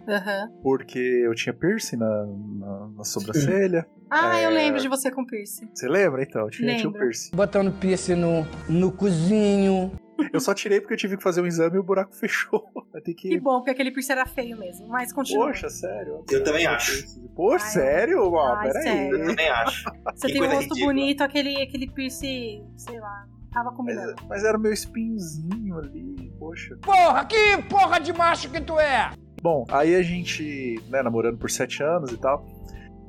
Aham. 0.07 0.49
Porque 0.63 0.97
eu 0.99 1.33
tinha 1.35 1.53
piercing 1.53 1.97
na, 1.97 2.25
na, 2.25 2.87
na 2.97 3.03
sobrancelha. 3.03 3.85
Ah, 4.09 4.39
eu 4.41 4.49
É, 4.51 4.53
lembro 4.53 4.79
de 4.79 4.87
você 4.87 5.11
com 5.11 5.25
piercing. 5.25 5.69
Você 5.73 5.87
lembra 5.87 6.23
então? 6.23 6.43
Eu 6.43 6.49
tinha, 6.49 6.75
tinha 6.75 6.87
um 6.87 6.91
Lembro. 6.91 6.99
piercing. 7.01 7.35
Botando 7.35 7.71
piercing 7.79 8.15
no, 8.15 8.47
no 8.69 8.91
cozinho. 8.91 9.91
Eu 10.33 10.39
só 10.39 10.53
tirei 10.53 10.79
porque 10.81 10.93
eu 10.93 10.97
tive 10.97 11.15
que 11.17 11.21
fazer 11.21 11.41
um 11.41 11.45
exame 11.45 11.75
e 11.75 11.79
o 11.79 11.83
buraco 11.83 12.15
fechou. 12.15 12.63
Vai 12.91 13.01
ter 13.01 13.13
que. 13.13 13.29
Que 13.29 13.39
bom, 13.39 13.57
porque 13.57 13.71
aquele 13.71 13.91
piercing 13.91 14.13
era 14.13 14.25
feio 14.25 14.57
mesmo. 14.57 14.87
Mas 14.87 15.11
continua. 15.13 15.47
Poxa, 15.47 15.69
sério? 15.69 16.23
Eu 16.31 16.43
também 16.43 16.65
acho. 16.65 17.03
Poxa, 17.35 17.65
sério? 17.65 18.31
Mano, 18.31 18.53
ai, 18.55 18.67
peraí. 18.67 18.83
sério. 18.83 19.17
Eu 19.17 19.25
também 19.27 19.49
acho. 19.49 19.83
Você 20.15 20.27
Que 20.27 20.33
tem 20.33 20.41
um 20.41 20.45
rosto 20.45 20.61
ridícula. 20.73 20.85
bonito, 20.85 21.21
aquele, 21.21 21.61
aquele 21.61 21.91
piercing, 21.91 22.65
sei 22.77 22.99
lá, 22.99 23.25
tava 23.53 23.71
combinando. 23.73 24.15
Mas, 24.21 24.27
mas 24.29 24.43
era 24.45 24.57
o 24.57 24.61
meu 24.61 24.71
espinhozinho 24.73 25.77
ali, 25.77 26.31
poxa. 26.39 26.77
Porra, 26.81 27.25
que 27.25 27.61
porra 27.69 27.99
de 27.99 28.11
macho 28.13 28.49
que 28.49 28.61
tu 28.61 28.79
é? 28.79 29.11
Bom, 29.41 29.65
aí 29.69 29.95
a 29.95 30.01
gente, 30.01 30.81
né, 30.89 31.01
namorando 31.01 31.37
por 31.37 31.49
sete 31.49 31.83
anos 31.83 32.11
e 32.11 32.17
tal, 32.17 32.45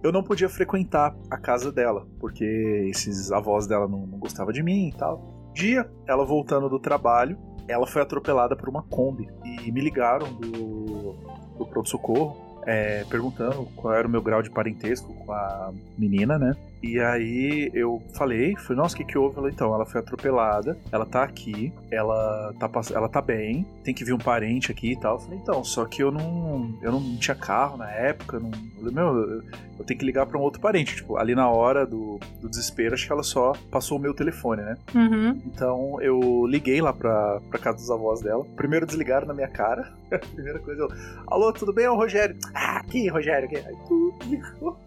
eu 0.02 0.12
não 0.12 0.22
podia 0.22 0.48
frequentar 0.48 1.16
a 1.30 1.36
casa 1.36 1.72
dela, 1.72 2.06
porque 2.20 2.44
esses 2.88 3.32
avós 3.32 3.66
dela 3.66 3.88
não, 3.88 4.06
não 4.06 4.18
gostavam 4.18 4.52
de 4.52 4.62
mim 4.62 4.88
e 4.88 4.92
tal. 4.92 5.50
Dia, 5.54 5.90
ela 6.06 6.24
voltando 6.24 6.68
do 6.68 6.78
trabalho, 6.78 7.36
ela 7.66 7.86
foi 7.86 8.02
atropelada 8.02 8.54
por 8.54 8.68
uma 8.68 8.82
Kombi 8.82 9.28
e 9.44 9.72
me 9.72 9.80
ligaram 9.80 10.32
do, 10.34 11.14
do 11.58 11.66
pronto-socorro. 11.66 12.48
é, 12.68 13.02
perguntando 13.04 13.66
qual 13.74 13.94
era 13.94 14.06
o 14.06 14.10
meu 14.10 14.20
grau 14.20 14.42
de 14.42 14.50
parentesco 14.50 15.14
com 15.14 15.32
a 15.32 15.72
menina, 15.96 16.38
né? 16.38 16.54
E 16.82 17.00
aí 17.00 17.70
eu 17.74 18.02
falei, 18.14 18.54
falei, 18.56 18.76
nossa, 18.76 18.94
o 18.94 18.98
que 18.98 19.04
que 19.04 19.18
houve? 19.18 19.38
Ela, 19.38 19.50
então, 19.50 19.74
ela 19.74 19.84
foi 19.84 20.00
atropelada, 20.00 20.78
ela 20.92 21.04
tá 21.04 21.22
aqui, 21.22 21.72
ela 21.90 22.52
tá, 22.58 22.70
ela 22.94 23.08
tá 23.08 23.20
bem, 23.20 23.66
tem 23.82 23.94
que 23.94 24.04
vir 24.04 24.12
um 24.12 24.18
parente 24.18 24.70
aqui 24.70 24.92
e 24.92 24.96
tal. 24.96 25.16
Eu 25.16 25.20
falei, 25.20 25.38
então, 25.38 25.64
só 25.64 25.84
que 25.84 26.02
eu 26.02 26.10
não, 26.10 26.78
eu 26.82 26.92
não 26.92 27.16
tinha 27.16 27.34
carro 27.34 27.76
na 27.76 27.90
época, 27.90 28.38
não, 28.38 28.50
eu 28.82 28.92
meu, 28.92 29.06
eu, 29.16 29.42
eu 29.78 29.84
tenho 29.84 29.98
que 29.98 30.06
ligar 30.06 30.26
pra 30.26 30.38
um 30.38 30.42
outro 30.42 30.60
parente. 30.60 30.96
Tipo, 30.96 31.16
ali 31.16 31.34
na 31.34 31.48
hora 31.48 31.86
do, 31.86 32.18
do 32.40 32.48
desespero, 32.48 32.94
acho 32.94 33.06
que 33.06 33.12
ela 33.12 33.22
só 33.22 33.52
passou 33.70 33.98
o 33.98 34.00
meu 34.00 34.14
telefone, 34.14 34.62
né? 34.62 34.76
Uhum. 34.94 35.40
Então 35.46 36.00
eu 36.00 36.46
liguei 36.46 36.80
lá 36.80 36.92
pra, 36.92 37.40
pra 37.48 37.58
casa 37.58 37.78
dos 37.78 37.90
avós 37.90 38.20
dela. 38.20 38.44
Primeiro 38.56 38.86
desligaram 38.86 39.26
na 39.26 39.34
minha 39.34 39.48
cara. 39.48 39.92
Primeira 40.34 40.58
coisa, 40.58 40.82
eu, 40.82 40.88
alô, 41.26 41.52
tudo 41.52 41.72
bem? 41.72 41.84
É 41.84 41.90
o 41.90 41.96
Rogério. 41.96 42.36
Ah, 42.54 42.78
aqui, 42.78 43.08
Rogério. 43.08 43.48
Aqui. 43.48 43.56
Aí. 43.56 44.40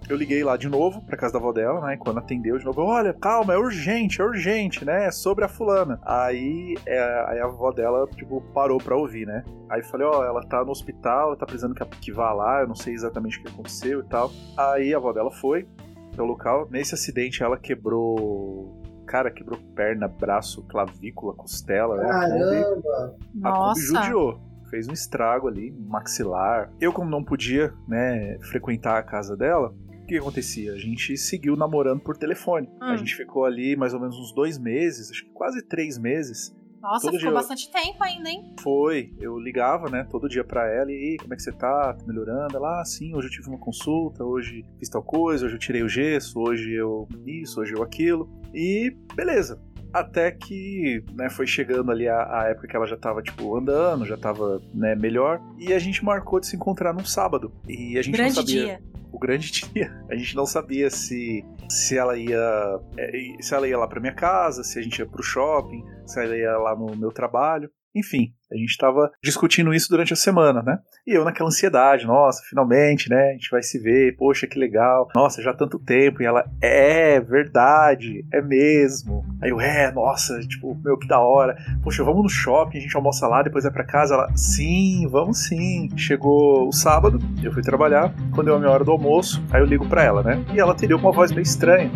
Eu 0.09 0.17
liguei 0.17 0.43
lá 0.43 0.57
de 0.57 0.67
novo 0.67 1.01
pra 1.01 1.17
casa 1.17 1.33
da 1.33 1.39
avó 1.39 1.51
dela, 1.51 1.80
né? 1.82 1.97
Quando 1.97 2.19
atendeu 2.19 2.57
de 2.57 2.65
novo, 2.65 2.82
olha, 2.82 3.13
calma, 3.13 3.53
é 3.53 3.57
urgente, 3.57 4.21
é 4.21 4.25
urgente, 4.25 4.86
né? 4.86 5.07
É 5.07 5.11
sobre 5.11 5.43
a 5.45 5.47
fulana. 5.47 5.99
Aí, 6.03 6.75
é, 6.86 6.99
aí 7.27 7.39
a 7.39 7.45
avó 7.45 7.71
dela, 7.71 8.07
tipo, 8.15 8.41
parou 8.53 8.77
pra 8.77 8.95
ouvir, 8.95 9.25
né? 9.25 9.43
Aí 9.69 9.84
falei, 9.84 10.07
ó, 10.07 10.23
ela 10.23 10.41
tá 10.47 10.63
no 10.63 10.71
hospital, 10.71 11.27
ela 11.29 11.36
tá 11.38 11.45
precisando 11.45 11.73
que, 11.75 11.84
que 11.99 12.11
vá 12.11 12.32
lá, 12.34 12.61
eu 12.61 12.67
não 12.67 12.75
sei 12.75 12.93
exatamente 12.93 13.39
o 13.39 13.43
que 13.43 13.49
aconteceu 13.49 13.99
e 14.01 14.03
tal. 14.03 14.32
Aí 14.57 14.93
a 14.93 14.97
avó 14.97 15.11
dela 15.13 15.32
foi 15.32 15.67
pro 16.15 16.25
local. 16.25 16.67
Nesse 16.69 16.93
acidente 16.93 17.41
ela 17.43 17.57
quebrou. 17.57 18.79
Cara, 19.07 19.29
quebrou 19.29 19.59
perna, 19.75 20.07
braço, 20.07 20.63
clavícula, 20.69 21.34
costela, 21.34 21.97
né? 21.97 22.09
A 22.09 22.29
Kombi- 22.29 22.63
a 23.43 23.51
Kombi 23.51 23.59
Nossa. 23.59 23.82
judiou. 23.82 24.39
Fez 24.69 24.88
um 24.88 24.93
estrago 24.93 25.49
ali, 25.49 25.69
maxilar. 25.86 26.71
Eu, 26.79 26.93
como 26.93 27.09
não 27.09 27.21
podia, 27.21 27.73
né, 27.86 28.38
frequentar 28.49 28.97
a 28.97 29.03
casa 29.03 29.36
dela, 29.36 29.73
que 30.14 30.20
acontecia? 30.20 30.74
A 30.74 30.78
gente 30.78 31.16
seguiu 31.18 31.55
namorando 31.55 31.99
por 32.01 32.18
telefone. 32.18 32.70
A 32.80 32.93
Hum. 32.93 32.97
gente 32.97 33.16
ficou 33.16 33.45
ali 33.45 33.76
mais 33.76 33.93
ou 33.93 33.99
menos 33.99 34.18
uns 34.18 34.34
dois 34.34 34.57
meses, 34.57 35.09
acho 35.12 35.24
que 35.26 35.32
quase 35.32 35.62
três 35.62 35.97
meses. 35.97 36.55
Nossa, 36.82 37.05
Todo 37.07 37.18
ficou 37.18 37.30
dia- 37.32 37.39
bastante 37.39 37.72
tempo 37.72 38.03
ainda, 38.03 38.28
hein? 38.28 38.55
Foi, 38.59 39.14
eu 39.20 39.38
ligava, 39.38 39.88
né, 39.88 40.03
todo 40.09 40.28
dia 40.28 40.43
pra 40.43 40.68
ela 40.68 40.91
e 40.91 41.14
"Ih, 41.14 41.18
como 41.18 41.32
é 41.32 41.38
que 41.38 41.43
você 41.43 41.51
tá? 41.51 41.93
Tá 41.93 42.03
melhorando? 42.07 42.57
Ela, 42.57 42.82
ah, 42.82 42.86
sim, 42.86 43.14
hoje 43.16 43.28
eu 43.28 43.32
tive 43.32 43.49
uma 43.49 43.59
consulta, 43.59 44.24
hoje 44.24 44.66
fiz 44.80 44.89
tal 44.89 45.03
coisa, 45.03 45.45
hoje 45.45 45.53
eu 45.55 45.59
tirei 45.59 45.84
o 45.84 45.88
gesso, 45.88 46.39
hoje 46.39 46.74
eu 46.74 47.07
isso, 47.24 47.62
hoje 47.62 47.74
eu 47.74 47.84
aquilo. 47.84 48.28
E 48.51 48.95
beleza. 49.16 49.62
Até 49.93 50.32
que, 50.32 51.03
né, 51.14 51.30
foi 51.30 51.45
chegando 51.45 51.91
ali 51.91 52.07
a, 52.07 52.41
a 52.41 52.47
época 52.49 52.68
que 52.68 52.76
ela 52.76 52.88
já 52.88 52.97
tava, 52.97 53.22
tipo, 53.22 53.55
andando, 53.57 54.05
já 54.05 54.18
tava, 54.18 54.59
né, 54.74 54.95
melhor. 54.95 55.39
E 55.59 55.74
a 55.74 55.80
gente 55.80 56.03
marcou 56.03 56.39
de 56.39 56.47
se 56.47 56.55
encontrar 56.55 56.93
num 56.93 57.05
sábado. 57.05 57.51
E 57.68 57.97
a 57.97 58.01
gente 58.01 58.16
Grande 58.16 58.36
não 58.38 58.41
sabia. 58.41 58.64
dia. 58.66 58.82
O 59.12 59.20
grande 59.20 59.51
dia. 59.51 59.91
A 60.09 60.16
gente 60.16 60.36
não 60.36 60.45
sabia 60.45 60.89
se, 60.89 61.45
se 61.70 61.97
ela 61.97 62.18
ia. 62.18 62.80
é, 62.97 63.12
Se 63.41 63.53
ela 63.53 63.68
ia 63.68 63.78
lá 63.78 63.88
pra 63.88 63.99
minha 63.99 64.14
casa, 64.14 64.64
se 64.64 64.80
a 64.80 64.82
gente 64.82 64.99
ia 64.99 65.05
pro 65.05 65.22
shopping, 65.24 65.84
se 66.05 66.20
ela 66.24 66.36
ia 66.36 66.57
lá 66.57 66.76
no 66.76 66.95
meu 66.95 67.12
trabalho. 67.12 67.70
Enfim, 67.95 68.33
a 68.51 68.55
gente 68.55 68.77
tava 68.77 69.11
discutindo 69.23 69.73
isso 69.73 69.89
durante 69.89 70.13
a 70.13 70.15
semana, 70.15 70.61
né? 70.61 70.79
E 71.05 71.11
eu 71.11 71.25
naquela 71.25 71.49
ansiedade, 71.49 72.05
nossa, 72.05 72.41
finalmente, 72.49 73.09
né? 73.09 73.29
A 73.29 73.33
gente 73.33 73.49
vai 73.49 73.61
se 73.61 73.79
ver, 73.79 74.15
poxa, 74.15 74.47
que 74.47 74.57
legal. 74.57 75.09
Nossa, 75.15 75.41
já 75.41 75.51
há 75.51 75.53
tanto 75.53 75.79
tempo. 75.79 76.21
E 76.21 76.25
ela, 76.25 76.45
é 76.61 77.19
verdade, 77.19 78.25
é 78.31 78.41
mesmo. 78.41 79.25
Aí 79.41 79.49
eu, 79.49 79.59
é, 79.59 79.91
nossa, 79.91 80.39
tipo, 80.41 80.75
meu, 80.83 80.97
que 80.97 81.07
da 81.07 81.19
hora. 81.19 81.55
Poxa, 81.83 82.03
vamos 82.03 82.23
no 82.23 82.29
shopping, 82.29 82.77
a 82.77 82.81
gente 82.81 82.95
almoça 82.95 83.27
lá, 83.27 83.41
depois 83.41 83.63
vai 83.63 83.73
pra 83.73 83.83
casa. 83.83 84.13
Ela, 84.13 84.35
sim, 84.35 85.07
vamos 85.09 85.45
sim. 85.47 85.89
Chegou 85.97 86.67
o 86.67 86.71
sábado, 86.71 87.19
eu 87.43 87.51
fui 87.51 87.61
trabalhar. 87.61 88.13
Quando 88.33 88.47
deu 88.47 88.55
a 88.55 88.59
minha 88.59 88.71
hora 88.71 88.83
do 88.83 88.91
almoço, 88.91 89.43
aí 89.51 89.61
eu 89.61 89.65
ligo 89.65 89.87
pra 89.87 90.03
ela, 90.03 90.23
né? 90.23 90.43
E 90.53 90.59
ela 90.59 90.75
com 90.75 91.07
uma 91.07 91.11
voz 91.11 91.31
meio 91.31 91.43
estranha. 91.43 91.89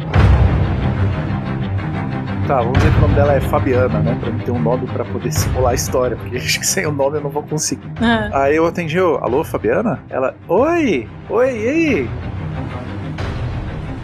Tá, 2.47 2.57
vamos 2.61 2.77
dizer 2.77 2.91
que 2.91 2.97
o 2.99 3.01
nome 3.01 3.15
dela 3.15 3.33
é 3.33 3.41
Fabiana, 3.41 3.99
né? 4.01 4.15
Pra 4.21 4.45
ter 4.45 4.51
um 4.51 4.61
nome 4.61 4.85
pra 4.85 5.03
poder 5.03 5.31
simular 5.31 5.71
a 5.71 5.73
história, 5.73 6.15
porque 6.15 6.37
acho 6.37 6.59
que 6.59 6.67
sem 6.67 6.85
o 6.85 6.91
nome 6.91 7.17
eu 7.17 7.21
não 7.21 7.29
vou 7.31 7.41
conseguir. 7.41 7.91
Ah. 7.99 8.43
Aí 8.43 8.55
eu 8.55 8.67
atendi, 8.67 8.97
eu, 8.97 9.17
alô, 9.17 9.43
Fabiana? 9.43 10.03
Ela, 10.11 10.35
oi, 10.47 11.09
oi, 11.27 11.49
e 11.49 11.67
aí? 11.67 12.09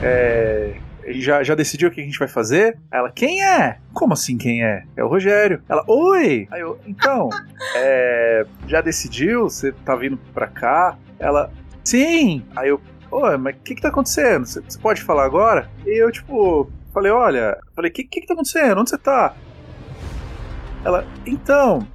É. 0.02 0.74
Já, 1.10 1.44
já 1.44 1.54
decidiu 1.54 1.90
o 1.90 1.92
que 1.92 2.02
a 2.02 2.04
gente 2.04 2.18
vai 2.18 2.28
fazer? 2.28 2.80
Aí 2.92 3.00
Ela, 3.00 3.12
quem 3.12 3.44
é? 3.44 3.78
Como 3.94 4.14
assim 4.14 4.40
quem 4.40 4.64
é? 4.64 4.86
É 4.98 5.04
o 5.04 5.08
Rogério. 5.08 5.62
Ela, 5.70 5.84
oi! 5.88 6.48
Aí 6.50 6.62
eu, 6.62 6.80
então, 6.88 7.30
é, 7.76 8.44
já 8.66 8.82
decidiu? 8.82 9.44
Você 9.44 9.72
tá 9.72 9.96
vindo 9.96 10.18
pra 10.34 10.48
cá? 10.48 10.98
Ela, 11.20 11.52
sim! 11.84 12.44
Aí 12.56 12.70
eu, 12.70 12.82
oi, 13.12 13.38
mas 13.38 13.56
o 13.56 13.60
que 13.60 13.76
que 13.76 13.82
tá 13.84 13.90
acontecendo? 13.90 14.48
Você 14.48 14.80
pode 14.80 15.04
falar 15.04 15.26
agora? 15.26 15.70
E 15.86 16.02
eu, 16.02 16.12
tipo, 16.12 16.72
falei, 16.94 17.12
olha, 17.12 17.58
falei, 17.76 17.90
o 17.90 17.94
que, 17.94 18.04
que 18.04 18.22
que 18.22 18.28
tá 18.28 18.34
acontecendo? 18.34 18.80
Onde 18.80 18.90
você 18.90 18.98
tá? 18.98 19.34
Ela, 20.84 21.06
então, 21.26 21.86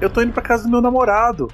eu 0.00 0.10
tô 0.10 0.22
indo 0.22 0.32
pra 0.32 0.42
casa 0.42 0.64
do 0.64 0.70
meu 0.70 0.80
namorado. 0.80 1.48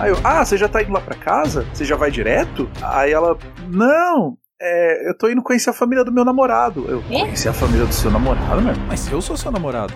Aí 0.00 0.10
eu, 0.10 0.16
ah, 0.24 0.44
você 0.44 0.56
já 0.56 0.68
tá 0.68 0.82
indo 0.82 0.92
lá 0.92 1.00
pra 1.00 1.14
casa? 1.14 1.66
Você 1.72 1.84
já 1.84 1.96
vai 1.96 2.10
direto? 2.10 2.68
Aí 2.82 3.12
ela, 3.12 3.38
não, 3.68 4.36
é, 4.60 5.08
eu 5.08 5.16
tô 5.16 5.28
indo 5.28 5.42
conhecer 5.42 5.70
a 5.70 5.72
família 5.72 6.04
do 6.04 6.12
meu 6.12 6.24
namorado. 6.24 6.84
Eu, 6.88 7.02
conhecer 7.02 7.48
a 7.48 7.52
família 7.52 7.86
do 7.86 7.92
seu 7.92 8.10
namorado, 8.10 8.62
meu? 8.62 8.74
Mas 8.88 9.10
eu 9.10 9.20
sou 9.20 9.36
seu 9.36 9.50
namorado. 9.50 9.94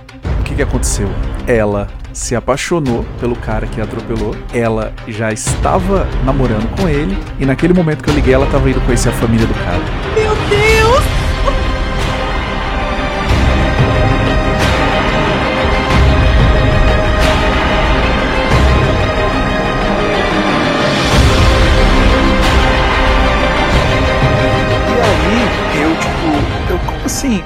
Que 0.57 0.65
que 0.65 0.71
aconteceu? 0.71 1.07
Ela 1.47 1.87
se 2.15 2.35
apaixonou 2.35 3.05
pelo 3.21 3.37
cara 3.37 3.67
que 3.67 3.79
atropelou. 3.79 4.35
Ela 4.55 4.91
já 5.07 5.31
estava 5.31 6.09
namorando 6.25 6.67
com 6.81 6.89
ele. 6.89 7.19
E 7.39 7.45
naquele 7.45 7.75
momento 7.75 8.03
que 8.03 8.09
eu 8.09 8.15
liguei, 8.15 8.33
ela 8.33 8.47
tava 8.47 8.71
indo 8.71 8.81
conhecer 8.81 9.11
a 9.11 9.13
família 9.13 9.47
do 9.47 9.53
cara. 9.53 9.83
Meu 10.15 10.35
Deus! 10.49 11.16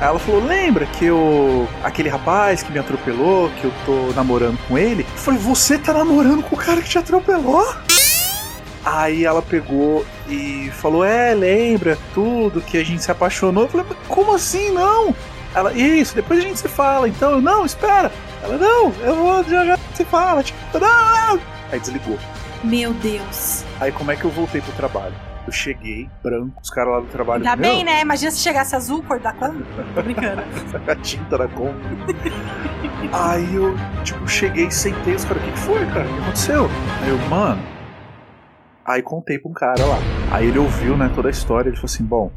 Ela 0.01 0.19
falou: 0.19 0.45
lembra 0.45 0.87
que 0.87 1.05
eu. 1.05 1.69
aquele 1.85 2.09
rapaz 2.09 2.63
que 2.63 2.73
me 2.73 2.79
atropelou, 2.79 3.51
que 3.51 3.65
eu 3.65 3.73
tô 3.85 4.13
namorando 4.15 4.59
com 4.67 4.79
ele? 4.79 5.03
Eu 5.03 5.19
falei: 5.19 5.39
você 5.39 5.79
tá 5.79 5.93
namorando 5.93 6.43
com 6.43 6.55
o 6.55 6.59
cara 6.59 6.81
que 6.81 6.89
te 6.89 6.99
atropelou? 6.99 7.67
Aí 8.85 9.25
ela 9.25 9.43
pegou 9.43 10.05
e 10.29 10.71
falou: 10.73 11.05
É, 11.05 11.35
lembra 11.35 11.99
tudo 12.15 12.63
que 12.63 12.79
a 12.79 12.85
gente 12.85 13.03
se 13.03 13.11
apaixonou? 13.11 13.65
Eu 13.65 13.69
falei: 13.69 13.87
Mas 13.89 13.99
como 14.09 14.35
assim 14.35 14.71
não? 14.71 15.15
Ela, 15.55 15.73
isso, 15.73 16.15
depois 16.15 16.39
a 16.41 16.43
gente 16.43 16.59
se 16.59 16.69
fala. 16.69 17.09
Então, 17.09 17.33
eu, 17.33 17.41
não, 17.41 17.67
espera. 17.67 18.11
Ela, 18.43 18.57
não, 18.57 18.93
eu 19.03 19.17
vou, 19.17 19.45
já 19.45 19.67
já 19.67 19.79
se 19.95 20.05
fala. 20.05 20.43
Tipo, 20.43 20.79
não, 20.79 21.37
não. 21.37 21.41
Aí 21.71 21.79
desligou. 21.79 22.19
Meu 22.65 22.93
Deus. 22.95 23.65
Aí 23.81 23.93
como 23.93 24.11
é 24.11 24.17
que 24.17 24.25
eu 24.25 24.31
voltei 24.31 24.61
pro 24.61 24.73
trabalho? 24.73 25.15
Eu 25.51 25.53
cheguei, 25.53 26.09
branco, 26.23 26.61
os 26.63 26.71
caras 26.71 26.93
lá 26.95 27.01
do 27.01 27.07
trabalho. 27.09 27.43
Ainda 27.45 27.57
"Meu, 27.57 27.75
bem, 27.75 27.85
né? 27.85 28.03
Imagina 28.03 28.31
se 28.31 28.39
chegasse 28.39 28.77
azul, 28.77 29.03
cor 29.03 29.19
da 29.19 29.33
Kombi. 29.33 29.65
Tô 29.97 30.01
brincando. 30.01 30.43
a 30.89 30.95
tinta 30.95 31.37
da 31.37 31.49
Kombi. 31.49 31.85
Aí 33.13 33.53
eu, 33.53 33.75
tipo, 34.05 34.29
cheguei, 34.29 34.71
sentei, 34.71 35.17
os 35.17 35.25
caras, 35.25 35.43
o 35.43 35.47
que, 35.47 35.59
foi, 35.59 35.85
cara? 35.87 36.09
O 36.09 36.15
que 36.15 36.21
aconteceu? 36.23 36.67
Aí 37.03 37.09
eu, 37.09 37.19
mano. 37.29 37.61
Aí 38.85 39.03
contei 39.03 39.41
pra 39.41 39.51
um 39.51 39.55
cara 39.55 39.85
lá. 39.85 39.99
Aí 40.33 40.47
ele 40.47 40.61
ouviu, 40.61 40.97
né, 40.97 41.11
toda 41.13 41.27
a 41.27 41.33
história. 41.33 41.69
Ele 41.69 41.77
falou 41.77 41.87
assim: 41.87 42.05
bom, 42.05 42.31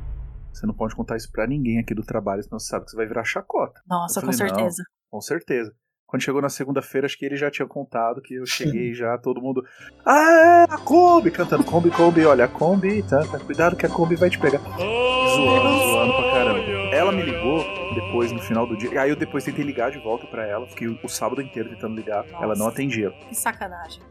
você 0.51 0.65
não 0.65 0.73
pode 0.73 0.95
contar 0.95 1.15
isso 1.15 1.31
pra 1.31 1.45
ninguém 1.45 1.77
aqui 1.77 1.93
do 1.93 2.01
trabalho, 2.01 2.41
senão 2.41 2.57
você 2.57 2.65
sabe 2.65 2.85
que 2.85 2.89
você 2.91 2.97
vai 2.97 3.05
virar 3.05 3.23
chacota. 3.23 3.79
Nossa, 3.87 4.21
com 4.21 4.33
falei, 4.33 4.39
"Não, 4.39 4.57
certeza. 4.57 4.83
com 5.11 5.21
certeza. 5.21 5.71
Quando 6.13 6.21
chegou 6.21 6.43
na 6.43 6.49
segunda-feira, 6.49 7.07
acho 7.07 7.17
que 7.17 7.25
ele 7.25 7.35
já 7.35 7.49
tinha 7.49 7.67
contado 7.67 8.21
que 8.21 8.35
eu 8.35 8.45
cheguei 8.45 8.93
já, 8.93 9.17
todo 9.17 9.41
mundo. 9.41 9.65
Ah, 10.05 10.67
a 10.69 10.77
Kombi! 10.77 11.31
Cantando 11.31 11.63
Kombi, 11.63 11.89
Kombi, 11.89 12.23
olha, 12.23 12.45
a 12.45 12.47
Kombi, 12.47 13.01
tá, 13.01 13.25
tá, 13.25 13.39
cuidado 13.39 13.75
que 13.75 13.83
a 13.83 13.89
Kombi 13.89 14.15
vai 14.15 14.29
te 14.29 14.37
pegar. 14.37 14.59
Zoando, 14.59 15.79
zoando 15.79 16.13
pra 16.13 16.31
caramba. 16.31 16.59
Ela 16.93 17.11
me 17.11 17.23
ligou 17.23 17.65
depois, 17.95 18.31
no 18.31 18.39
final 18.43 18.67
do 18.67 18.77
dia. 18.77 19.01
Aí 19.01 19.09
eu 19.09 19.15
depois 19.15 19.43
tentei 19.43 19.65
ligar 19.65 19.89
de 19.89 19.97
volta 20.03 20.27
pra 20.27 20.45
ela. 20.45 20.67
Fiquei 20.67 20.87
o 20.87 21.09
sábado 21.09 21.41
inteiro 21.41 21.69
tentando 21.69 21.95
ligar. 21.95 22.23
Ela 22.39 22.53
não 22.53 22.67
atendia. 22.67 23.09
Que 23.27 23.35
sacanagem. 23.35 24.03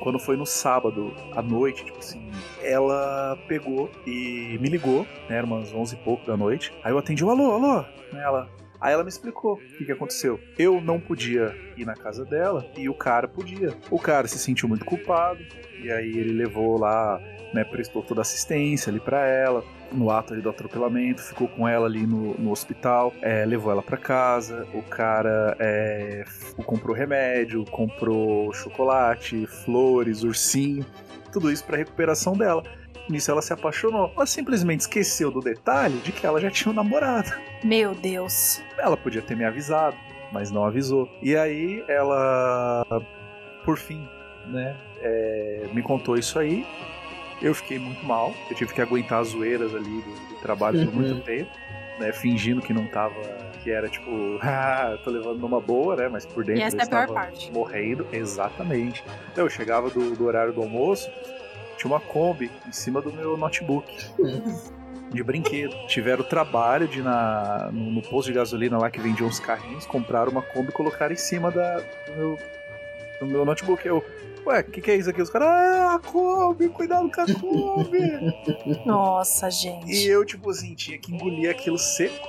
Quando 0.00 0.18
foi 0.18 0.38
no 0.38 0.46
sábado 0.46 1.14
à 1.36 1.42
noite, 1.42 1.84
tipo 1.84 1.98
assim, 1.98 2.30
ela 2.62 3.36
pegou 3.46 3.90
e 4.06 4.56
me 4.62 4.70
ligou, 4.70 5.02
né? 5.28 5.36
Era 5.36 5.46
umas 5.46 5.74
11 5.74 5.94
e 5.94 5.98
pouco 5.98 6.26
da 6.26 6.38
noite. 6.38 6.72
Aí 6.82 6.90
eu 6.90 6.96
atendi, 6.96 7.22
o 7.22 7.28
alô, 7.28 7.52
alô. 7.52 7.84
Ela, 8.14 8.48
Aí 8.80 8.92
ela 8.94 9.02
me 9.02 9.10
explicou 9.10 9.54
o 9.54 9.58
que, 9.58 9.84
que 9.84 9.92
aconteceu. 9.92 10.40
Eu 10.58 10.80
não 10.80 10.98
podia 10.98 11.54
ir 11.76 11.84
na 11.84 11.94
casa 11.94 12.24
dela 12.24 12.66
e 12.76 12.88
o 12.88 12.94
cara 12.94 13.28
podia. 13.28 13.76
O 13.90 13.98
cara 13.98 14.26
se 14.26 14.38
sentiu 14.38 14.68
muito 14.68 14.84
culpado 14.84 15.44
e 15.82 15.90
aí 15.90 16.08
ele 16.08 16.32
levou 16.32 16.78
lá, 16.78 17.20
né, 17.52 17.64
prestou 17.64 18.02
toda 18.02 18.20
a 18.20 18.22
assistência 18.22 18.90
ali 18.90 19.00
pra 19.00 19.26
ela 19.26 19.62
no 19.92 20.10
ato 20.10 20.32
ali 20.32 20.42
do 20.42 20.48
atropelamento, 20.48 21.22
ficou 21.22 21.48
com 21.48 21.66
ela 21.66 21.86
ali 21.86 22.06
no, 22.06 22.34
no 22.34 22.50
hospital, 22.50 23.12
é, 23.20 23.44
levou 23.44 23.72
ela 23.72 23.82
pra 23.82 23.96
casa. 23.96 24.66
O 24.72 24.82
cara 24.82 25.56
é, 25.58 26.24
comprou 26.64 26.94
remédio, 26.94 27.64
comprou 27.64 28.52
chocolate, 28.52 29.46
flores, 29.64 30.22
ursinho, 30.22 30.86
tudo 31.32 31.50
isso 31.50 31.64
pra 31.64 31.76
recuperação 31.76 32.34
dela. 32.36 32.62
Nisso 33.08 33.30
ela 33.30 33.42
se 33.42 33.52
apaixonou. 33.52 34.12
Ela 34.16 34.26
simplesmente 34.26 34.80
esqueceu 34.80 35.30
do 35.30 35.40
detalhe 35.40 35.98
de 35.98 36.12
que 36.12 36.26
ela 36.26 36.40
já 36.40 36.50
tinha 36.50 36.70
um 36.72 36.74
namorado. 36.74 37.30
Meu 37.64 37.94
Deus. 37.94 38.62
Ela 38.78 38.96
podia 38.96 39.20
ter 39.22 39.36
me 39.36 39.44
avisado, 39.44 39.96
mas 40.32 40.50
não 40.50 40.64
avisou. 40.64 41.08
E 41.22 41.36
aí 41.36 41.84
ela, 41.88 42.84
por 43.64 43.76
fim, 43.78 44.06
né, 44.46 44.76
é, 45.00 45.68
me 45.72 45.82
contou 45.82 46.16
isso 46.16 46.38
aí. 46.38 46.66
Eu 47.42 47.54
fiquei 47.54 47.78
muito 47.78 48.04
mal. 48.04 48.34
Eu 48.50 48.56
tive 48.56 48.72
que 48.74 48.82
aguentar 48.82 49.20
as 49.20 49.28
zoeiras 49.28 49.74
ali 49.74 50.02
do, 50.02 50.34
do 50.34 50.40
trabalho 50.42 50.84
por 50.86 50.94
muito 50.94 51.20
tempo, 51.24 51.50
né, 51.98 52.12
fingindo 52.12 52.60
que 52.62 52.72
não 52.72 52.86
tava. 52.86 53.14
Que 53.62 53.70
era 53.70 53.88
tipo, 53.88 54.10
ah, 54.42 54.96
tô 55.04 55.10
levando 55.10 55.38
numa 55.38 55.60
boa, 55.60 55.96
né? 55.96 56.08
Mas 56.08 56.24
por 56.24 56.44
dentro 56.44 56.62
E 56.62 56.64
essa 56.64 56.76
eu 56.76 56.80
é 56.80 56.84
a 56.84 56.86
pior 56.86 57.00
estava 57.02 57.12
parte. 57.14 57.52
morrendo. 57.52 58.06
Exatamente. 58.12 59.04
Então, 59.32 59.44
eu 59.44 59.50
chegava 59.50 59.90
do, 59.90 60.14
do 60.16 60.24
horário 60.24 60.52
do 60.52 60.62
almoço, 60.62 61.10
tinha 61.80 61.90
uma 61.90 62.00
Kombi 62.00 62.50
em 62.68 62.72
cima 62.72 63.00
do 63.00 63.10
meu 63.10 63.38
notebook. 63.38 63.90
De 65.10 65.22
brinquedo. 65.22 65.74
Tiveram 65.86 66.22
o 66.22 66.24
trabalho 66.26 66.86
de 66.86 66.98
ir 66.98 67.02
na, 67.02 67.70
no, 67.72 67.90
no 67.90 68.02
posto 68.02 68.28
de 68.28 68.34
gasolina 68.34 68.78
lá 68.78 68.90
que 68.90 69.00
vendia 69.00 69.26
uns 69.26 69.40
carrinhos, 69.40 69.86
comprar 69.86 70.28
uma 70.28 70.42
Kombi 70.42 70.68
e 70.68 70.72
colocar 70.72 71.10
em 71.10 71.16
cima 71.16 71.50
da, 71.50 71.78
do, 71.78 72.12
meu, 72.16 72.38
do 73.18 73.26
meu 73.26 73.44
notebook. 73.46 73.84
Eu, 73.86 74.04
ué, 74.46 74.60
o 74.60 74.64
que, 74.64 74.80
que 74.82 74.90
é 74.90 74.96
isso 74.96 75.08
aqui? 75.08 75.22
Os 75.22 75.30
caras, 75.30 75.48
ah, 75.48 75.94
a 75.94 75.98
Kombi, 75.98 76.68
cuidado 76.68 77.10
com 77.10 77.20
a 77.22 77.26
Kombi. 77.26 78.84
Nossa, 78.84 79.50
gente. 79.50 79.90
E 79.90 80.06
eu, 80.06 80.24
tipo 80.24 80.50
assim, 80.50 80.74
tinha 80.74 80.98
que 80.98 81.12
engolir 81.12 81.50
aquilo 81.50 81.78
seco 81.78 82.28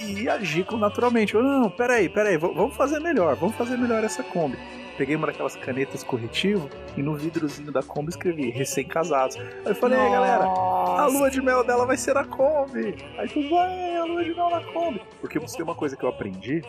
e 0.00 0.28
agir 0.28 0.64
naturalmente. 0.78 1.34
Eu, 1.34 1.42
não, 1.42 1.68
peraí, 1.68 2.08
peraí, 2.08 2.36
vamos 2.36 2.76
fazer 2.76 3.00
melhor, 3.00 3.34
vamos 3.34 3.56
fazer 3.56 3.76
melhor 3.76 4.04
essa 4.04 4.22
Kombi. 4.22 4.56
Peguei 4.96 5.14
uma 5.16 5.26
daquelas 5.26 5.54
canetas 5.56 6.02
corretivo 6.02 6.70
e 6.96 7.02
no 7.02 7.14
vidrozinho 7.14 7.70
da 7.70 7.82
Kombi 7.82 8.10
escrevi 8.10 8.50
recém-casados. 8.50 9.36
Aí 9.36 9.46
eu 9.66 9.74
falei, 9.74 9.98
"Ei, 9.98 10.10
galera, 10.10 10.44
a 10.44 11.06
lua 11.06 11.30
de 11.30 11.40
mel 11.42 11.64
dela 11.64 11.84
vai 11.84 11.96
ser 11.96 12.16
a 12.16 12.24
Kombi. 12.24 12.94
Aí 13.18 13.28
tu 13.28 13.48
vai, 13.50 13.96
a 13.96 14.04
lua 14.04 14.24
de 14.24 14.34
mel 14.34 14.50
na 14.50 14.60
Kombi. 14.72 15.02
Porque 15.20 15.38
você 15.38 15.56
tem 15.56 15.64
uma 15.64 15.74
coisa 15.74 15.96
que 15.96 16.04
eu 16.04 16.08
aprendi, 16.08 16.62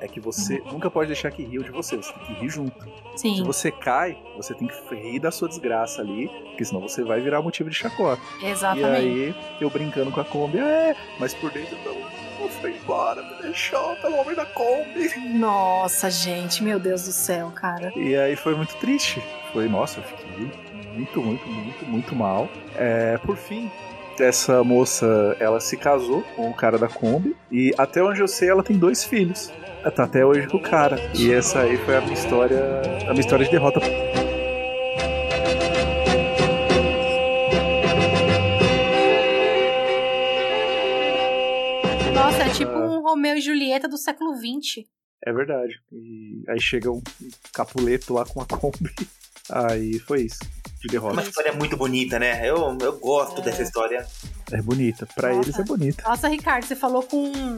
é 0.00 0.06
que 0.06 0.20
você 0.20 0.62
nunca 0.70 0.90
pode 0.90 1.08
deixar 1.08 1.30
que 1.30 1.42
riam 1.42 1.62
de 1.62 1.70
você, 1.70 1.96
você 1.96 2.12
tem 2.12 2.22
que 2.22 2.32
rir 2.34 2.48
junto. 2.48 2.86
Sim. 3.16 3.36
Se 3.36 3.42
você 3.42 3.72
cai, 3.72 4.16
você 4.36 4.54
tem 4.54 4.68
que 4.68 4.94
rir 4.94 5.18
da 5.18 5.30
sua 5.30 5.48
desgraça 5.48 6.02
ali, 6.02 6.28
porque 6.50 6.64
senão 6.64 6.80
você 6.80 7.02
vai 7.02 7.20
virar 7.20 7.42
motivo 7.42 7.68
de 7.70 7.74
chacota. 7.76 8.20
Exatamente. 8.42 8.90
E 9.06 9.24
aí, 9.24 9.34
eu 9.60 9.68
brincando 9.70 10.12
com 10.12 10.20
a 10.20 10.24
Kombi, 10.24 10.58
é, 10.58 10.94
mas 11.18 11.34
por 11.34 11.50
dentro 11.50 11.76
eu 11.76 11.82
tava, 11.82 11.98
"Não, 11.98 12.27
foi 12.56 12.72
embora, 12.76 13.22
me 13.22 13.42
deixou 13.42 13.96
pelo 13.96 14.16
homem 14.16 14.34
da 14.34 14.44
Kombi. 14.44 15.10
Nossa, 15.34 16.10
gente, 16.10 16.62
meu 16.62 16.78
Deus 16.78 17.04
do 17.04 17.12
céu, 17.12 17.50
cara. 17.54 17.92
E 17.96 18.16
aí 18.16 18.36
foi 18.36 18.54
muito 18.54 18.74
triste. 18.76 19.22
Foi, 19.52 19.68
nossa, 19.68 20.00
eu 20.00 20.04
fiquei 20.04 20.50
muito, 20.94 21.20
muito, 21.20 21.46
muito, 21.46 21.84
muito 21.86 22.16
mal. 22.16 22.48
É, 22.76 23.18
por 23.18 23.36
fim, 23.36 23.70
essa 24.18 24.62
moça, 24.64 25.36
ela 25.38 25.60
se 25.60 25.76
casou 25.76 26.22
com 26.34 26.50
o 26.50 26.54
cara 26.54 26.78
da 26.78 26.88
Kombi 26.88 27.36
e 27.50 27.72
até 27.78 28.02
onde 28.02 28.20
eu 28.20 28.28
sei, 28.28 28.50
ela 28.50 28.62
tem 28.62 28.76
dois 28.76 29.04
filhos. 29.04 29.52
Ela 29.80 29.90
Tá 29.90 30.04
até 30.04 30.24
hoje 30.24 30.46
com 30.48 30.56
o 30.56 30.62
cara. 30.62 30.98
E 31.14 31.32
essa 31.32 31.60
aí 31.60 31.76
foi 31.78 31.96
a 31.96 32.00
minha 32.00 32.14
história, 32.14 32.60
a 33.02 33.10
minha 33.10 33.20
história 33.20 33.44
de 33.44 33.50
derrota. 33.50 33.80
Romeu 43.08 43.36
e 43.36 43.40
Julieta 43.40 43.88
do 43.88 43.96
século 43.98 44.34
XX. 44.36 44.84
É 45.24 45.32
verdade. 45.32 45.80
E 45.92 46.44
aí 46.48 46.60
chega 46.60 46.90
um 46.92 47.02
capuleto 47.52 48.14
lá 48.14 48.24
com 48.24 48.40
a 48.40 48.46
Kombi. 48.46 48.94
Aí 49.50 49.98
foi 50.00 50.22
isso. 50.22 50.38
De 50.80 50.86
derrota. 50.88 51.14
Uma 51.14 51.22
história 51.22 51.52
muito 51.52 51.76
bonita, 51.76 52.18
né? 52.20 52.48
Eu, 52.48 52.56
eu 52.80 52.98
gosto 52.98 53.40
dessa 53.42 53.62
história. 53.62 54.06
É 54.52 54.62
bonita. 54.62 55.06
Pra 55.14 55.34
eles 55.34 55.58
é 55.58 55.64
bonita. 55.64 56.04
Nossa, 56.08 56.28
Ricardo, 56.28 56.64
você 56.64 56.76
falou 56.76 57.02
com 57.02 57.24
um 57.32 57.56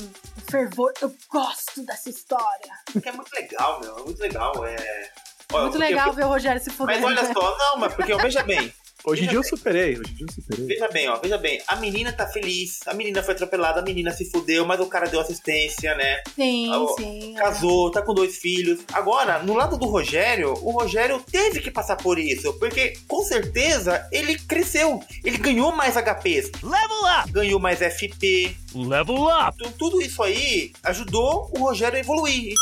fervor. 0.50 0.92
Eu 1.02 1.14
gosto 1.30 1.84
dessa 1.84 2.08
história. 2.08 2.72
Porque 2.90 3.08
é 3.08 3.12
muito 3.12 3.30
legal, 3.34 3.80
meu. 3.80 3.98
É 3.98 4.02
muito 4.04 4.20
legal. 4.20 4.64
É. 4.64 5.10
Ó, 5.52 5.62
Muito 5.62 5.78
legal 5.78 6.08
eu- 6.08 6.12
ver 6.14 6.24
o 6.24 6.28
Rogério 6.28 6.62
se 6.62 6.70
fudendo. 6.70 7.00
Mas 7.00 7.04
olha 7.04 7.22
né? 7.28 7.32
só, 7.34 7.58
não, 7.58 7.80
mas 7.80 7.92
porque, 7.92 8.14
veja 8.14 8.42
bem. 8.44 8.72
Hoje 9.04 9.24
em 9.24 9.28
dia 9.28 9.38
eu 9.38 9.42
bem. 9.42 9.50
superei. 9.50 9.98
Hoje 9.98 10.12
em 10.12 10.14
dia 10.16 10.26
eu 10.28 10.32
superei. 10.34 10.66
Veja 10.66 10.88
bem, 10.88 11.08
ó, 11.08 11.16
veja 11.18 11.38
bem. 11.38 11.60
A 11.66 11.76
menina 11.76 12.12
tá 12.12 12.26
feliz, 12.26 12.80
a 12.86 12.94
menina 12.94 13.22
foi 13.22 13.34
atropelada, 13.34 13.80
a 13.80 13.82
menina 13.82 14.10
se 14.12 14.30
fudeu, 14.30 14.64
mas 14.66 14.80
o 14.80 14.86
cara 14.86 15.06
deu 15.08 15.20
assistência, 15.20 15.94
né? 15.94 16.22
Sim, 16.34 16.70
Ó, 16.70 16.94
sim. 16.96 17.34
Casou, 17.36 17.90
tá 17.90 18.02
com 18.02 18.14
dois 18.14 18.36
filhos. 18.36 18.80
Agora, 18.92 19.42
no 19.42 19.54
lado 19.54 19.76
do 19.78 19.86
Rogério, 19.86 20.52
o 20.62 20.70
Rogério 20.70 21.20
teve 21.30 21.60
que 21.60 21.70
passar 21.70 21.96
por 21.96 22.18
isso, 22.18 22.52
porque 22.58 22.94
com 23.08 23.22
certeza 23.22 24.06
ele 24.12 24.38
cresceu. 24.38 25.00
Ele 25.24 25.38
ganhou 25.38 25.72
mais 25.74 25.96
HPs. 25.96 26.50
Level 26.62 27.20
up! 27.20 27.32
Ganhou 27.32 27.58
mais 27.60 27.78
FP. 27.80 28.54
Level 28.74 29.24
up! 29.28 29.56
Então, 29.60 29.72
tudo 29.72 30.00
isso 30.02 30.22
aí 30.22 30.72
ajudou 30.82 31.50
o 31.56 31.60
Rogério 31.60 31.96
a 31.96 32.00
evoluir. 32.00 32.54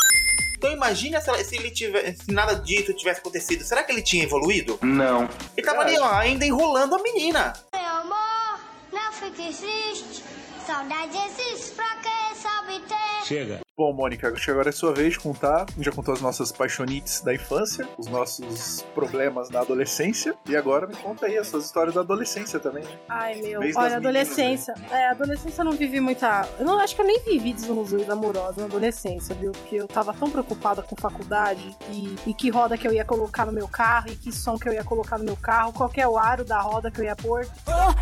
Então 0.59 0.73
imagina 0.73 1.21
se, 1.21 1.43
se 1.45 1.55
ele 1.55 1.71
tiver, 1.71 2.13
se 2.13 2.33
nada 2.33 2.53
disso 2.53 2.93
tivesse 2.93 3.21
acontecido, 3.21 3.63
será 3.63 3.81
que 3.81 3.93
ele 3.93 4.01
tinha 4.01 4.25
evoluído? 4.25 4.77
Não. 4.81 5.29
Ele 5.55 5.65
tava 5.65 5.83
ali, 5.83 5.97
ó, 5.97 6.13
ainda 6.15 6.45
enrolando 6.45 6.95
a 6.95 7.01
menina. 7.01 7.53
Meu 7.73 7.81
amor, 7.81 8.59
não 8.91 9.09
fique 9.13 9.55
triste. 9.55 10.21
Saudade 10.67 11.17
existe 11.17 11.71
pra 11.75 11.95
quem 12.03 12.35
sabe 12.35 12.77
ter. 12.81 13.25
Chega. 13.25 13.61
Bom, 13.79 13.93
Mônica, 13.93 14.27
acho 14.27 14.43
que 14.43 14.51
agora 14.51 14.67
é 14.67 14.71
sua 14.73 14.93
vez 14.93 15.13
de 15.13 15.19
contar. 15.19 15.61
A 15.61 15.71
gente 15.71 15.85
já 15.85 15.91
contou 15.93 16.13
as 16.13 16.19
nossas 16.19 16.51
paixonites 16.51 17.21
da 17.21 17.33
infância, 17.33 17.87
os 17.97 18.07
nossos 18.07 18.81
problemas 18.93 19.47
da 19.47 19.61
adolescência. 19.61 20.35
E 20.49 20.57
agora 20.57 20.85
me 20.85 20.97
conta 20.97 21.27
aí 21.27 21.37
as 21.37 21.47
suas 21.47 21.63
histórias 21.63 21.95
da 21.95 22.01
adolescência 22.01 22.59
também. 22.59 22.83
né? 22.83 22.89
Ai, 23.07 23.35
meu. 23.35 23.61
Olha, 23.77 23.95
adolescência. 23.95 24.73
É, 24.91 25.11
adolescência 25.11 25.61
eu 25.61 25.65
não 25.65 25.71
vivi 25.71 26.01
muita. 26.01 26.45
Eu 26.59 26.65
não 26.65 26.77
acho 26.77 26.93
que 26.93 27.01
eu 27.01 27.05
nem 27.05 27.23
vivi 27.23 27.53
desilusões 27.53 28.09
amorosas 28.09 28.57
na 28.57 28.65
adolescência, 28.65 29.33
viu? 29.33 29.53
Porque 29.53 29.77
eu 29.77 29.87
tava 29.87 30.13
tão 30.13 30.29
preocupada 30.29 30.81
com 30.81 30.97
faculdade 30.97 31.73
e, 31.89 32.17
e 32.27 32.33
que 32.33 32.49
roda 32.49 32.77
que 32.77 32.85
eu 32.85 32.91
ia 32.91 33.05
colocar 33.05 33.45
no 33.45 33.53
meu 33.53 33.69
carro 33.69 34.07
e 34.09 34.15
que 34.17 34.29
som 34.29 34.59
que 34.59 34.67
eu 34.67 34.73
ia 34.73 34.83
colocar 34.83 35.17
no 35.17 35.23
meu 35.23 35.37
carro, 35.37 35.71
qual 35.71 35.87
que 35.87 36.01
é 36.01 36.07
o 36.07 36.17
aro 36.17 36.43
da 36.43 36.59
roda 36.59 36.91
que 36.91 36.99
eu 36.99 37.05
ia 37.05 37.15
pôr. 37.15 37.47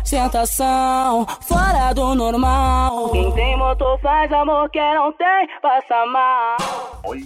Sentação 0.04 1.24
fora 1.42 1.92
do 1.92 2.16
normal. 2.16 3.10
Quem 3.10 3.32
tem 3.32 3.56
motor 3.56 3.96
faz 4.00 4.32
amor, 4.32 4.68
quem 4.70 4.82
não 4.96 5.12
tem, 5.12 5.48
passa 5.68 6.06
mal. 6.06 6.56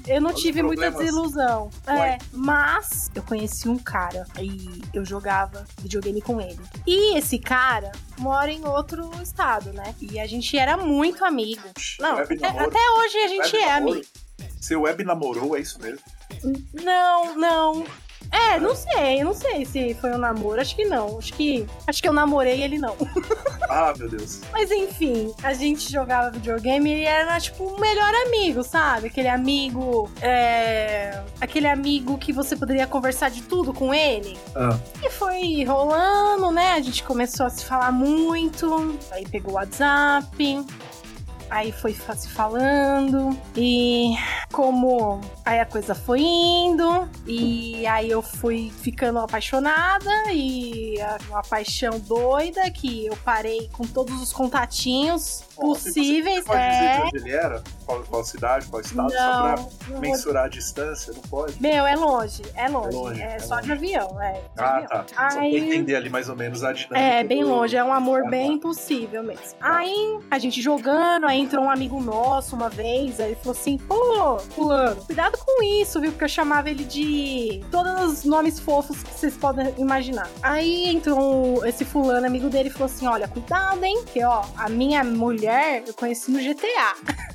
Eu 0.07 0.21
não 0.21 0.35
tive 0.35 0.63
muita 0.63 0.91
desilusão. 0.91 1.71
É, 1.87 2.19
mas 2.33 3.09
eu 3.15 3.23
conheci 3.23 3.69
um 3.69 3.79
cara 3.79 4.27
e 4.41 4.83
eu 4.93 5.05
jogava 5.05 5.65
videogame 5.81 6.21
com 6.21 6.41
ele. 6.41 6.59
E 6.85 7.17
esse 7.17 7.39
cara 7.39 7.93
mora 8.19 8.51
em 8.51 8.65
outro 8.67 9.11
estado, 9.23 9.73
né? 9.73 9.95
E 10.01 10.19
a 10.19 10.27
gente 10.27 10.59
era 10.59 10.77
muito 10.77 11.25
amigo. 11.25 11.63
Não, 12.01 12.19
até 12.19 12.91
hoje 12.99 13.19
a 13.19 13.29
gente 13.29 13.57
Web 13.57 13.57
é 13.57 13.69
namoro. 13.69 13.93
amigo. 13.93 14.07
Seu 14.61 14.81
web 14.83 15.05
namorou, 15.05 15.57
é 15.57 15.61
isso 15.61 15.81
mesmo? 15.81 16.01
Não, 16.73 17.37
não. 17.37 17.85
É, 18.31 18.59
não 18.59 18.75
sei, 18.75 19.25
não 19.25 19.35
sei 19.35 19.65
se 19.65 19.95
foi 19.95 20.11
um 20.13 20.19
namoro, 20.19 20.61
acho 20.61 20.75
que 20.77 20.85
não. 20.85 21.19
Acho 21.19 21.33
que 21.35 21.67
acho 21.87 22.03
que 22.03 22.09
eu 22.09 22.13
namorei 22.13 22.63
ele 22.63 22.79
não. 22.79 22.97
Ah, 23.75 23.95
meu 23.97 24.07
Deus. 24.07 24.41
Mas 24.53 24.71
enfim, 24.71 25.33
a 25.43 25.55
gente 25.55 25.91
jogava 25.91 26.31
videogame 26.31 26.91
e 26.91 26.93
ele 26.93 27.05
era 27.05 27.41
tipo 27.41 27.65
o 27.65 27.81
melhor 27.81 28.13
amigo, 28.27 28.63
sabe? 28.63 29.07
Aquele 29.07 29.29
amigo. 29.29 30.11
É... 30.21 31.23
Aquele 31.41 31.67
amigo 31.67 32.19
que 32.19 32.35
você 32.35 32.55
poderia 32.55 32.87
conversar 32.87 33.31
de 33.31 33.43
tudo 33.43 33.73
com 33.73 33.95
ele. 33.95 34.39
Ah. 34.55 34.79
E 35.03 35.09
foi 35.09 35.65
rolando, 35.65 36.51
né? 36.51 36.75
A 36.75 36.81
gente 36.83 37.03
começou 37.03 37.47
a 37.47 37.51
se 37.51 37.65
falar 37.65 37.91
muito. 37.93 38.99
Aí 39.11 39.27
pegou 39.27 39.53
o 39.53 39.57
WhatsApp. 39.57 40.67
Aí 41.53 41.71
foi 41.71 41.93
se 41.93 42.29
falando. 42.31 43.39
E 43.55 44.17
como 44.51 45.21
aí 45.45 45.61
a 45.61 45.67
coisa 45.67 45.95
foi 45.95 46.23
indo. 46.23 47.07
E 47.27 47.87
aí 47.87 48.11
eu 48.11 48.23
fui 48.23 48.73
ficando 48.81 49.19
apaixonada. 49.19 50.11
E 50.33 50.95
uma 51.29 51.43
paixão 51.43 52.01
doida 52.01 52.71
que 52.71 53.05
eu 53.05 53.15
parei 53.19 53.69
com 53.71 53.87
todos 53.87 54.23
os 54.23 54.33
contatinhos 54.33 55.45
possíveis. 55.55 56.45
Pode 56.45 56.61
dizer 56.61 56.85
é. 56.85 56.97
de 56.97 57.03
onde 57.03 57.17
ele 57.19 57.31
era? 57.33 57.63
Qual, 57.87 58.01
qual 58.05 58.25
cidade, 58.25 58.67
qual 58.67 58.81
estado? 58.81 59.03
Não, 59.03 59.11
só 59.11 59.43
pra 59.43 59.55
vou- 59.57 60.01
mensurar 60.01 60.45
a 60.45 60.49
distância, 60.49 61.13
não 61.13 61.23
pode? 61.23 61.61
Meu, 61.61 61.87
é 61.87 61.95
longe, 61.97 62.43
é 62.55 62.69
longe. 62.69 62.89
É 62.89 62.99
longe, 62.99 63.23
É, 63.23 63.35
é 63.35 63.39
só 63.39 63.55
longe. 63.57 63.67
de 63.67 63.73
avião, 63.73 64.23
é. 64.23 64.33
de 64.33 64.41
Ah, 64.59 64.69
avião. 64.77 64.89
tá. 64.89 65.05
Só 65.09 65.15
pra 65.15 65.41
Aí- 65.41 65.57
entender 65.57 65.97
ali 65.97 66.09
mais 66.09 66.29
ou 66.29 66.37
menos 66.37 66.63
a 66.65 66.73
dinâmica. 66.73 66.99
É, 66.99 67.25
bem 67.25 67.43
do- 67.43 67.49
longe, 67.51 67.77
é 67.77 67.83
um 67.85 67.93
amor 67.93 68.23
Ah, 68.27 68.31
bem 68.31 68.53
impossível 68.55 69.23
mesmo. 69.23 69.43
Aí 69.61 70.19
a 70.31 70.39
gente 70.39 70.61
jogando, 70.63 71.27
aí 71.27 71.41
entrou 71.41 71.65
um 71.65 71.71
amigo 71.71 72.01
nosso 72.01 72.55
uma 72.57 72.69
vez, 72.69 73.19
aí 73.21 73.29
ele 73.33 73.37
falou 73.37 73.53
assim: 73.59 73.77
pô, 73.79 74.39
Fulano, 74.39 75.05
cuidado 75.05 75.37
com 75.39 75.63
isso, 75.63 76.01
viu? 76.01 76.13
Porque 76.13 76.25
eu 76.25 76.29
chamava 76.29 76.71
ele 76.71 76.85
de 76.85 77.63
todos 77.71 77.93
os 78.21 78.25
nomes 78.25 78.59
fofos 78.61 79.03
que 79.03 79.11
vocês 79.13 79.37
podem 79.37 79.75
imaginar. 79.79 80.29
Aí 80.43 80.89
entrou 80.89 81.65
esse 81.67 81.85
Fulano, 81.85 82.27
amigo 82.27 82.49
dele, 82.49 82.69
e 82.69 82.73
falou 82.73 82.87
assim: 82.87 83.07
olha, 83.07 83.27
cuidado, 83.29 83.83
hein? 83.85 84.01
Porque 84.03 84.23
ó, 84.25 84.43
a 84.57 84.69
minha 84.69 85.03
mulher 85.05 85.42
eu 85.87 85.95
conheci 85.95 86.31
no 86.31 86.39
GTA. 86.39 87.32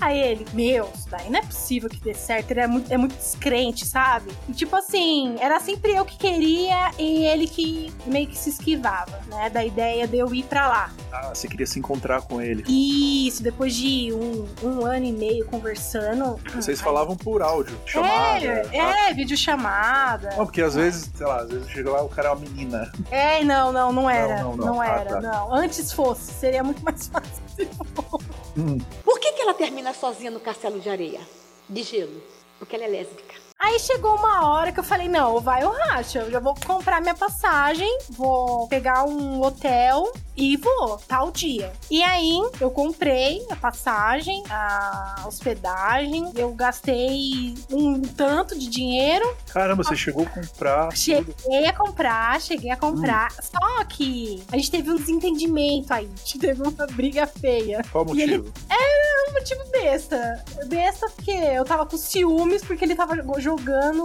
Aí 0.00 0.18
ele, 0.18 0.46
meu, 0.52 0.88
isso 0.94 1.08
daí 1.08 1.30
não 1.30 1.38
é 1.38 1.42
possível 1.42 1.88
que 1.88 2.00
dê 2.00 2.14
certo. 2.14 2.50
Ele 2.50 2.60
é 2.60 2.66
muito, 2.66 2.92
é 2.92 2.96
muito 2.96 3.16
descrente, 3.16 3.86
sabe? 3.86 4.30
E 4.48 4.52
tipo 4.52 4.74
assim, 4.76 5.36
era 5.40 5.58
sempre 5.60 5.92
eu 5.92 6.04
que 6.04 6.16
queria 6.18 6.90
e 6.98 7.24
ele 7.24 7.46
que 7.46 7.92
meio 8.06 8.26
que 8.26 8.36
se 8.36 8.50
esquivava, 8.50 9.20
né? 9.28 9.48
Da 9.50 9.64
ideia 9.64 10.06
de 10.06 10.18
eu 10.18 10.34
ir 10.34 10.44
pra 10.44 10.68
lá. 10.68 10.90
Ah, 11.12 11.30
você 11.32 11.46
queria 11.48 11.66
se 11.66 11.78
encontrar 11.78 12.22
com 12.22 12.40
ele. 12.40 12.64
Isso, 12.68 13.42
depois 13.42 13.74
de 13.74 14.12
um, 14.12 14.46
um 14.62 14.84
ano 14.84 15.06
e 15.06 15.12
meio 15.12 15.46
conversando. 15.46 16.38
Vocês 16.54 16.80
falavam 16.80 17.16
por 17.16 17.40
áudio, 17.40 17.78
chamada. 17.86 18.44
É, 18.44 19.08
é, 19.10 19.14
videochamada. 19.14 20.30
Não, 20.36 20.44
porque 20.44 20.60
às 20.60 20.74
vezes, 20.74 21.10
sei 21.14 21.26
lá, 21.26 21.42
às 21.42 21.48
vezes 21.50 21.68
chega 21.70 21.90
lá 21.90 22.02
o 22.02 22.08
cara 22.08 22.28
é 22.28 22.32
uma 22.32 22.40
menina. 22.40 22.92
É, 23.10 23.44
não, 23.44 23.72
não, 23.72 23.92
não 23.92 24.10
era. 24.10 24.42
Não, 24.42 24.56
Não, 24.56 24.56
não, 24.56 24.66
não. 24.74 24.80
Ah, 24.80 24.86
era, 24.88 25.10
tá. 25.10 25.20
não. 25.20 25.54
Antes 25.54 25.92
fosse, 25.92 26.32
seria 26.32 26.62
muito 26.64 26.84
mais 26.84 27.06
fácil. 27.08 27.43
Por 29.04 29.20
que, 29.20 29.32
que 29.32 29.42
ela 29.42 29.54
termina 29.54 29.92
sozinha 29.94 30.30
no 30.30 30.40
castelo 30.40 30.80
de 30.80 30.88
areia? 30.88 31.20
De 31.68 31.82
gelo. 31.82 32.22
Porque 32.58 32.76
ela 32.76 32.84
é 32.84 32.88
lésbica. 32.88 33.43
Aí 33.64 33.78
chegou 33.80 34.14
uma 34.16 34.46
hora 34.46 34.70
que 34.72 34.78
eu 34.78 34.84
falei, 34.84 35.08
não, 35.08 35.40
vai 35.40 35.64
ou 35.64 35.72
racha. 35.72 36.18
Eu 36.18 36.30
já 36.30 36.38
vou 36.38 36.54
comprar 36.66 37.00
minha 37.00 37.14
passagem, 37.14 37.88
vou 38.10 38.68
pegar 38.68 39.04
um 39.04 39.40
hotel 39.42 40.12
e 40.36 40.56
vou, 40.58 40.98
tal 41.08 41.30
dia. 41.30 41.72
E 41.90 42.02
aí, 42.02 42.38
eu 42.60 42.70
comprei 42.70 43.42
a 43.50 43.56
passagem, 43.56 44.42
a 44.50 45.22
hospedagem, 45.26 46.30
eu 46.36 46.52
gastei 46.52 47.54
um 47.72 48.02
tanto 48.02 48.58
de 48.58 48.68
dinheiro. 48.68 49.34
Caramba, 49.50 49.82
você 49.82 49.96
chegou 49.96 50.24
a 50.24 50.26
comprar. 50.28 50.94
Cheguei 50.94 51.66
a 51.66 51.72
comprar, 51.72 52.40
cheguei 52.42 52.70
a 52.70 52.76
comprar. 52.76 53.32
Hum. 53.32 53.36
Só 53.42 53.84
que 53.84 54.42
a 54.52 54.56
gente 54.56 54.70
teve 54.70 54.90
um 54.90 54.96
desentendimento 54.96 55.90
aí. 55.94 56.04
A 56.12 56.16
gente 56.18 56.38
teve 56.38 56.62
uma 56.62 56.86
briga 56.88 57.26
feia. 57.26 57.80
Qual 57.90 58.04
o 58.06 58.14
E 58.14 58.22
ele- 58.22 58.38
motivo? 58.38 58.54
Era 58.68 59.30
um 59.30 59.32
motivo 59.34 59.64
besta. 59.70 60.44
Besta 60.66 61.08
porque 61.14 61.30
eu 61.30 61.64
tava 61.64 61.86
com 61.86 61.96
ciúmes 61.96 62.62
porque 62.62 62.84
ele 62.84 62.94
tava 62.94 63.14
jogando 63.38 63.53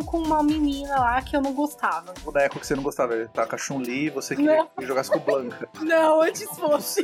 com 0.06 0.20
uma 0.20 0.44
menina 0.44 0.96
lá 1.00 1.22
que 1.22 1.36
eu 1.36 1.42
não 1.42 1.54
gostava. 1.54 2.14
O 2.22 2.32
boneco 2.32 2.60
que 2.60 2.66
você 2.68 2.76
não 2.76 2.84
gostava, 2.84 3.14
ele 3.16 3.28
tá 3.28 3.46
com 3.46 3.56
a 3.56 3.58
Chun-Li 3.58 4.06
e 4.06 4.10
você 4.10 4.36
queria 4.36 4.58
Não. 4.58 4.68
que 4.78 4.86
jogasse 4.86 5.10
com 5.12 5.18
o 5.18 5.22
Blanca. 5.22 5.68
Não, 5.82 6.22
antes 6.22 6.48
fosse. 6.58 7.04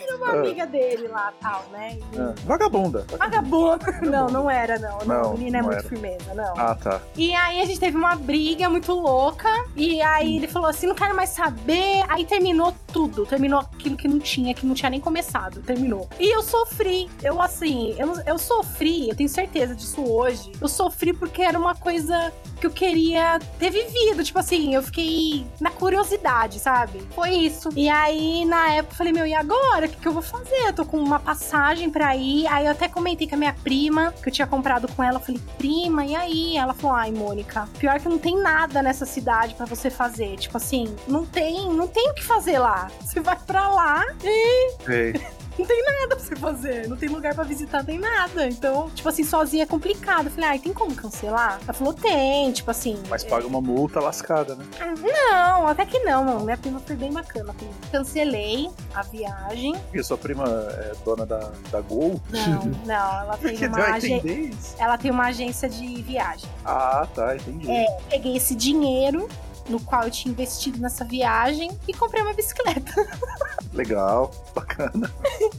Era 0.00 0.16
uma 0.16 0.26
Ah. 0.28 0.32
amiga 0.40 0.66
dele 0.66 1.08
lá, 1.08 1.32
tal, 1.40 1.64
né? 1.72 1.98
E- 2.12 2.18
Ah, 2.18 2.34
vagabunda. 2.44 3.04
Vagabunda. 3.18 3.92
Não, 4.02 4.28
não 4.28 4.50
era, 4.50 4.78
não. 4.78 4.98
Não, 4.98 5.06
Não, 5.22 5.30
a 5.32 5.34
menina 5.36 5.58
é 5.58 5.62
muito 5.62 5.78
era. 5.78 5.88
firmeza, 5.88 6.34
não. 6.34 6.54
Ah, 6.56 6.74
tá. 6.74 7.00
E 7.16 7.34
aí 7.34 7.60
a 7.60 7.64
gente 7.64 7.78
teve 7.80 7.96
uma 7.96 8.14
briga 8.16 8.68
muito 8.68 8.92
louca. 8.92 9.48
E 9.74 10.00
aí 10.02 10.36
ele 10.36 10.48
falou 10.48 10.68
assim: 10.68 10.86
não 10.86 10.94
quero 10.94 11.14
mais 11.14 11.30
saber. 11.30 12.04
Aí 12.08 12.24
terminou 12.24 12.74
tudo. 12.92 13.26
Terminou 13.26 13.60
aquilo 13.60 13.96
que 13.96 14.08
não 14.08 14.18
tinha, 14.18 14.54
que 14.54 14.64
não 14.66 14.74
tinha 14.74 14.90
nem 14.90 15.00
começado. 15.00 15.60
Terminou. 15.62 16.08
E 16.18 16.34
eu 16.34 16.42
sofri. 16.42 17.10
Eu, 17.22 17.40
assim, 17.40 17.94
eu, 17.98 18.14
eu 18.26 18.38
sofri, 18.38 19.08
eu 19.08 19.16
tenho 19.16 19.28
certeza 19.28 19.74
disso 19.74 20.02
hoje. 20.02 20.52
Eu 20.60 20.65
sofri 20.68 21.12
porque 21.12 21.42
era 21.42 21.58
uma 21.58 21.74
coisa 21.74 22.32
que 22.60 22.66
eu 22.66 22.70
queria 22.70 23.38
ter 23.58 23.70
vivido. 23.70 24.24
Tipo 24.24 24.38
assim, 24.38 24.74
eu 24.74 24.82
fiquei 24.82 25.46
na 25.60 25.70
curiosidade, 25.70 26.58
sabe? 26.58 27.02
Foi 27.14 27.30
isso. 27.30 27.68
E 27.76 27.88
aí, 27.88 28.44
na 28.44 28.72
época, 28.72 28.94
eu 28.94 28.96
falei, 28.96 29.12
meu, 29.12 29.26
e 29.26 29.34
agora? 29.34 29.86
O 29.86 29.88
que, 29.88 29.96
que 29.96 30.08
eu 30.08 30.12
vou 30.12 30.22
fazer? 30.22 30.66
Eu 30.66 30.72
tô 30.72 30.84
com 30.84 30.98
uma 30.98 31.18
passagem 31.18 31.90
pra 31.90 32.16
ir. 32.16 32.46
Aí 32.46 32.66
eu 32.66 32.72
até 32.72 32.88
comentei 32.88 33.28
com 33.28 33.34
a 33.34 33.38
minha 33.38 33.52
prima, 33.52 34.12
que 34.22 34.28
eu 34.28 34.32
tinha 34.32 34.46
comprado 34.46 34.88
com 34.88 35.02
ela. 35.02 35.16
Eu 35.16 35.22
falei, 35.22 35.40
prima, 35.58 36.04
e 36.04 36.14
aí? 36.14 36.56
Ela 36.56 36.74
falou, 36.74 36.96
ai, 36.96 37.12
Mônica, 37.12 37.68
pior 37.78 37.98
que 38.00 38.08
não 38.08 38.18
tem 38.18 38.36
nada 38.36 38.82
nessa 38.82 39.04
cidade 39.06 39.54
pra 39.54 39.66
você 39.66 39.90
fazer. 39.90 40.36
Tipo 40.36 40.56
assim, 40.56 40.94
não 41.06 41.24
tem, 41.24 41.68
não 41.72 41.86
tem 41.86 42.10
o 42.10 42.14
que 42.14 42.24
fazer 42.24 42.58
lá. 42.58 42.90
Você 43.00 43.20
vai 43.20 43.36
pra 43.36 43.68
lá 43.68 44.04
e 44.22 44.76
Sei. 44.84 45.14
Não 45.58 45.66
tem 45.66 45.82
nada 45.84 46.16
pra 46.16 46.18
você 46.18 46.36
fazer, 46.36 46.88
não 46.88 46.96
tem 46.96 47.08
lugar 47.08 47.34
pra 47.34 47.44
visitar, 47.44 47.82
nem 47.82 47.98
nada. 47.98 48.46
Então, 48.46 48.90
tipo 48.90 49.08
assim, 49.08 49.24
sozinha 49.24 49.62
é 49.62 49.66
complicado. 49.66 50.26
Eu 50.26 50.30
falei, 50.30 50.50
ai, 50.50 50.58
tem 50.58 50.72
como 50.72 50.94
cancelar? 50.94 51.58
Ela 51.64 51.72
falou, 51.72 51.92
tem, 51.92 52.52
tipo 52.52 52.70
assim. 52.70 53.00
Mas 53.08 53.24
paga 53.24 53.46
uma 53.46 53.60
multa 53.60 54.00
lascada, 54.00 54.54
né? 54.54 54.64
Não, 55.00 55.66
até 55.66 55.84
que 55.86 55.98
não, 56.00 56.24
mano. 56.24 56.40
Minha 56.44 56.56
prima 56.56 56.80
foi 56.80 56.96
bem 56.96 57.12
bacana 57.12 57.52
comigo. 57.54 57.76
Cancelei 57.90 58.70
a 58.94 59.02
viagem. 59.02 59.74
E 59.92 59.98
a 59.98 60.04
sua 60.04 60.18
prima 60.18 60.44
é 60.46 60.92
dona 61.04 61.26
da, 61.26 61.50
da 61.70 61.80
Gol? 61.80 62.20
Não, 62.30 62.64
não, 62.84 63.20
ela 63.20 63.36
tem 63.38 63.50
Porque 63.50 63.66
uma 63.66 63.84
agência. 63.94 64.76
Ela 64.78 64.98
tem 64.98 65.10
uma 65.10 65.26
agência 65.26 65.68
de 65.68 66.02
viagem. 66.02 66.48
Ah, 66.64 67.06
tá, 67.14 67.36
entendi. 67.36 67.70
É, 67.70 67.86
peguei 68.10 68.36
esse 68.36 68.54
dinheiro 68.54 69.28
no 69.68 69.80
qual 69.80 70.04
eu 70.04 70.10
tinha 70.10 70.32
investido 70.32 70.78
nessa 70.80 71.04
viagem 71.04 71.76
e 71.86 71.92
comprei 71.92 72.22
uma 72.22 72.34
bicicleta. 72.34 72.92
Legal, 73.72 74.30
bacana. 74.54 75.10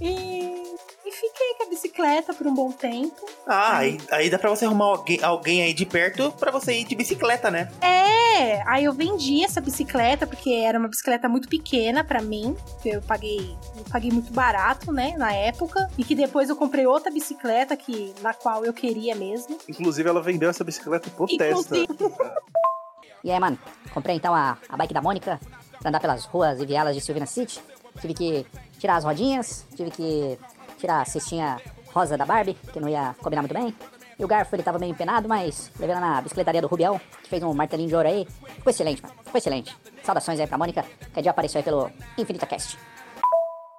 e, 0.01 0.63
e 1.05 1.11
fiquei 1.11 1.53
com 1.57 1.63
a 1.65 1.69
bicicleta 1.69 2.33
por 2.33 2.47
um 2.47 2.53
bom 2.53 2.71
tempo. 2.71 3.25
Ah, 3.45 3.77
aí, 3.77 3.99
aí 4.11 4.29
dá 4.29 4.39
pra 4.39 4.49
você 4.49 4.65
arrumar 4.65 4.85
alguém, 4.85 5.23
alguém 5.23 5.61
aí 5.61 5.73
de 5.73 5.85
perto 5.85 6.31
pra 6.31 6.51
você 6.51 6.79
ir 6.79 6.85
de 6.85 6.95
bicicleta, 6.95 7.51
né? 7.51 7.71
É, 7.81 8.61
aí 8.67 8.85
eu 8.85 8.93
vendi 8.93 9.43
essa 9.43 9.61
bicicleta 9.61 10.25
porque 10.25 10.51
era 10.51 10.79
uma 10.79 10.87
bicicleta 10.87 11.29
muito 11.29 11.47
pequena 11.47 12.03
pra 12.03 12.21
mim. 12.21 12.55
que 12.81 12.89
Eu 12.89 13.01
paguei, 13.01 13.55
eu 13.75 13.83
paguei 13.91 14.11
muito 14.11 14.31
barato, 14.33 14.91
né, 14.91 15.15
na 15.17 15.31
época, 15.31 15.87
e 15.97 16.03
que 16.03 16.15
depois 16.15 16.49
eu 16.49 16.55
comprei 16.55 16.85
outra 16.85 17.11
bicicleta 17.11 17.75
que 17.75 18.13
na 18.21 18.33
qual 18.33 18.65
eu 18.65 18.73
queria 18.73 19.15
mesmo. 19.15 19.57
Inclusive, 19.67 20.09
ela 20.09 20.21
vendeu 20.21 20.49
essa 20.49 20.63
bicicleta 20.63 21.09
por 21.09 21.27
testa. 21.29 21.75
E 23.23 23.31
aí, 23.31 23.39
mano, 23.39 23.57
comprei 23.93 24.15
então 24.15 24.33
a, 24.33 24.57
a 24.69 24.77
bike 24.77 24.93
da 24.93 25.01
Mônica 25.01 25.39
pra 25.79 25.89
andar 25.89 25.99
pelas 25.99 26.25
ruas 26.25 26.59
e 26.61 26.65
vielas 26.65 26.95
de 26.95 27.01
Silvina 27.01 27.25
City. 27.25 27.61
Tive 27.99 28.13
que 28.13 28.45
tirar 28.79 28.95
as 28.97 29.03
rodinhas, 29.03 29.65
tive 29.75 29.89
que 29.91 30.37
tirar 30.77 31.01
a 31.01 31.05
cestinha 31.05 31.59
rosa 31.93 32.17
da 32.17 32.25
Barbie, 32.25 32.53
que 32.71 32.79
não 32.79 32.87
ia 32.87 33.15
combinar 33.21 33.41
muito 33.41 33.53
bem. 33.53 33.75
E 34.19 34.23
o 34.25 34.27
garfo 34.27 34.55
ele 34.55 34.63
tava 34.63 34.79
meio 34.79 34.91
empenado, 34.91 35.27
mas 35.27 35.71
levei 35.79 35.93
lá 35.95 36.01
na 36.01 36.21
bicicletaria 36.21 36.61
do 36.61 36.67
Rubião, 36.67 36.99
que 37.23 37.29
fez 37.29 37.41
um 37.43 37.53
martelinho 37.53 37.89
de 37.89 37.95
ouro 37.95 38.07
aí. 38.07 38.25
Ficou 38.55 38.71
excelente, 38.71 39.01
mano. 39.01 39.13
Ficou 39.23 39.37
excelente. 39.37 39.75
Saudações 40.03 40.39
aí 40.39 40.47
pra 40.47 40.57
Mônica, 40.57 40.83
que 41.13 41.21
dia 41.21 41.29
apareceu 41.31 41.59
aí 41.59 41.63
pelo 41.63 41.91
Infinita 42.17 42.45
Cast. 42.47 42.77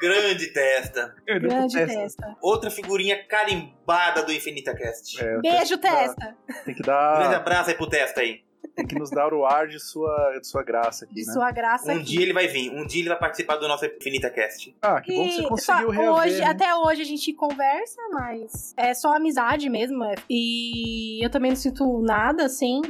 Grande 0.00 0.46
testa. 0.52 1.12
Grande 1.26 1.84
testa. 1.86 2.36
Outra 2.40 2.70
figurinha 2.70 3.24
carimbada 3.26 4.22
do 4.22 4.32
Infinita 4.32 4.72
Cast. 4.76 5.20
É, 5.20 5.38
Beijo, 5.40 5.76
tem 5.78 5.90
que 5.90 5.96
dar- 5.96 6.06
testa. 6.06 6.36
Tem 6.64 6.74
que 6.74 6.82
Grande 6.82 7.34
abraço 7.34 7.70
aí 7.70 7.76
pro 7.76 7.88
testa 7.88 8.20
aí. 8.20 8.44
Tem 8.78 8.86
que 8.86 8.94
nos 8.98 9.10
dar 9.10 9.34
o 9.34 9.44
ar 9.44 9.66
de 9.66 9.78
sua, 9.80 10.38
de 10.40 10.46
sua 10.46 10.62
graça 10.62 11.04
aqui, 11.04 11.14
De 11.14 11.26
né? 11.26 11.32
sua 11.32 11.50
graça 11.50 11.92
Um 11.92 11.96
aqui. 11.96 12.04
dia 12.04 12.22
ele 12.22 12.32
vai 12.32 12.46
vir, 12.46 12.70
um 12.70 12.86
dia 12.86 13.02
ele 13.02 13.08
vai 13.08 13.18
participar 13.18 13.56
do 13.56 13.66
nosso 13.66 13.84
Infinita 13.84 14.30
Cast. 14.30 14.74
Ah, 14.80 15.00
que 15.00 15.12
bom 15.14 15.24
que 15.28 15.32
você 15.42 15.48
conseguiu 15.48 15.90
reaver. 15.90 16.12
hoje, 16.12 16.38
né? 16.40 16.46
até 16.46 16.74
hoje 16.74 17.02
a 17.02 17.04
gente 17.04 17.32
conversa, 17.32 18.00
mas 18.12 18.74
é 18.76 18.94
só 18.94 19.14
amizade 19.16 19.68
mesmo. 19.68 20.04
é. 20.04 20.14
E 20.30 21.24
eu 21.24 21.28
também 21.30 21.50
não 21.50 21.56
sinto 21.56 22.00
nada, 22.02 22.44
assim. 22.44 22.80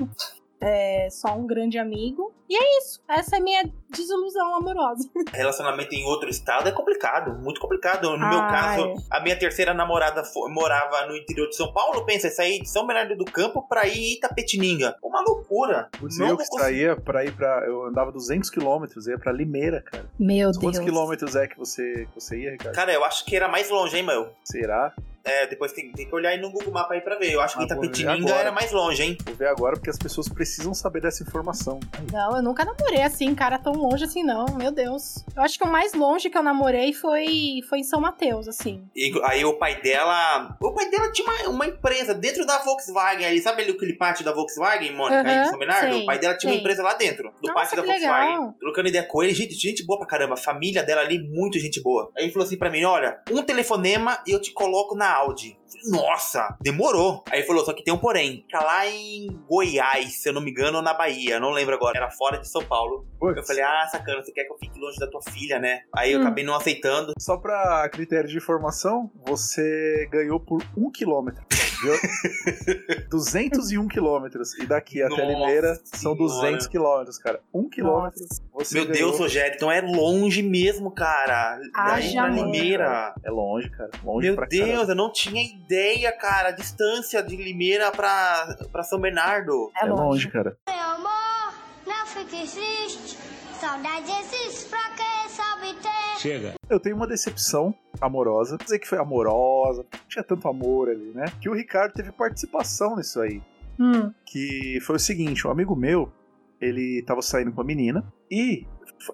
É 0.61 1.09
só 1.11 1.37
um 1.37 1.47
grande 1.47 1.79
amigo. 1.79 2.35
E 2.49 2.57
é 2.57 2.79
isso. 2.79 3.01
Essa 3.09 3.37
é 3.37 3.39
a 3.39 3.43
minha 3.43 3.63
desilusão 3.91 4.55
amorosa. 4.57 5.09
Relacionamento 5.33 5.95
em 5.95 6.05
outro 6.05 6.29
estado 6.31 6.69
é 6.69 6.73
complicado, 6.73 7.35
muito 7.43 7.61
complicado. 7.61 8.11
No 8.17 8.29
meu 8.29 8.41
Ai. 8.41 8.51
caso, 8.51 8.95
a 9.11 9.21
minha 9.21 9.39
terceira 9.39 9.75
namorada 9.75 10.25
fo- 10.25 10.49
morava 10.49 11.05
no 11.07 11.17
interior 11.17 11.49
de 11.49 11.57
São 11.57 11.73
Paulo. 11.73 12.05
Pensa, 12.07 12.31
sair 12.31 12.61
de 12.61 12.69
São 12.69 12.87
Bernardo 12.87 13.15
do 13.17 13.25
Campo 13.25 13.63
pra 13.69 13.87
ir 13.87 13.99
em 13.99 14.13
Itapetininga. 14.15 14.97
Uma 15.03 15.21
loucura. 15.21 15.89
Putz, 15.99 16.19
Não 16.19 16.29
eu 16.29 16.37
que 16.37 16.45
saía 16.47 16.97
pra 16.97 17.25
ir 17.25 17.35
pra. 17.35 17.65
Eu 17.67 17.85
andava 17.85 18.11
200 18.13 18.49
quilômetros, 18.51 19.07
ia 19.07 19.19
pra 19.19 19.31
Limeira, 19.33 19.83
cara. 19.83 20.09
Meu 20.19 20.51
Quantos 20.59 20.81
quilômetros 20.81 21.37
é 21.37 21.47
que 21.47 21.59
você, 21.59 22.07
que 22.07 22.15
você 22.15 22.39
ia, 22.41 22.53
Ricardo? 22.53 22.75
Cara, 22.75 22.93
eu 22.93 23.05
acho 23.05 23.25
que 23.25 23.37
era 23.37 23.49
mais 23.49 23.69
longe, 23.71 23.97
hein, 23.97 24.03
meu? 24.03 24.31
Será? 24.45 24.95
É, 25.25 25.47
depois 25.47 25.73
tem, 25.73 25.93
tem 25.93 26.07
que 26.07 26.15
olhar 26.15 26.31
aí 26.31 26.41
no 26.41 26.51
Google 26.51 26.73
Mapa 26.73 26.95
aí 26.95 27.01
pra 27.01 27.17
ver. 27.19 27.33
Eu 27.33 27.41
acho 27.41 27.57
que 27.57 27.63
Ah, 27.63 27.67
Itapetininga 27.67 28.33
era 28.35 28.53
mais 28.53 28.73
longe, 28.73 29.03
hein? 29.03 29.19
Vou 29.25 29.35
ver 29.35 29.49
agora 29.49 29.77
porque 29.77 29.91
as 29.91 29.99
pessoas 29.99 30.29
precisam 30.29 30.73
saber 30.75 31.01
dessa 31.03 31.23
informação. 31.23 31.81
Não, 32.13 32.37
eu 32.37 32.43
nunca 32.43 32.65
namorei 32.65 33.03
assim, 33.03 33.35
cara, 33.35 33.59
tão 33.59 33.73
longe 33.73 34.05
assim, 34.05 34.23
não. 34.23 34.47
Meu 34.57 34.71
Deus. 34.73 35.25
Eu 35.37 35.43
acho 35.43 35.59
que 35.59 35.65
o 35.65 35.71
mais 35.71 35.93
longe 35.93 36.31
que 36.31 36.39
eu 36.39 36.43
namorei 36.43 36.93
foi, 36.93 37.61
foi 37.69 37.81
em 37.81 37.85
São 37.85 38.01
Mateus, 38.01 38.49
assim. 38.49 38.83
E 38.95 39.13
aí 39.25 39.45
o 39.45 39.55
pai 39.55 39.81
dela. 39.83 40.57
O 40.61 40.73
pai 40.73 40.89
dela 40.91 41.11
tinha 41.13 41.27
uma, 41.29 41.49
uma 41.51 41.67
empresa 41.67 42.15
dentro 42.15 42.47
da 42.47 42.59
Volkswagen 42.59 43.27
ali. 43.27 43.41
Sabe 43.41 43.63
ali 43.63 43.73
aquele 43.73 43.95
pátio 43.95 44.25
da 44.25 44.33
Volkswagen, 44.33 44.95
Mônica, 44.95 45.21
aí 45.21 45.35
Aham, 45.35 45.43
de 45.43 45.49
São 45.51 45.59
Bernardo? 45.59 45.93
sei, 45.93 46.03
o 46.03 46.07
pai 46.07 46.19
dela 46.19 46.37
tinha 46.37 46.51
uma 46.51 46.55
sei. 46.55 46.61
empresa 46.61 46.83
lá 46.83 46.95
dentro, 46.95 47.31
do 47.41 47.49
Nossa, 47.49 47.55
pátio 47.55 47.77
da 47.77 47.83
Volkswagen. 47.83 48.29
legal. 48.31 48.55
Trocando 48.59 48.89
ideia 48.89 49.05
com 49.05 49.23
ele, 49.23 49.35
gente, 49.35 49.55
gente 49.55 49.85
boa 49.85 49.99
pra 49.99 50.09
caramba. 50.09 50.35
A 50.35 50.37
família 50.39 50.83
dela 50.83 51.01
ali, 51.03 51.19
muito 51.29 51.59
gente 51.59 51.83
boa. 51.83 52.11
Aí 52.17 52.25
ele 52.25 52.33
falou 52.33 52.47
assim 52.47 52.57
pra 52.59 52.71
mim: 52.71 52.85
olha, 52.85 53.21
um 53.31 53.43
telefonema 53.43 54.19
e 54.27 54.31
eu 54.33 54.41
te 54.41 54.53
coloco 54.53 54.95
na 54.97 55.08
Audi. 55.11 55.59
Falei, 55.69 55.91
Nossa, 56.03 56.57
demorou. 56.63 57.23
Aí 57.31 57.41
ele 57.41 57.47
falou, 57.47 57.65
só 57.65 57.73
que 57.73 57.85
tem 57.85 57.93
um 57.93 57.99
porém. 57.99 58.43
Fica 58.47 58.63
lá 58.65 58.87
em 58.87 59.29
Goiás, 59.49 60.23
se 60.23 60.29
eu 60.29 60.33
não 60.33 60.41
me 60.41 60.51
engano, 60.51 60.79
ou 60.79 60.83
na 60.83 60.95
Bahia. 60.95 61.39
Não 61.39 61.51
lembro 61.51 61.75
agora. 61.75 61.99
Era 61.99 62.11
fora 62.11 62.39
de 62.39 62.49
São 62.49 62.65
Paulo. 62.65 63.07
Eu 63.21 63.45
falei, 63.45 63.63
ah, 63.63 63.87
sacana, 63.91 64.23
você 64.23 64.33
quer 64.33 64.45
que 64.45 64.53
eu 64.53 64.59
fique 64.59 64.79
longe 64.79 64.99
da 64.99 65.07
tua 65.09 65.21
filha, 65.31 65.59
né? 65.59 65.81
Aí 65.95 66.13
eu 66.13 66.19
Hum. 66.21 66.23
acabei 66.23 66.43
não 66.45 66.55
aceitando. 66.55 67.13
Só 67.19 67.37
pra 67.37 67.89
critério 67.91 68.29
de 68.29 68.37
informação, 68.39 69.11
você 69.27 70.09
ganhou 70.11 70.41
por 70.41 70.63
um 70.77 70.91
quilômetro. 70.91 71.45
Viu? 71.83 71.93
201 73.11 73.87
quilômetros. 73.89 74.59
E 74.59 74.67
daqui 74.67 75.03
até 75.03 75.11
Nossa 75.11 75.25
Limeira 75.25 75.75
são 75.85 76.15
Senhora. 76.15 76.19
200 76.19 76.67
quilômetros, 76.67 77.19
cara. 77.19 77.41
Um 77.53 77.69
quilômetro. 77.69 78.21
Você 78.59 78.75
Meu 78.75 78.87
ganhou. 78.87 79.09
Deus, 79.11 79.19
Rogério, 79.21 79.55
então 79.55 79.71
é 79.71 79.81
longe 79.81 80.43
mesmo, 80.43 80.91
cara. 80.91 81.59
Daí 81.75 82.13
pra 82.13 82.29
merda. 82.29 82.43
Limeira. 82.43 83.15
É 83.25 83.31
longe, 83.31 83.71
cara. 83.71 83.91
Longe 84.05 84.27
Meu 84.27 84.35
pra 84.37 84.47
Deus, 84.47 84.69
caramba. 84.71 84.93
eu 84.93 84.97
não 84.97 85.13
tinha 85.13 85.43
ideia, 85.43 86.11
cara. 86.13 86.49
A 86.49 86.53
distância 86.53 87.23
de 87.23 87.37
Limeira 87.37 87.91
pra, 87.93 88.57
pra 88.73 88.83
São 88.83 89.01
Bernardo. 89.01 89.71
É 89.81 89.85
longe, 89.87 90.29
cara. 90.31 90.57
Meu 90.69 90.77
amor, 90.85 91.55
não 91.87 92.07
fique 92.07 92.47
triste. 92.51 93.17
Saudade 93.61 94.11
existe 94.11 94.69
pra 94.69 94.91
quem 94.97 95.29
sabe 95.31 95.75
ter. 95.83 96.21
Chega. 96.21 96.55
Eu 96.71 96.79
tenho 96.79 96.95
uma 96.97 97.07
decepção 97.07 97.75
amorosa. 98.01 98.53
Não 98.53 98.65
dizer 98.65 98.79
que 98.79 98.87
foi 98.89 98.99
amorosa, 98.99 99.85
não 99.93 100.01
tinha 100.09 100.23
tanto 100.23 100.47
amor 100.49 100.89
ali, 100.89 101.11
né? 101.15 101.25
Que 101.41 101.49
o 101.49 101.55
Ricardo 101.55 101.93
teve 101.93 102.13
participação 102.13 102.97
nisso 102.97 103.21
aí. 103.21 103.41
Hum. 103.81 104.13
Que 104.25 104.79
foi 104.83 104.97
o 104.97 104.99
seguinte: 104.99 105.47
um 105.47 105.51
amigo 105.51 105.75
meu, 105.75 106.13
ele 106.61 107.03
tava 107.03 107.23
saindo 107.23 107.53
com 107.53 107.61
a 107.61 107.65
menina 107.65 108.05
e 108.31 108.67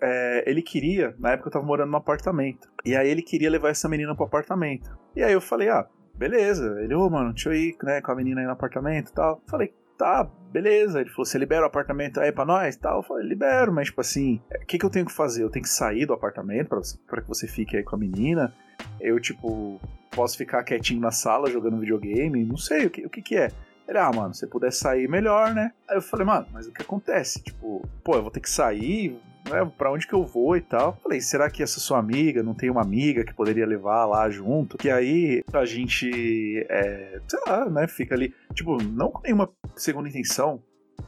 é, 0.03 0.45
ele 0.47 0.63
queria, 0.63 1.15
na 1.19 1.33
época 1.33 1.49
eu 1.49 1.53
tava 1.53 1.65
morando 1.65 1.91
num 1.91 1.97
apartamento. 1.97 2.69
E 2.85 2.97
aí 2.97 3.09
ele 3.09 3.23
queria 3.23 3.51
levar 3.51 3.71
essa 3.71 3.89
menina 3.89 4.15
pro 4.15 4.25
apartamento. 4.25 4.97
E 5.15 5.23
aí 5.23 5.33
eu 5.33 5.41
falei, 5.41 5.69
ah, 5.69 5.87
beleza. 6.15 6.81
Ele, 6.81 6.95
ô, 6.95 7.09
mano, 7.09 7.33
deixa 7.33 7.51
eu 7.51 7.55
ir 7.55 7.77
né, 7.83 8.01
com 8.01 8.13
a 8.13 8.15
menina 8.15 8.41
aí 8.41 8.47
no 8.47 8.53
apartamento 8.53 9.11
e 9.11 9.13
tal. 9.13 9.43
Falei, 9.49 9.73
tá, 9.99 10.29
beleza. 10.51 11.01
Ele 11.01 11.11
falou, 11.11 11.25
você 11.25 11.39
libera 11.39 11.63
o 11.63 11.67
apartamento 11.67 12.21
aí 12.21 12.33
pra 12.33 12.45
nós 12.45 12.77
tal? 12.77 12.99
Eu 12.99 13.03
falei, 13.03 13.27
libero, 13.27 13.73
mas 13.73 13.89
tipo 13.89 14.01
assim, 14.01 14.41
o 14.63 14.67
que, 14.67 14.79
que 14.79 14.85
eu 14.85 14.91
tenho 14.91 15.07
que 15.07 15.13
fazer? 15.13 15.43
Eu 15.43 15.51
tenho 15.51 15.65
que 15.65 15.71
sair 15.71 16.07
do 16.07 16.13
apartamento 16.13 16.69
pra, 16.69 16.79
você, 16.79 16.99
pra 17.07 17.23
que 17.23 17.29
você 17.29 17.47
fique 17.47 17.77
aí 17.77 17.83
com 17.83 17.97
a 17.97 17.99
menina? 17.99 18.55
Eu, 19.01 19.21
tipo, 19.21 19.81
posso 20.11 20.37
ficar 20.37 20.65
quietinho 20.65 21.01
na 21.01 21.11
sala 21.11 21.51
jogando 21.51 21.79
videogame? 21.79 22.45
Não 22.45 22.57
sei, 22.57 22.87
o 22.87 22.91
que, 22.91 23.07
o 23.07 23.11
que 23.11 23.23
que 23.23 23.37
é? 23.37 23.51
Ele, 23.87 23.99
ah, 23.99 24.11
mano, 24.13 24.35
se 24.35 24.47
puder 24.47 24.73
sair, 24.73 25.09
melhor, 25.09 25.55
né? 25.55 25.73
Aí 25.89 25.97
eu 25.97 26.03
falei, 26.03 26.27
mano, 26.27 26.47
mas 26.53 26.67
o 26.67 26.73
que 26.73 26.83
acontece? 26.83 27.43
Tipo, 27.43 27.87
pô, 28.03 28.15
eu 28.17 28.23
vou 28.23 28.31
ter 28.31 28.41
que 28.41 28.49
sair, 28.49 29.19
né? 29.49 29.71
Pra 29.77 29.93
onde 29.93 30.07
que 30.07 30.15
eu 30.15 30.25
vou 30.25 30.57
e 30.57 30.61
tal? 30.61 30.99
Falei, 31.03 31.21
será 31.21 31.51
que 31.51 31.63
essa 31.63 31.81
sua 31.81 31.99
amiga 31.99 32.43
não 32.43 32.55
tem 32.55 32.71
uma 32.71 32.81
amiga 32.81 33.25
que 33.25 33.35
poderia 33.35 33.67
levar 33.67 34.07
lá 34.07 34.29
junto? 34.31 34.79
Que 34.79 34.91
aí 34.91 35.45
a 35.53 35.65
gente, 35.65 36.67
é, 36.69 37.21
sei 37.29 37.41
lá, 37.47 37.69
né? 37.69 37.87
Fica 37.87 38.15
ali, 38.15 38.35
tipo, 38.55 38.83
não 38.83 39.11
com 39.11 39.21
nenhuma 39.23 39.51
segunda 39.77 40.09
intenção, 40.09 40.63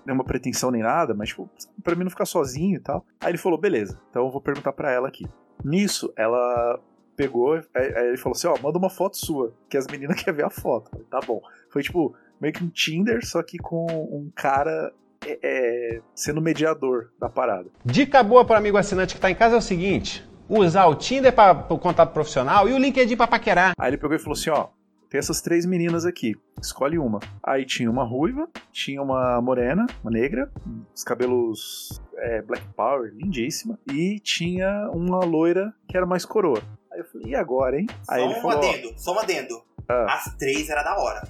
nenhuma 0.05 0.25
pretensão 0.25 0.71
nem 0.71 0.83
nada, 0.83 1.15
mas, 1.15 1.31
tipo, 1.31 1.49
pra 1.83 1.95
mim 1.95 2.05
não 2.05 2.11
ficar 2.11 2.27
sozinho 2.27 2.77
e 2.77 2.81
tal. 2.81 3.05
Aí 3.21 3.31
ele 3.31 3.39
falou, 3.39 3.59
beleza, 3.59 3.99
então 4.11 4.27
eu 4.27 4.31
vou 4.31 4.41
perguntar 4.41 4.73
pra 4.73 4.93
ela 4.93 5.09
aqui. 5.09 5.27
Nisso, 5.65 6.13
ela 6.17 6.79
pegou, 7.17 7.55
aí, 7.55 7.97
aí 7.97 8.09
ele 8.09 8.19
falou 8.19 8.37
assim, 8.37 8.47
ó, 8.47 8.57
manda 8.63 8.79
uma 8.79 8.91
foto 8.91 9.17
sua, 9.17 9.55
que 9.71 9.77
as 9.77 9.87
meninas 9.87 10.17
querem 10.23 10.37
ver 10.37 10.45
a 10.45 10.51
foto. 10.51 10.91
Falei, 10.91 11.07
tá 11.07 11.21
bom. 11.27 11.41
Foi 11.71 11.83
tipo, 11.83 12.15
meio 12.41 12.53
que 12.53 12.65
um 12.65 12.69
Tinder, 12.69 13.25
só 13.27 13.43
que 13.43 13.59
com 13.59 13.87
um 13.87 14.31
cara 14.35 14.93
é, 15.25 15.39
é, 15.43 16.01
sendo 16.15 16.41
mediador 16.41 17.11
da 17.19 17.29
parada. 17.29 17.69
Dica 17.85 18.23
boa 18.23 18.45
para 18.45 18.59
amigo 18.59 18.77
assinante 18.77 19.15
que 19.15 19.21
tá 19.21 19.31
em 19.31 19.35
casa 19.35 19.57
é 19.57 19.59
o 19.59 19.63
seguinte: 19.63 20.27
usar 20.49 20.87
o 20.87 20.95
Tinder 20.95 21.33
para 21.33 21.67
o 21.73 21.79
contato 21.79 22.13
profissional 22.13 22.69
e 22.69 22.73
o 22.73 22.79
LinkedIn 22.79 23.17
para 23.17 23.27
paquerar. 23.27 23.73
Aí 23.79 23.91
ele 23.91 23.99
pegou 23.99 24.17
e 24.17 24.19
falou 24.19 24.35
assim, 24.35 24.51
ó, 24.51 24.69
tem 25.09 25.19
essas 25.19 25.41
três 25.41 25.65
meninas 25.65 26.05
aqui, 26.05 26.35
escolhe 26.61 26.99
uma. 26.99 27.21
Aí 27.43 27.65
tinha 27.65 27.91
uma 27.91 28.05
ruiva, 28.05 28.49
tinha 28.73 29.03
uma 29.03 29.41
morena, 29.41 29.87
uma 30.03 30.11
negra, 30.11 30.51
os 30.95 31.03
cabelos 31.05 32.01
é, 32.17 32.43
black 32.43 32.65
power, 32.77 33.13
lindíssima, 33.15 33.79
e 33.91 34.21
tinha 34.21 34.91
uma 34.93 35.25
loira 35.25 35.73
que 35.89 35.97
era 35.97 36.07
mais 36.07 36.25
coroa. 36.25 36.63
Aí 36.93 37.01
eu 37.01 37.05
falei, 37.05 37.29
e 37.29 37.35
agora, 37.35 37.79
hein? 37.79 37.87
Aí 38.09 38.21
só 38.21 38.27
ele 38.27 38.39
um 38.39 38.43
falou, 38.43 38.59
adendo, 38.59 38.95
só 38.97 39.15
um 39.15 39.19
adendo. 39.19 39.63
Ah. 39.89 40.15
As 40.15 40.37
três 40.37 40.69
era 40.69 40.83
da 40.83 40.97
hora. 40.99 41.29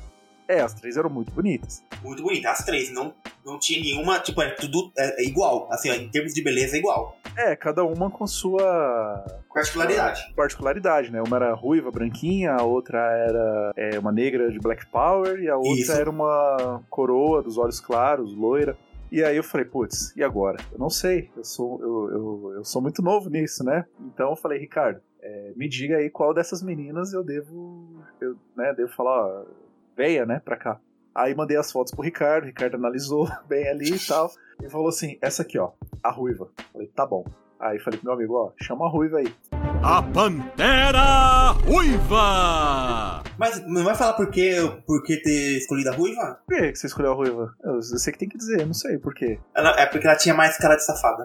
É, 0.49 0.61
as 0.61 0.75
três 0.75 0.97
eram 0.97 1.11
muito 1.11 1.33
bonitas. 1.33 1.83
Muito 2.03 2.23
bonita, 2.23 2.51
as 2.51 2.65
três. 2.65 2.93
Não, 2.93 3.15
não 3.45 3.59
tinha 3.59 3.81
nenhuma, 3.81 4.19
tipo, 4.19 4.41
é 4.43 4.51
tudo 4.51 4.93
é, 4.97 5.23
é 5.23 5.27
igual. 5.27 5.69
Assim, 5.71 5.91
ó, 5.91 5.95
em 5.95 6.09
termos 6.09 6.33
de 6.33 6.43
beleza 6.43 6.77
é 6.77 6.79
igual. 6.79 7.17
É, 7.37 7.55
cada 7.55 7.85
uma 7.85 8.11
com 8.11 8.27
sua 8.27 9.25
Particularidade. 9.53 10.33
particularidade, 10.35 11.13
né? 11.13 11.23
Uma 11.23 11.37
era 11.37 11.55
ruiva, 11.55 11.91
branquinha, 11.91 12.53
a 12.53 12.63
outra 12.63 12.99
era 12.99 13.73
é, 13.77 13.99
uma 13.99 14.13
negra 14.13 14.51
de 14.51 14.59
Black 14.59 14.87
Power 14.87 15.41
e 15.41 15.49
a 15.49 15.57
outra 15.57 15.73
Isso. 15.73 15.93
era 15.93 16.11
uma 16.11 16.83
coroa 16.89 17.43
dos 17.43 17.59
olhos 17.59 17.81
claros, 17.81 18.35
loira. 18.35 18.77
E 19.11 19.23
aí 19.23 19.37
eu 19.37 19.45
falei, 19.45 19.65
putz, 19.65 20.15
e 20.17 20.23
agora? 20.23 20.59
Eu 20.73 20.79
não 20.79 20.91
sei, 20.91 21.31
eu 21.37 21.45
sou, 21.45 21.81
eu, 21.81 22.11
eu, 22.11 22.53
eu 22.57 22.65
sou 22.65 22.83
muito 22.83 23.03
novo 23.03 23.31
nisso, 23.31 23.63
né? 23.63 23.85
Então 24.01 24.31
eu 24.31 24.37
falei, 24.37 24.59
Ricardo, 24.59 25.01
é, 25.23 25.53
me 25.57 25.69
diga 25.69 25.97
aí 25.97 26.11
qual 26.11 26.35
dessas 26.35 26.63
meninas 26.63 27.13
eu 27.13 27.23
devo, 27.23 28.03
eu, 28.21 28.37
né, 28.57 28.75
devo 28.75 28.93
falar, 28.93 29.27
ó, 29.27 29.45
venha, 29.97 30.27
né, 30.27 30.41
pra 30.45 30.57
cá. 30.57 30.79
Aí 31.15 31.35
mandei 31.35 31.57
as 31.57 31.73
fotos 31.73 31.93
pro 31.95 32.03
Ricardo, 32.05 32.45
o 32.45 32.47
Ricardo 32.47 32.75
analisou 32.77 33.27
bem 33.49 33.69
ali 33.69 33.95
e 33.95 33.99
tal, 34.07 34.31
e 34.63 34.69
falou 34.69 34.89
assim, 34.89 35.17
essa 35.23 35.43
aqui, 35.43 35.59
ó, 35.59 35.71
a 36.03 36.11
ruiva. 36.11 36.49
Falei, 36.73 36.89
tá 36.89 37.07
bom. 37.07 37.25
Aí 37.59 37.79
falei 37.79 37.99
pro 37.99 38.09
meu 38.11 38.15
amigo, 38.15 38.35
ó, 38.35 38.53
chama 38.63 38.85
a 38.85 38.89
ruiva 38.91 39.17
aí. 39.19 39.35
A 39.83 40.03
Pantera 40.03 41.53
Ruiva! 41.67 43.23
Mas 43.39 43.67
não 43.67 43.85
vai 43.85 43.95
falar 43.95 44.15
por 44.15 44.31
que, 44.31 44.55
por 44.87 45.03
que 45.03 45.17
ter 45.19 45.59
escolhido 45.59 45.91
a 45.91 45.95
ruiva? 45.95 46.41
Por 46.47 46.57
que 46.57 46.73
que 46.73 46.79
você 46.79 46.87
escolheu 46.87 47.13
a 47.13 47.15
ruiva? 47.15 47.55
Eu, 47.63 47.75
eu 47.75 47.83
sei 47.83 48.13
que 48.13 48.19
tem 48.19 48.29
que 48.29 48.37
dizer, 48.39 48.61
eu 48.61 48.67
não 48.67 48.75
sei 48.75 48.99
por 48.99 49.15
quê. 49.15 49.39
Ela- 49.55 49.79
é 49.81 49.87
porque 49.87 50.07
ela 50.07 50.17
tinha 50.17 50.35
mais 50.35 50.57
cara 50.59 50.77
de 50.77 50.85
safada. 50.85 51.25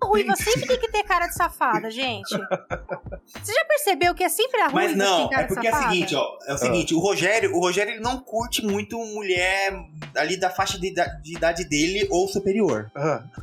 A 0.00 0.06
ruiva 0.06 0.34
sempre 0.36 0.66
tem 0.66 0.78
que 0.78 0.88
ter 0.88 1.02
cara 1.04 1.26
de 1.26 1.34
safada, 1.34 1.90
gente. 1.90 2.28
Você 2.30 3.52
já 3.52 3.64
percebeu 3.64 4.14
que 4.14 4.22
é 4.24 4.28
sempre 4.28 4.60
a 4.60 4.68
ruiva 4.68 4.80
Mas 4.80 4.92
que 4.92 4.96
não, 4.98 5.16
tem 5.18 5.28
cara 5.30 5.42
é 5.42 5.46
de 5.46 5.54
porque 5.54 5.66
é 5.66 5.70
o 5.70 5.72
safada? 5.72 5.92
seguinte, 5.92 6.14
ó. 6.14 6.38
É 6.46 6.54
o 6.54 6.58
seguinte, 6.58 6.94
o 6.94 6.98
Rogério, 6.98 7.54
o 7.56 7.60
Rogério 7.60 7.92
ele 7.94 8.00
não 8.02 8.18
curte 8.18 8.64
muito 8.64 8.98
mulher 8.98 9.72
ali 10.16 10.36
da 10.38 10.50
faixa 10.50 10.78
de, 10.78 10.92
de 11.22 11.36
idade 11.36 11.64
dele 11.64 12.06
ou 12.10 12.28
superior. 12.28 12.90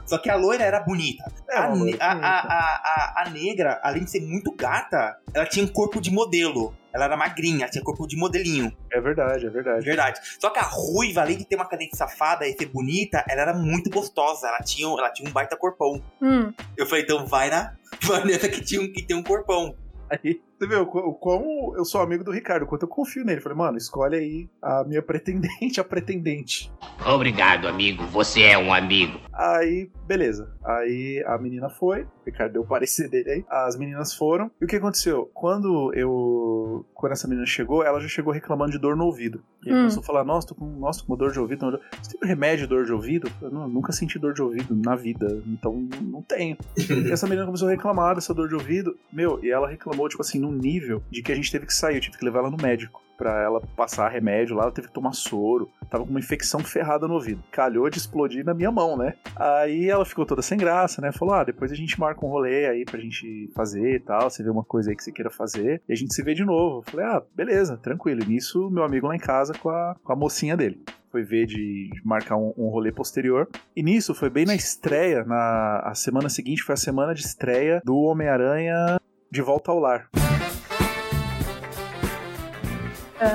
Só 0.05 0.17
que 0.17 0.29
a 0.29 0.35
loira 0.35 0.63
era 0.63 0.79
bonita. 0.79 1.23
É, 1.49 1.57
a, 1.57 1.67
loira 1.69 1.73
a, 1.73 1.75
bonita. 1.79 2.27
a, 2.27 2.39
a, 2.39 2.75
a- 2.75 3.23
a 3.25 3.29
negra, 3.29 3.79
além 3.83 4.03
de 4.03 4.11
ser 4.11 4.21
muito 4.21 4.51
gata, 4.55 5.17
ela 5.33 5.45
tinha 5.45 5.65
um 5.65 5.69
corpo 5.69 5.99
de 6.01 6.11
modelo. 6.11 6.73
Ela 6.93 7.05
era 7.05 7.17
magrinha, 7.17 7.67
tinha 7.69 7.83
corpo 7.83 8.05
de 8.07 8.15
modelinho. 8.15 8.71
É 8.91 9.01
verdade, 9.01 9.47
é 9.47 9.49
verdade. 9.49 9.85
Verdade. 9.85 10.19
Só 10.39 10.49
que 10.49 10.59
a 10.59 10.63
ruiva, 10.63 11.21
além 11.21 11.37
de 11.37 11.45
ter 11.45 11.55
uma 11.55 11.65
cadente 11.67 11.97
safada 11.97 12.47
e 12.47 12.53
ser 12.55 12.67
bonita, 12.67 13.23
ela 13.27 13.41
era 13.41 13.53
muito 13.53 13.89
gostosa. 13.89 14.47
Ela 14.47 14.59
tinha, 14.59 14.87
ela 14.87 15.09
tinha 15.11 15.27
um 15.27 15.33
baita 15.33 15.57
corpão. 15.57 16.01
Hum. 16.21 16.53
Eu 16.77 16.85
falei, 16.85 17.03
então 17.03 17.25
vai 17.25 17.49
na 17.49 17.73
vai 18.03 18.23
nessa 18.25 18.47
que, 18.47 18.61
tinha, 18.61 18.81
um- 18.81 18.91
que 18.91 19.01
tem 19.03 19.17
um 19.17 19.23
corpão. 19.23 19.75
Aí, 20.09 20.39
você 20.63 20.67
vê 20.67 20.75
o 20.75 20.85
qu- 20.85 20.99
o 20.99 21.13
quão 21.13 21.73
eu 21.75 21.83
sou 21.85 22.01
amigo 22.01 22.23
do 22.23 22.31
Ricardo, 22.31 22.63
o 22.63 22.67
quanto 22.67 22.83
eu 22.83 22.87
confio 22.87 23.25
nele. 23.25 23.41
Falei, 23.41 23.57
mano, 23.57 23.77
escolhe 23.77 24.15
aí 24.15 24.49
a 24.61 24.83
minha 24.83 25.01
pretendente, 25.01 25.79
a 25.79 25.83
pretendente. 25.83 26.71
Obrigado, 27.05 27.67
amigo. 27.67 28.03
Você 28.07 28.43
é 28.43 28.57
um 28.57 28.73
amigo. 28.73 29.19
Aí, 29.33 29.89
beleza. 30.07 30.55
Aí 30.63 31.23
a 31.27 31.37
menina 31.37 31.69
foi, 31.69 32.03
o 32.03 32.07
Ricardo 32.25 32.53
deu 32.53 32.61
o 32.61 32.67
parecer 32.67 33.09
dele 33.09 33.29
aí. 33.29 33.45
As 33.49 33.75
meninas 33.77 34.13
foram. 34.13 34.49
E 34.61 34.65
o 34.65 34.67
que 34.67 34.75
aconteceu? 34.77 35.29
Quando 35.33 35.91
eu. 35.93 36.85
Quando 36.93 37.11
essa 37.13 37.27
menina 37.27 37.45
chegou, 37.45 37.83
ela 37.83 37.99
já 37.99 38.07
chegou 38.07 38.31
reclamando 38.31 38.71
de 38.71 38.77
dor 38.79 38.95
no 38.95 39.05
ouvido. 39.05 39.43
E 39.65 39.71
Hum. 39.73 39.77
começou 39.79 40.01
a 40.01 40.05
falar: 40.05 40.23
Nossa, 40.23 40.47
tô 40.47 40.55
com, 40.55 40.65
nossa, 40.65 41.01
tô 41.01 41.07
com 41.07 41.17
dor 41.17 41.31
de 41.31 41.39
ouvido. 41.39 41.59
dor- 41.71 41.81
Você 42.01 42.17
tem 42.17 42.29
remédio 42.29 42.65
de 42.65 42.69
dor 42.69 42.85
de 42.85 42.93
ouvido? 42.93 43.29
Eu 43.41 43.51
"Não, 43.51 43.67
nunca 43.67 43.91
senti 43.91 44.17
dor 44.17 44.33
de 44.33 44.41
ouvido 44.41 44.73
na 44.75 44.95
vida, 44.95 45.41
então 45.47 45.73
não- 45.73 46.01
não 46.01 46.21
tenho. 46.21 46.57
e 46.77 46.77
essa 47.11 47.25
menina 47.27 47.45
começou 47.45 47.67
a 47.67 47.71
reclamar 47.71 48.15
dessa 48.15 48.33
dor 48.33 48.47
de 48.47 48.53
ouvido. 48.55 48.95
Meu, 49.11 49.43
e 49.43 49.49
ela 49.51 49.67
reclamou, 49.67 50.07
tipo 50.07 50.21
assim, 50.21 50.39
num 50.39 50.51
nível 50.53 51.03
de 51.09 51.21
que 51.21 51.31
a 51.31 51.35
gente 51.35 51.51
teve 51.51 51.65
que 51.65 51.73
sair. 51.73 51.95
Eu 51.95 52.01
tive 52.01 52.17
que 52.17 52.25
levar 52.25 52.39
ela 52.39 52.51
no 52.51 52.57
médico. 52.57 53.01
Pra 53.15 53.43
ela 53.43 53.61
passar 53.75 54.09
remédio 54.09 54.55
lá, 54.55 54.63
ela 54.63 54.71
teve 54.71 54.87
que 54.87 54.93
tomar 54.93 55.13
soro. 55.13 55.69
Tava 55.89 56.03
com 56.03 56.09
uma 56.09 56.19
infecção 56.19 56.59
ferrada 56.61 57.07
no 57.07 57.13
ouvido. 57.13 57.43
Calhou 57.51 57.87
de 57.87 57.99
explodir 57.99 58.43
na 58.43 58.55
minha 58.55 58.71
mão, 58.71 58.97
né? 58.97 59.13
Aí 59.35 59.87
ela 59.87 60.03
ficou 60.03 60.25
toda 60.25 60.41
sem 60.41 60.57
graça, 60.57 60.99
né? 60.99 61.11
Falou: 61.11 61.35
ah, 61.35 61.43
depois 61.43 61.71
a 61.71 61.75
gente 61.75 61.99
marca 61.99 62.25
um 62.25 62.29
rolê 62.29 62.65
aí 62.65 62.83
pra 62.83 62.99
gente 62.99 63.51
fazer 63.55 63.95
e 63.95 63.99
tal. 63.99 64.29
Você 64.29 64.43
vê 64.43 64.49
uma 64.49 64.63
coisa 64.63 64.89
aí 64.89 64.95
que 64.95 65.03
você 65.03 65.11
queira 65.11 65.29
fazer. 65.29 65.81
E 65.87 65.93
a 65.93 65.95
gente 65.95 66.13
se 66.13 66.23
vê 66.23 66.33
de 66.33 66.43
novo. 66.43 66.79
Eu 66.79 66.91
falei: 66.91 67.05
ah, 67.05 67.21
beleza, 67.35 67.77
tranquilo. 67.77 68.23
E 68.23 68.25
nisso, 68.25 68.69
meu 68.71 68.83
amigo 68.83 69.07
lá 69.07 69.15
em 69.15 69.19
casa 69.19 69.53
com 69.53 69.69
a, 69.69 69.95
com 70.03 70.11
a 70.11 70.15
mocinha 70.15 70.57
dele. 70.57 70.81
Foi 71.11 71.21
ver 71.21 71.45
de, 71.45 71.91
de 71.93 72.01
marcar 72.03 72.35
um, 72.35 72.51
um 72.57 72.69
rolê 72.69 72.91
posterior. 72.91 73.47
E 73.75 73.83
nisso, 73.83 74.15
foi 74.15 74.31
bem 74.31 74.45
na 74.45 74.55
estreia, 74.55 75.23
na 75.23 75.83
a 75.85 75.93
semana 75.93 76.27
seguinte, 76.29 76.63
foi 76.63 76.73
a 76.73 76.77
semana 76.77 77.13
de 77.13 77.21
estreia 77.21 77.79
do 77.85 77.95
Homem-Aranha 77.95 78.99
de 79.31 79.41
Volta 79.41 79.71
ao 79.71 79.77
Lar. 79.77 80.09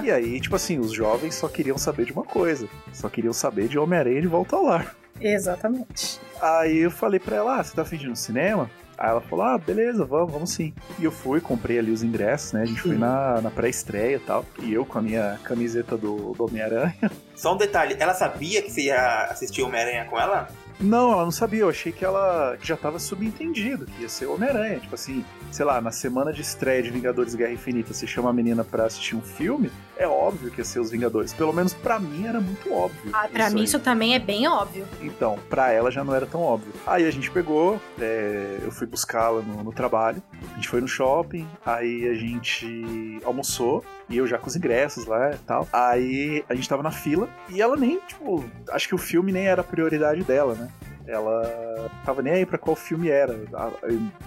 E 0.04 0.10
aí, 0.10 0.40
tipo 0.40 0.56
assim, 0.56 0.78
os 0.78 0.92
jovens 0.92 1.34
só 1.34 1.48
queriam 1.48 1.78
saber 1.78 2.06
de 2.06 2.12
uma 2.12 2.24
coisa. 2.24 2.68
Só 2.92 3.08
queriam 3.08 3.32
saber 3.32 3.68
de 3.68 3.78
Homem-Aranha 3.78 4.20
de 4.20 4.28
Volta 4.28 4.56
ao 4.56 4.64
Lar. 4.64 4.96
Exatamente. 5.20 6.20
Aí 6.40 6.78
eu 6.78 6.90
falei 6.90 7.18
pra 7.18 7.36
ela, 7.36 7.58
ah, 7.58 7.64
você 7.64 7.74
tá 7.74 7.84
fingindo 7.84 8.14
cinema? 8.14 8.70
Aí 8.96 9.10
ela 9.10 9.20
falou, 9.20 9.44
ah, 9.44 9.56
beleza, 9.56 10.04
vamos, 10.04 10.32
vamos 10.32 10.50
sim. 10.50 10.74
E 10.98 11.04
eu 11.04 11.12
fui, 11.12 11.40
comprei 11.40 11.78
ali 11.78 11.92
os 11.92 12.02
ingressos, 12.02 12.52
né? 12.52 12.62
A 12.62 12.66
gente 12.66 12.80
foi 12.80 12.96
na, 12.96 13.40
na 13.40 13.50
pré-estreia 13.50 14.16
e 14.16 14.20
tal. 14.20 14.44
E 14.60 14.72
eu 14.72 14.84
com 14.84 14.98
a 14.98 15.02
minha 15.02 15.38
camiseta 15.44 15.96
do, 15.96 16.32
do 16.32 16.44
Homem-Aranha. 16.44 17.10
Só 17.36 17.54
um 17.54 17.56
detalhe, 17.56 17.96
ela 17.98 18.12
sabia 18.14 18.60
que 18.60 18.70
você 18.70 18.82
ia 18.82 19.28
assistir 19.30 19.62
Homem-Aranha 19.62 20.04
com 20.06 20.18
ela? 20.18 20.48
Não, 20.80 21.12
ela 21.12 21.24
não 21.24 21.30
sabia. 21.30 21.60
Eu 21.60 21.68
achei 21.68 21.92
que 21.92 22.04
ela 22.04 22.56
já 22.62 22.76
tava 22.76 22.98
subentendido, 22.98 23.86
que 23.86 24.02
ia 24.02 24.08
ser 24.08 24.26
Homem-Aranha. 24.26 24.78
Tipo 24.78 24.94
assim, 24.94 25.24
sei 25.50 25.64
lá, 25.64 25.80
na 25.80 25.90
semana 25.90 26.32
de 26.32 26.40
estreia 26.40 26.82
de 26.82 26.90
Vingadores 26.90 27.34
Guerra 27.34 27.52
Infinita, 27.52 27.92
você 27.92 28.06
chama 28.06 28.30
a 28.30 28.32
menina 28.32 28.64
pra 28.64 28.84
assistir 28.84 29.16
um 29.16 29.20
filme, 29.20 29.70
é 29.96 30.06
óbvio 30.06 30.50
que 30.50 30.60
ia 30.60 30.64
ser 30.64 30.80
os 30.80 30.90
Vingadores. 30.90 31.32
Pelo 31.32 31.52
menos 31.52 31.74
pra 31.74 31.98
mim 31.98 32.26
era 32.26 32.40
muito 32.40 32.72
óbvio. 32.72 33.10
Ah, 33.12 33.28
pra 33.28 33.50
mim 33.50 33.60
aí. 33.60 33.64
isso 33.64 33.78
também 33.80 34.14
é 34.14 34.18
bem 34.18 34.46
óbvio. 34.46 34.86
Então, 35.00 35.38
pra 35.48 35.72
ela 35.72 35.90
já 35.90 36.04
não 36.04 36.14
era 36.14 36.26
tão 36.26 36.42
óbvio. 36.42 36.72
Aí 36.86 37.06
a 37.06 37.10
gente 37.10 37.30
pegou, 37.30 37.80
é, 38.00 38.58
eu 38.62 38.70
fui 38.70 38.86
buscá-la 38.86 39.42
no, 39.42 39.64
no 39.64 39.72
trabalho, 39.72 40.22
a 40.52 40.54
gente 40.54 40.68
foi 40.68 40.80
no 40.80 40.88
shopping, 40.88 41.46
aí 41.64 42.08
a 42.08 42.14
gente 42.14 43.20
almoçou, 43.24 43.84
e 44.08 44.16
eu 44.16 44.26
já 44.26 44.38
com 44.38 44.48
os 44.48 44.56
ingressos 44.56 45.06
lá 45.06 45.30
e 45.32 45.38
tal. 45.38 45.68
Aí 45.72 46.44
a 46.48 46.54
gente 46.54 46.68
tava 46.68 46.82
na 46.82 46.90
fila, 46.90 47.28
e 47.48 47.60
ela 47.60 47.76
nem, 47.76 48.00
tipo, 48.00 48.44
acho 48.70 48.88
que 48.88 48.94
o 48.94 48.98
filme 48.98 49.32
nem 49.32 49.46
era 49.46 49.60
a 49.60 49.64
prioridade 49.64 50.22
dela, 50.24 50.54
né? 50.54 50.68
Ela 51.08 51.90
tava 52.04 52.20
nem 52.20 52.34
aí 52.34 52.44
pra 52.44 52.58
qual 52.58 52.76
filme 52.76 53.08
era, 53.08 53.34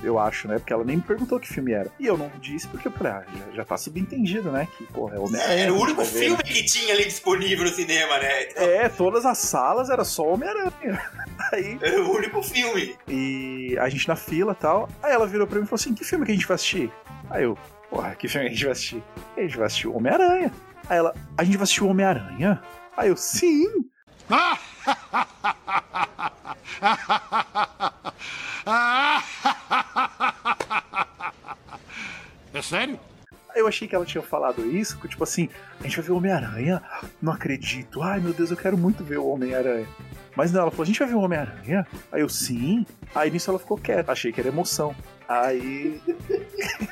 eu, 0.01 0.17
acho, 0.17 0.47
né? 0.47 0.57
Porque 0.57 0.73
ela 0.73 0.84
nem 0.84 0.95
me 0.95 1.03
perguntou 1.03 1.39
que 1.39 1.47
filme 1.47 1.71
era. 1.73 1.91
E 1.99 2.07
eu 2.07 2.17
não 2.17 2.32
disse 2.41 2.67
porque 2.67 2.88
eu 2.88 2.91
falei, 2.91 3.13
ah, 3.13 3.23
já, 3.32 3.57
já 3.57 3.65
tá 3.65 3.77
subentendido, 3.77 4.51
né? 4.51 4.67
Que, 4.75 4.86
porra, 4.86 5.15
é 5.15 5.19
o 5.19 5.25
Homem-Aranha. 5.25 5.63
Era 5.63 5.73
o 5.73 5.79
único 5.79 6.03
ver. 6.03 6.19
filme 6.19 6.41
que 6.41 6.65
tinha 6.65 6.95
ali 6.95 7.05
disponível 7.05 7.65
no 7.65 7.71
cinema, 7.71 8.17
né? 8.17 8.45
É, 8.55 8.89
todas 8.89 9.27
as 9.27 9.38
salas 9.38 9.91
era 9.91 10.03
só 10.03 10.34
Homem-Aranha. 10.34 10.71
Aí. 11.53 11.77
Era 11.79 12.01
o 12.01 12.15
único 12.15 12.41
filme. 12.41 12.95
E 13.07 13.77
a 13.79 13.88
gente 13.88 14.07
na 14.07 14.15
fila 14.15 14.53
e 14.53 14.55
tal. 14.55 14.89
Aí 15.03 15.11
ela 15.11 15.27
virou 15.27 15.45
pra 15.45 15.59
mim 15.59 15.65
e 15.65 15.67
falou 15.67 15.79
assim: 15.79 15.93
que 15.93 16.03
filme 16.03 16.25
que 16.25 16.32
a 16.32 16.36
gente 16.36 16.47
vai 16.47 16.55
assistir? 16.55 16.91
Aí 17.29 17.43
eu, 17.43 17.55
porra, 17.91 18.15
que 18.15 18.27
filme 18.29 18.47
a 18.47 18.49
gente 18.49 18.63
vai 18.63 18.71
assistir? 18.71 19.03
A 19.35 19.41
gente 19.41 19.57
vai 19.57 19.67
assistir 19.67 19.87
o 19.87 19.97
Homem-Aranha. 19.97 20.51
Aí 20.89 20.97
ela, 20.97 21.13
a 21.37 21.43
gente 21.43 21.57
vai 21.57 21.63
assistir 21.63 21.83
o 21.83 21.89
Homem-Aranha? 21.89 22.63
Aí 22.95 23.09
eu, 23.09 23.17
sim. 23.17 23.67
É 32.53 32.61
sério? 32.61 32.99
Aí 33.49 33.59
eu 33.59 33.67
achei 33.67 33.87
que 33.87 33.95
ela 33.95 34.05
tinha 34.05 34.21
falado 34.21 34.65
isso, 34.65 34.97
que, 34.99 35.07
tipo 35.07 35.23
assim, 35.23 35.49
a 35.79 35.83
gente 35.83 35.95
vai 35.97 36.05
ver 36.05 36.11
o 36.11 36.17
Homem-Aranha? 36.17 36.81
Não 37.21 37.33
acredito. 37.33 38.01
Ai 38.01 38.19
meu 38.19 38.33
Deus, 38.33 38.51
eu 38.51 38.57
quero 38.57 38.77
muito 38.77 39.03
ver 39.03 39.19
o 39.19 39.27
Homem-Aranha. 39.27 39.87
Mas 40.35 40.51
não, 40.51 40.61
ela 40.61 40.71
falou, 40.71 40.83
a 40.83 40.87
gente 40.87 40.99
vai 40.99 41.07
ver 41.07 41.15
o 41.15 41.21
Homem-Aranha? 41.21 41.87
Aí 42.11 42.21
eu, 42.21 42.29
sim. 42.29 42.85
Aí 43.13 43.29
nisso 43.31 43.49
ela 43.49 43.59
ficou 43.59 43.77
quieta, 43.77 44.11
achei 44.11 44.31
que 44.31 44.39
era 44.39 44.49
emoção. 44.49 44.95
Aí 45.32 46.01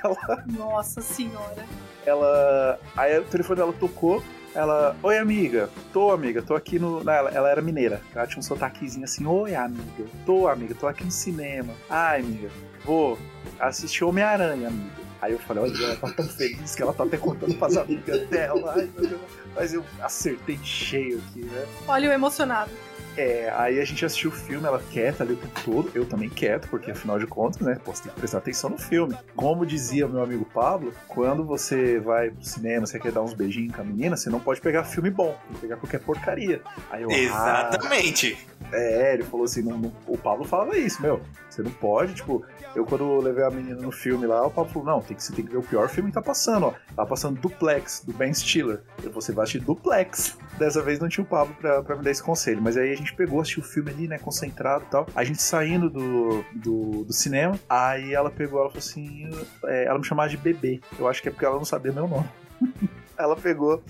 ela, 0.01 0.43
Nossa 0.47 1.01
senhora. 1.01 1.65
ela. 2.05 2.79
Aí 2.95 3.19
o 3.19 3.23
telefone 3.25 3.57
dela 3.57 3.73
tocou. 3.73 4.23
Ela, 4.55 4.95
oi 5.03 5.17
amiga, 5.17 5.69
tô 5.93 6.09
amiga, 6.09 6.41
tô 6.41 6.55
aqui 6.55 6.79
no. 6.79 7.03
Não, 7.03 7.13
ela, 7.13 7.29
ela 7.29 7.49
era 7.49 7.61
mineira, 7.61 8.01
ela 8.15 8.25
tinha 8.25 8.39
um 8.39 8.41
sotaquezinho 8.41 9.03
assim, 9.03 9.25
oi 9.25 9.53
amiga, 9.53 10.05
tô 10.25 10.47
amiga, 10.47 10.73
tô 10.73 10.87
aqui 10.87 11.03
no 11.03 11.11
cinema. 11.11 11.73
Ai 11.89 12.21
amiga, 12.21 12.49
vou 12.83 13.19
assistir 13.59 14.03
Homem-Aranha, 14.05 14.69
amiga. 14.69 14.99
Aí 15.21 15.33
eu 15.33 15.39
falei, 15.39 15.65
olha, 15.65 15.83
ela 15.83 15.95
tá 15.97 16.11
tão 16.13 16.25
feliz 16.25 16.73
que 16.73 16.81
ela 16.81 16.93
tá 16.93 17.03
até 17.03 17.17
contando 17.17 17.53
pras 17.55 17.75
amigas 17.77 18.25
dela. 18.29 18.73
Ai, 18.75 18.89
meu 18.95 19.07
Deus. 19.07 19.21
Mas 19.53 19.73
eu 19.73 19.83
acertei 20.01 20.57
cheio 20.63 21.19
aqui, 21.19 21.41
né? 21.45 21.67
Olha 21.87 22.09
o 22.09 22.13
emocionado. 22.13 22.71
É, 23.17 23.51
aí 23.55 23.79
a 23.79 23.85
gente 23.85 24.05
assistiu 24.05 24.29
o 24.29 24.33
filme, 24.33 24.65
ela 24.65 24.81
quieta 24.91 25.23
ali 25.23 25.33
o 25.33 25.37
tempo 25.37 25.59
todo, 25.65 25.91
eu 25.93 26.05
também 26.05 26.29
quieto, 26.29 26.69
porque 26.69 26.91
afinal 26.91 27.19
de 27.19 27.27
contas, 27.27 27.59
né, 27.59 27.77
pô, 27.83 27.93
você 27.93 28.03
tem 28.03 28.11
que 28.13 28.19
prestar 28.19 28.37
atenção 28.37 28.69
no 28.69 28.77
filme. 28.77 29.15
Como 29.35 29.65
dizia 29.65 30.07
meu 30.07 30.23
amigo 30.23 30.45
Pablo, 30.45 30.93
quando 31.07 31.43
você 31.43 31.99
vai 31.99 32.29
pro 32.29 32.43
cinema, 32.45 32.85
você 32.85 32.97
quer 32.99 33.11
dar 33.11 33.21
uns 33.21 33.33
beijinhos 33.33 33.75
com 33.75 33.81
a 33.81 33.83
menina, 33.83 34.15
você 34.15 34.29
não 34.29 34.39
pode 34.39 34.61
pegar 34.61 34.83
filme 34.85 35.09
bom, 35.09 35.35
tem 35.47 35.55
que 35.55 35.61
pegar 35.61 35.75
qualquer 35.77 35.99
porcaria. 35.99 36.61
Aí 36.89 37.03
eu, 37.03 37.09
ah, 37.11 37.13
Exatamente. 37.15 38.37
é, 38.71 39.13
ele 39.15 39.23
falou 39.23 39.45
assim, 39.45 39.61
não- 39.63 39.77
não- 39.77 39.91
o 40.07 40.17
Pablo 40.17 40.45
falava 40.45 40.77
isso, 40.77 41.01
meu, 41.01 41.19
você 41.49 41.63
não 41.63 41.71
pode, 41.71 42.13
tipo, 42.13 42.45
eu 42.75 42.85
quando 42.85 43.19
levei 43.19 43.43
a 43.43 43.49
menina 43.49 43.81
no 43.81 43.91
filme 43.91 44.27
lá, 44.27 44.45
o 44.45 44.51
Pablo 44.51 44.71
falou, 44.71 44.87
não, 44.87 45.01
tem 45.01 45.15
que, 45.15 45.23
você 45.23 45.33
tem 45.33 45.45
que 45.45 45.51
ver 45.51 45.57
o 45.57 45.63
pior 45.63 45.89
filme 45.89 46.09
que 46.09 46.15
tá 46.15 46.21
passando, 46.21 46.67
ó, 46.67 46.73
tá 46.95 47.05
passando 47.05 47.39
Duplex, 47.39 48.03
do 48.05 48.13
Ben 48.13 48.33
Stiller, 48.33 48.81
eu, 49.03 49.11
você 49.11 49.31
vai 49.31 49.43
assistir 49.43 49.59
Duplex. 49.59 50.37
Dessa 50.57 50.81
vez 50.81 50.99
não 50.99 51.07
tinha 51.07 51.23
o 51.23 51.27
Pablo 51.27 51.55
pra, 51.59 51.81
pra 51.81 51.95
me 51.95 52.03
dar 52.03 52.11
esse 52.11 52.21
conselho, 52.21 52.61
mas 52.61 52.77
aí 52.77 52.91
a 52.91 52.95
gente 52.95 53.13
pegou, 53.15 53.41
assistiu 53.41 53.63
o 53.63 53.65
filme 53.65 53.89
ali, 53.91 54.07
né, 54.07 54.17
concentrado 54.17 54.83
e 54.87 54.91
tal, 54.91 55.07
a 55.15 55.23
gente 55.23 55.41
saindo 55.41 55.89
do, 55.89 56.43
do, 56.53 57.05
do 57.05 57.13
cinema, 57.13 57.59
aí 57.67 58.13
ela 58.13 58.29
pegou, 58.29 58.59
ela 58.59 58.69
falou 58.69 58.79
assim, 58.79 59.29
é, 59.65 59.85
ela 59.85 59.97
me 59.97 60.05
chamava 60.05 60.29
de 60.29 60.37
bebê, 60.37 60.79
eu 60.97 61.07
acho 61.07 61.21
que 61.21 61.29
é 61.29 61.31
porque 61.31 61.45
ela 61.45 61.55
não 61.55 61.65
sabia 61.65 61.91
meu 61.91 62.07
nome. 62.07 62.29
ela 63.17 63.35
pegou, 63.35 63.81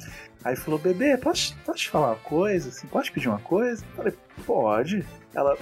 Aí 0.43 0.55
falou, 0.55 0.79
bebê, 0.79 1.17
posso, 1.17 1.55
posso 1.65 1.79
te 1.79 1.89
falar 1.89 2.11
uma 2.11 2.15
coisa? 2.15 2.69
Assim, 2.69 2.87
pode 2.87 3.11
pedir 3.11 3.27
uma 3.27 3.39
coisa? 3.39 3.83
Eu 3.83 3.95
falei, 3.95 4.13
pode. 4.45 5.05
Ela, 5.33 5.57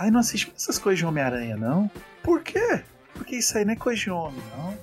ai, 0.00 0.10
não 0.10 0.20
assiste 0.20 0.50
essas 0.56 0.78
coisas 0.78 0.98
de 0.98 1.04
Homem-Aranha, 1.04 1.56
não? 1.56 1.90
Por 2.22 2.42
quê? 2.42 2.82
Porque 3.12 3.36
isso 3.36 3.56
aí 3.56 3.66
não 3.66 3.74
é 3.74 3.76
coisa 3.76 4.00
de 4.00 4.10
homem, 4.10 4.42
não. 4.56 4.76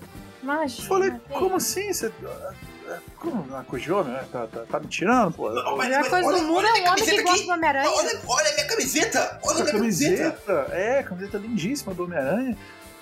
Imagina. 0.43 0.88
Falei, 0.88 1.11
como 1.30 1.55
assim? 1.55 1.91
Você. 1.91 2.11
Como 3.18 3.45
não 3.47 3.59
é 3.59 3.63
coisa 3.63 3.84
de 3.84 3.91
homem? 3.91 4.13
né? 4.13 4.24
Tá, 4.32 4.45
tá, 4.45 4.63
tá 4.70 4.80
me 4.80 4.88
tirando, 4.88 5.34
pô? 5.34 5.49
A 5.49 5.76
melhor 5.76 6.07
coisa 6.07 6.32
do 6.32 6.43
mundo 6.43 6.65
é 6.65 6.72
um 6.72 6.91
homem 6.91 7.03
que 7.03 7.24
gosta 7.24 7.45
do 7.45 7.51
Homem-Aranha. 7.51 7.89
Olha, 7.89 8.22
olha 8.28 8.49
a 8.49 8.53
minha 8.53 8.68
camiseta! 8.68 9.39
Olha 9.43 9.59
a 9.59 9.63
minha 9.63 9.74
camiseta! 9.74 10.32
camiseta, 10.32 10.68
é, 10.72 11.03
camiseta 11.03 11.38
lindíssima 11.39 11.93
do 11.95 12.03
Homem-Aranha. 12.03 12.57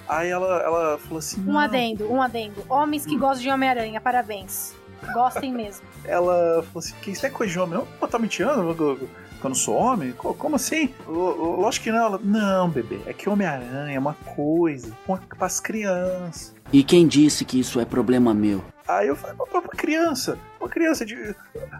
Aí 0.08 0.30
ela, 0.30 0.62
ela 0.62 0.98
falou 1.00 1.20
assim. 1.20 1.42
Um 1.42 1.54
não. 1.54 1.60
adendo, 1.60 2.12
um 2.12 2.22
adendo. 2.22 2.64
Homens 2.70 3.06
que 3.06 3.18
gostam 3.18 3.42
de 3.42 3.50
Homem-Aranha, 3.50 4.00
parabéns. 4.00 4.74
Gostem 5.14 5.52
mesmo. 5.52 5.86
Ela 6.06 6.64
falou 6.64 6.80
assim: 6.80 6.96
que 7.02 7.12
isso 7.12 7.26
é 7.26 7.30
coisa 7.30 7.52
de 7.52 7.60
homem? 7.60 7.78
Não, 7.78 7.86
pô, 7.86 8.08
tá 8.08 8.18
me 8.18 8.28
tirando? 8.28 8.70
Eu, 8.70 9.10
eu, 9.46 9.48
eu 9.48 9.50
não 9.50 9.56
sou 9.56 9.76
homem? 9.76 10.12
Co- 10.14 10.34
Como 10.34 10.56
assim? 10.56 10.94
Lógico 11.08 11.84
que 11.86 11.92
não. 11.92 12.06
Ela, 12.06 12.20
não, 12.24 12.70
bebê, 12.70 13.00
é 13.06 13.14
que 13.14 13.30
Homem-Aranha 13.30 13.96
é 13.96 14.00
uma 14.00 14.14
coisa 14.36 14.92
uma, 15.08 15.18
pras 15.38 15.60
crianças. 15.60 16.54
E 16.74 16.84
quem 16.84 17.08
disse 17.08 17.46
que 17.46 17.60
isso 17.60 17.80
é 17.80 17.86
problema 17.86 18.34
meu? 18.34 18.64
Aí 18.88 19.08
eu 19.08 19.16
falei, 19.16 19.36
pra, 19.36 19.62
criança, 19.62 20.38
uma 20.60 20.70
criança 20.70 21.04
de. 21.06 21.36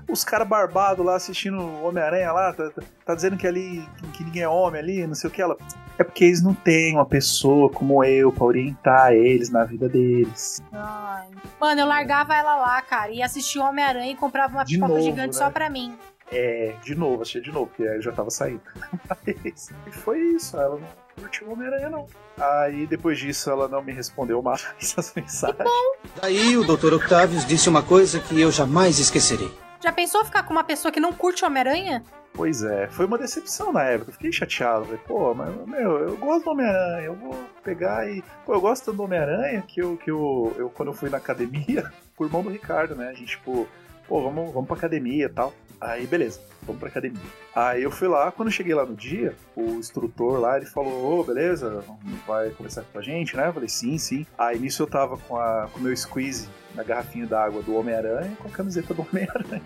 Os 0.10 0.24
caras 0.24 0.48
barbados 0.48 1.06
lá 1.06 1.16
assistindo 1.16 1.60
Homem-Aranha 1.84 2.32
lá, 2.32 2.52
tá, 2.54 2.70
tá- 2.72 2.82
tá 3.06 3.16
dizendo 3.16 3.38
que 3.38 3.46
ali. 3.46 3.88
Que, 4.14 4.24
ninguém 4.24 4.42
é 4.44 4.50
homem 4.50 4.82
ali, 4.82 5.06
não 5.06 5.14
sei 5.16 5.30
o 5.30 5.34
que. 5.34 5.42
Ela. 5.42 5.56
É 6.00 6.04
porque 6.04 6.26
eles 6.26 6.42
não 6.42 6.54
têm 6.54 6.96
uma 6.96 7.06
pessoa 7.06 7.70
como 7.70 8.04
eu 8.04 8.32
pra 8.32 8.44
orientar 8.46 9.14
eles 9.14 9.50
na 9.50 9.64
vida 9.64 9.88
deles. 9.88 10.62
Ai. 10.74 11.28
Mano, 11.62 11.82
eu 11.82 11.88
largava 11.88 12.36
ela 12.36 12.56
lá, 12.56 12.82
cara, 12.82 13.12
e 13.12 13.22
assistia 13.22 13.62
o 13.62 13.66
Homem-Aranha 13.66 14.12
e 14.12 14.16
comprava 14.16 14.54
uma 14.54 14.66
De 14.66 14.74
pipoca 14.76 14.94
novo, 14.94 15.04
gigante 15.04 15.28
né? 15.28 15.34
só 15.46 15.50
pra 15.52 15.70
mim. 15.70 15.94
É, 16.32 16.76
de 16.84 16.96
novo, 16.96 17.22
achei 17.22 17.42
de 17.42 17.52
novo, 17.52 17.68
porque 17.68 17.84
aí 17.84 17.98
eu 17.98 18.02
já 18.02 18.12
tava 18.12 18.30
saindo. 18.30 18.62
Mas 19.10 19.72
e 19.88 19.92
foi 19.92 20.20
isso, 20.20 20.58
ela 20.58 20.80
não 20.80 20.88
curtiu 21.22 21.48
o 21.48 21.54
Homem-Aranha, 21.54 21.90
não. 21.90 22.08
Aí 22.38 22.86
depois 22.88 23.20
disso 23.20 23.50
ela 23.50 23.68
não 23.68 23.84
me 23.84 23.94
respondeu 23.94 24.42
mais 24.42 24.66
as 24.98 25.14
mensagens. 25.14 25.70
Daí 26.22 26.58
o 26.58 26.64
Dr. 26.64 26.94
Octavius 26.94 27.46
disse 27.46 27.70
uma 27.70 27.84
coisa 27.84 28.20
que 28.20 28.40
eu 28.40 28.52
jamais 28.52 29.00
esquecerei. 29.00 29.52
Já 29.82 29.92
pensou 29.92 30.26
ficar 30.26 30.44
com 30.44 30.52
uma 30.52 30.64
pessoa 30.64 30.92
que 30.92 31.00
não 31.00 31.14
curte 31.14 31.44
o 31.44 31.48
Homem-Aranha? 31.48 32.04
Pois 32.34 32.64
é, 32.64 32.88
foi 32.88 33.06
uma 33.06 33.18
decepção 33.18 33.72
na 33.72 33.84
época. 33.84 34.12
Fiquei 34.12 34.32
chateado. 34.32 34.86
Falei, 34.86 35.00
pô, 35.08 35.34
mas, 35.34 35.56
meu, 35.68 36.00
eu 36.00 36.18
gosto 36.18 36.46
do 36.46 36.52
Homem-Aranha. 36.52 37.06
Eu 37.06 37.16
vou 37.16 37.36
pegar 37.64 38.10
e. 38.10 38.24
Pô, 38.46 38.54
eu 38.54 38.62
gosto 38.62 38.92
do 38.92 39.04
Homem-Aranha 39.04 39.62
que, 39.62 39.82
eu, 39.82 39.96
que 39.96 40.12
eu, 40.12 40.54
eu, 40.58 40.70
quando 40.70 40.90
eu 40.90 40.94
fui 40.94 41.10
na 41.10 41.18
academia, 41.18 41.90
por 42.16 42.26
irmão 42.26 42.44
do 42.44 42.50
Ricardo, 42.50 42.96
né? 42.96 43.10
A 43.10 43.14
gente, 43.14 43.38
tipo, 43.38 43.68
pô, 44.08 44.22
vamos, 44.22 44.54
vamos 44.54 44.68
pra 44.68 44.76
academia 44.76 45.26
e 45.28 45.30
tal. 45.30 45.54
Aí, 45.80 46.08
beleza, 46.08 46.40
vamos 46.64 46.80
pra 46.80 46.90
academia. 46.90 47.22
Aí 47.56 47.84
eu 47.84 47.92
fui 47.92 48.08
lá, 48.08 48.32
quando 48.32 48.48
eu 48.48 48.52
cheguei 48.52 48.74
lá 48.74 48.86
no 48.86 48.96
dia, 48.96 49.36
o 49.56 49.76
instrutor 49.76 50.40
lá, 50.40 50.58
ele 50.58 50.66
falou, 50.66 51.20
ô, 51.20 51.24
beleza, 51.24 51.84
vai 52.28 52.50
conversar 52.52 52.84
com 52.92 53.00
a 53.00 53.02
gente, 53.02 53.36
né? 53.36 53.48
Eu 53.48 53.54
falei, 53.54 53.70
sim, 53.70 53.98
sim. 53.98 54.26
Aí 54.38 54.60
nisso 54.60 54.84
eu 54.84 54.88
tava 54.88 55.18
com, 55.18 55.38
a, 55.38 55.70
com 55.72 55.80
o 55.80 55.84
meu 55.84 55.96
squeeze 55.96 56.48
na 56.74 56.84
garrafinha 56.84 57.26
d'água 57.26 57.62
do 57.62 57.76
Homem-Aranha 57.76 58.32
e 58.32 58.36
com 58.36 58.48
a 58.48 58.52
camiseta 58.52 58.94
do 58.94 59.02
Homem-Aranha. 59.02 59.62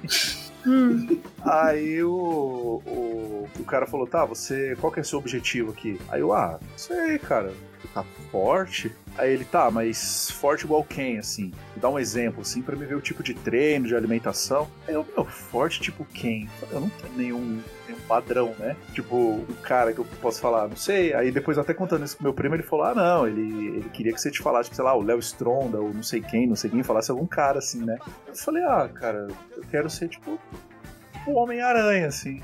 Aí 1.43 2.03
o, 2.03 2.81
o, 2.85 3.49
o 3.59 3.63
cara 3.63 3.87
falou, 3.87 4.05
tá, 4.05 4.25
você. 4.25 4.75
Qual 4.79 4.91
que 4.91 4.99
é 4.99 5.01
o 5.01 5.05
seu 5.05 5.19
objetivo 5.19 5.71
aqui? 5.71 5.99
Aí 6.09 6.21
eu, 6.21 6.33
ah, 6.33 6.59
não 6.61 6.77
sei, 6.77 7.17
cara. 7.17 7.53
Tá 7.93 8.03
forte? 8.31 8.93
Aí 9.19 9.33
ele, 9.33 9.43
tá, 9.43 9.69
mas 9.69 10.31
forte 10.31 10.63
igual 10.63 10.81
quem, 10.81 11.19
assim? 11.19 11.51
Me 11.75 11.81
dá 11.81 11.89
um 11.89 11.99
exemplo, 11.99 12.41
assim, 12.41 12.61
pra 12.61 12.73
me 12.73 12.85
ver 12.85 12.95
o 12.95 13.01
tipo 13.01 13.21
de 13.21 13.33
treino, 13.33 13.85
de 13.85 13.93
alimentação. 13.93 14.65
Aí 14.87 14.93
eu, 14.93 15.05
meu, 15.13 15.25
forte 15.25 15.81
tipo 15.81 16.05
quem? 16.05 16.49
Eu 16.71 16.79
não 16.79 16.89
tenho 16.89 17.13
nenhum, 17.17 17.61
nenhum 17.85 17.99
padrão, 18.07 18.55
né? 18.57 18.77
Tipo, 18.93 19.17
um 19.17 19.55
cara 19.61 19.91
que 19.91 19.99
eu 19.99 20.05
posso 20.21 20.39
falar, 20.39 20.69
não 20.69 20.77
sei. 20.77 21.13
Aí 21.13 21.31
depois, 21.31 21.57
até 21.57 21.73
contando 21.73 22.05
isso 22.05 22.15
pro 22.15 22.23
meu 22.23 22.33
primo, 22.33 22.55
ele 22.55 22.63
falou, 22.63 22.85
ah, 22.85 22.95
não, 22.95 23.27
ele, 23.27 23.41
ele 23.79 23.89
queria 23.89 24.13
que 24.13 24.21
você 24.21 24.31
te 24.31 24.39
falasse, 24.39 24.73
sei 24.73 24.85
lá, 24.85 24.95
o 24.95 25.03
Léo 25.03 25.19
Stronda, 25.19 25.81
ou 25.81 25.93
não 25.93 26.01
sei 26.03 26.21
quem, 26.21 26.47
não 26.47 26.55
sei 26.55 26.69
quem, 26.69 26.81
falasse 26.81 27.11
algum 27.11 27.27
cara, 27.27 27.59
assim, 27.59 27.83
né? 27.83 27.97
Eu 28.25 28.35
falei, 28.37 28.63
ah, 28.63 28.87
cara, 28.87 29.27
eu 29.51 29.63
quero 29.69 29.89
ser, 29.89 30.07
tipo, 30.07 30.39
o 31.27 31.33
Homem-Aranha, 31.33 32.07
assim. 32.07 32.41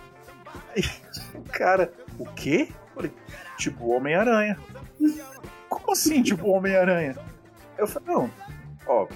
Aí 0.75 0.83
cara, 1.53 1.89
o 2.19 2.25
quê? 2.25 2.67
Eu 2.69 2.95
falei, 2.95 3.13
tipo, 3.57 3.87
Homem-Aranha. 3.91 4.57
Como 5.75 5.91
assim, 5.91 6.23
tipo, 6.23 6.49
Homem-Aranha? 6.49 7.15
Eu 7.77 7.85
falei, 7.85 8.07
não, 8.07 8.29
ó, 8.87 9.07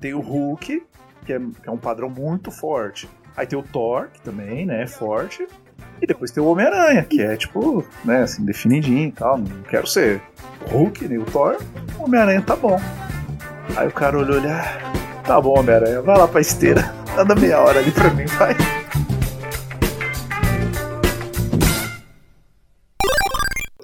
tem 0.00 0.12
o 0.12 0.20
Hulk, 0.20 0.82
que 1.24 1.32
é, 1.32 1.38
que 1.38 1.68
é 1.68 1.70
um 1.70 1.78
padrão 1.78 2.10
muito 2.10 2.50
forte. 2.50 3.08
Aí 3.34 3.46
tem 3.46 3.58
o 3.58 3.62
Thor, 3.62 4.08
que 4.12 4.20
também, 4.20 4.66
né, 4.66 4.82
é 4.82 4.86
forte. 4.86 5.48
E 6.00 6.06
depois 6.06 6.30
tem 6.30 6.42
o 6.42 6.46
Homem-Aranha, 6.46 7.02
que 7.04 7.22
é 7.22 7.36
tipo, 7.36 7.84
né, 8.04 8.22
assim, 8.22 8.44
definidinho 8.44 9.08
e 9.08 9.12
tal. 9.12 9.38
Não 9.38 9.62
quero 9.62 9.86
ser 9.86 10.20
Hulk 10.70 11.08
nem 11.08 11.18
o 11.18 11.24
Thor. 11.24 11.56
O 11.98 12.04
Homem-Aranha 12.04 12.42
tá 12.42 12.54
bom. 12.54 12.78
Aí 13.74 13.88
o 13.88 13.92
cara 13.92 14.18
olhou 14.18 14.36
olha, 14.36 14.60
ah, 14.60 15.22
tá 15.22 15.40
bom, 15.40 15.58
Homem-Aranha, 15.58 16.02
vai 16.02 16.18
lá 16.18 16.28
pra 16.28 16.40
esteira, 16.42 16.94
anda 17.16 17.34
meia 17.34 17.60
hora 17.60 17.78
ali 17.78 17.90
pra 17.90 18.10
mim, 18.10 18.26
vai. 18.26 18.54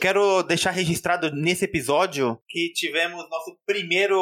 Quero 0.01 0.42
deixar 0.42 0.70
registrado 0.70 1.30
nesse 1.34 1.64
episódio 1.66 2.38
que 2.48 2.72
tivemos 2.72 3.28
nosso 3.28 3.57
primeiro 3.66 4.18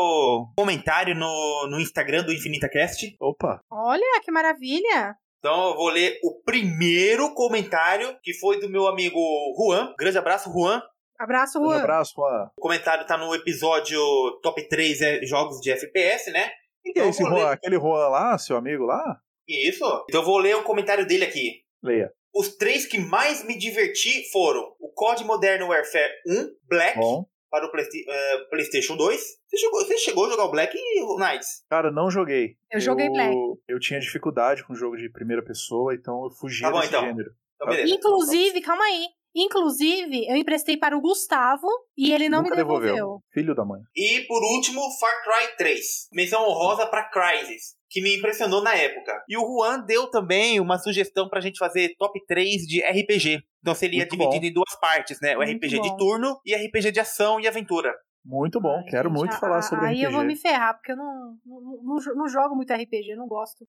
comentário 0.56 1.14
no, 1.14 1.68
no 1.70 1.80
Instagram 1.80 2.24
do 2.24 2.32
InfinitaCast. 2.32 3.14
Opa! 3.20 3.60
Olha, 3.70 4.20
que 4.24 4.30
maravilha! 4.32 5.14
Então 5.38 5.68
eu 5.68 5.74
vou 5.76 5.88
ler 5.90 6.18
o 6.24 6.42
primeiro 6.42 7.32
comentário, 7.32 8.16
que 8.22 8.34
foi 8.34 8.58
do 8.58 8.68
meu 8.68 8.88
amigo 8.88 9.20
Juan. 9.56 9.94
Grande 9.96 10.18
abraço, 10.18 10.50
Juan. 10.52 10.82
Abraço, 11.16 11.60
Um 11.60 11.66
Juan. 11.66 11.78
abraço, 11.78 12.12
Juan. 12.16 12.50
O 12.56 12.60
comentário 12.60 13.06
tá 13.06 13.16
no 13.16 13.32
episódio 13.34 14.00
Top 14.42 14.60
3 14.68 15.00
é, 15.00 15.26
Jogos 15.26 15.60
de 15.60 15.70
FPS, 15.70 16.32
né? 16.32 16.50
É 16.96 17.08
esse 17.08 17.22
Juan? 17.22 17.34
ler- 17.34 17.46
Aquele 17.48 17.76
Juan 17.76 18.08
lá, 18.08 18.36
seu 18.38 18.56
amigo 18.56 18.84
lá? 18.84 19.18
Isso. 19.46 19.84
Então 20.08 20.20
eu 20.20 20.24
vou 20.26 20.38
ler 20.38 20.56
o 20.56 20.62
comentário 20.64 21.06
dele 21.06 21.24
aqui. 21.24 21.62
Leia. 21.82 22.10
Os 22.38 22.56
três 22.56 22.86
que 22.86 22.98
mais 22.98 23.44
me 23.44 23.58
diverti 23.58 24.30
foram 24.30 24.62
o 24.78 24.92
COD 24.92 25.24
Modern 25.24 25.64
Warfare 25.64 26.12
1, 26.26 26.48
Black, 26.68 26.96
Bom. 26.98 27.24
para 27.50 27.66
o 27.66 27.70
Playsta- 27.72 27.96
eh, 28.06 28.38
PlayStation 28.50 28.96
2. 28.96 29.20
Você 29.48 29.56
chegou, 29.56 29.80
você 29.84 29.98
chegou 29.98 30.26
a 30.26 30.30
jogar 30.30 30.44
o 30.44 30.50
Black, 30.50 30.78
Knights? 31.18 31.64
Cara, 31.68 31.90
não 31.90 32.10
joguei. 32.10 32.54
Eu 32.70 32.78
joguei 32.80 33.08
Black. 33.10 33.34
Eu 33.66 33.80
tinha 33.80 33.98
dificuldade 33.98 34.64
com 34.64 34.74
jogo 34.74 34.96
de 34.96 35.10
primeira 35.10 35.42
pessoa, 35.44 35.94
então 35.94 36.24
eu 36.24 36.30
fugi 36.30 36.62
Tá 36.62 36.70
bom, 36.70 36.76
desse 36.78 36.90
então. 36.90 37.04
gênero. 37.06 37.30
Então, 37.56 37.68
beleza. 37.68 37.94
Inclusive, 37.94 38.60
calma 38.60 38.84
aí. 38.84 39.06
Inclusive, 39.34 40.26
eu 40.28 40.36
emprestei 40.36 40.76
para 40.76 40.96
o 40.96 41.00
Gustavo 41.00 41.66
e 41.96 42.12
ele 42.12 42.28
não 42.28 42.38
Nunca 42.42 42.50
me 42.50 42.56
devolveu. 42.56 43.20
Filho 43.32 43.54
da 43.54 43.64
mãe. 43.64 43.80
E 43.96 44.20
por 44.28 44.42
último, 44.42 44.80
Far 45.00 45.22
Cry 45.24 45.56
3. 45.56 46.08
Menção 46.12 46.42
honrosa 46.48 46.86
para 46.86 47.04
Crysis, 47.10 47.74
que 47.90 48.00
me 48.02 48.16
impressionou 48.16 48.62
na 48.62 48.74
época. 48.74 49.22
E 49.28 49.36
o 49.36 49.40
Juan 49.40 49.80
deu 49.80 50.10
também 50.10 50.60
uma 50.60 50.78
sugestão 50.78 51.28
pra 51.28 51.40
gente 51.40 51.58
fazer 51.58 51.94
top 51.98 52.20
3 52.26 52.62
de 52.66 52.80
RPG. 52.82 53.40
Então 53.60 53.74
seria 53.74 54.00
Muito 54.00 54.10
dividido 54.16 54.40
bom. 54.40 54.46
em 54.46 54.52
duas 54.52 54.80
partes, 54.80 55.18
né? 55.20 55.34
O 55.36 55.38
Muito 55.38 55.56
RPG 55.56 55.76
bom. 55.76 55.82
de 55.82 55.96
turno 55.96 56.40
e 56.44 56.54
RPG 56.54 56.92
de 56.92 57.00
ação 57.00 57.40
e 57.40 57.48
aventura. 57.48 57.92
Muito 58.24 58.60
bom, 58.60 58.84
quero 58.90 59.10
muito 59.10 59.34
Ah, 59.34 59.38
falar 59.38 59.62
sobre 59.62 59.86
Aí 59.86 59.92
RPG. 59.94 60.04
eu 60.06 60.10
vou 60.12 60.22
me 60.24 60.36
ferrar, 60.36 60.74
porque 60.74 60.92
eu 60.92 60.96
não, 60.96 61.36
não, 61.46 61.60
não, 61.82 62.14
não 62.14 62.28
jogo 62.28 62.54
muito 62.54 62.70
RPG, 62.74 63.14
não 63.16 63.26
gosto. 63.26 63.64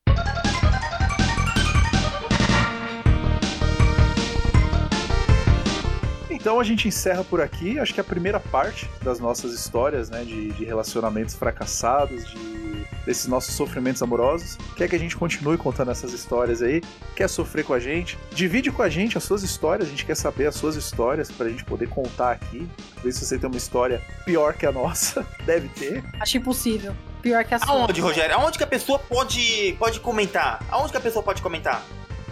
Então 6.29 6.59
a 6.59 6.63
gente 6.63 6.87
encerra 6.87 7.23
por 7.23 7.41
aqui, 7.41 7.79
acho 7.79 7.93
que 7.93 7.99
a 7.99 8.03
primeira 8.03 8.39
parte 8.39 8.89
das 9.01 9.19
nossas 9.19 9.51
histórias, 9.53 10.09
né, 10.09 10.23
de, 10.23 10.51
de 10.51 10.63
relacionamentos 10.63 11.35
fracassados, 11.35 12.29
de 12.29 12.59
desses 13.05 13.25
nossos 13.25 13.55
sofrimentos 13.55 14.03
amorosos. 14.03 14.55
Quer 14.75 14.87
que 14.87 14.95
a 14.95 14.99
gente 14.99 15.17
continue 15.17 15.57
contando 15.57 15.89
essas 15.89 16.13
histórias 16.13 16.61
aí? 16.61 16.81
Quer 17.15 17.27
sofrer 17.27 17.65
com 17.65 17.73
a 17.73 17.79
gente? 17.79 18.19
Divide 18.31 18.71
com 18.71 18.83
a 18.83 18.89
gente 18.89 19.17
as 19.17 19.23
suas 19.23 19.41
histórias, 19.41 19.87
a 19.87 19.89
gente 19.89 20.05
quer 20.05 20.15
saber 20.15 20.45
as 20.45 20.55
suas 20.55 20.75
histórias 20.75 21.31
pra 21.31 21.49
gente 21.49 21.65
poder 21.65 21.89
contar 21.89 22.31
aqui. 22.31 22.69
Ver 23.03 23.11
se 23.11 23.25
você 23.25 23.39
tem 23.39 23.49
uma 23.49 23.57
história 23.57 23.99
pior 24.25 24.53
que 24.53 24.65
a 24.65 24.71
nossa. 24.71 25.25
Deve 25.43 25.69
ter. 25.69 26.03
Acho 26.19 26.37
impossível. 26.37 26.95
Pior 27.21 27.43
que 27.43 27.55
a 27.55 27.59
sua. 27.59 27.73
Aonde, 27.73 27.99
Rogério? 27.99 28.35
Aonde 28.35 28.57
que 28.57 28.63
a 28.63 28.67
pessoa 28.67 28.99
pode, 28.99 29.75
pode 29.79 29.99
comentar? 29.99 30.63
Aonde 30.69 30.91
que 30.91 30.97
a 30.97 31.01
pessoa 31.01 31.23
pode 31.23 31.41
comentar? 31.41 31.83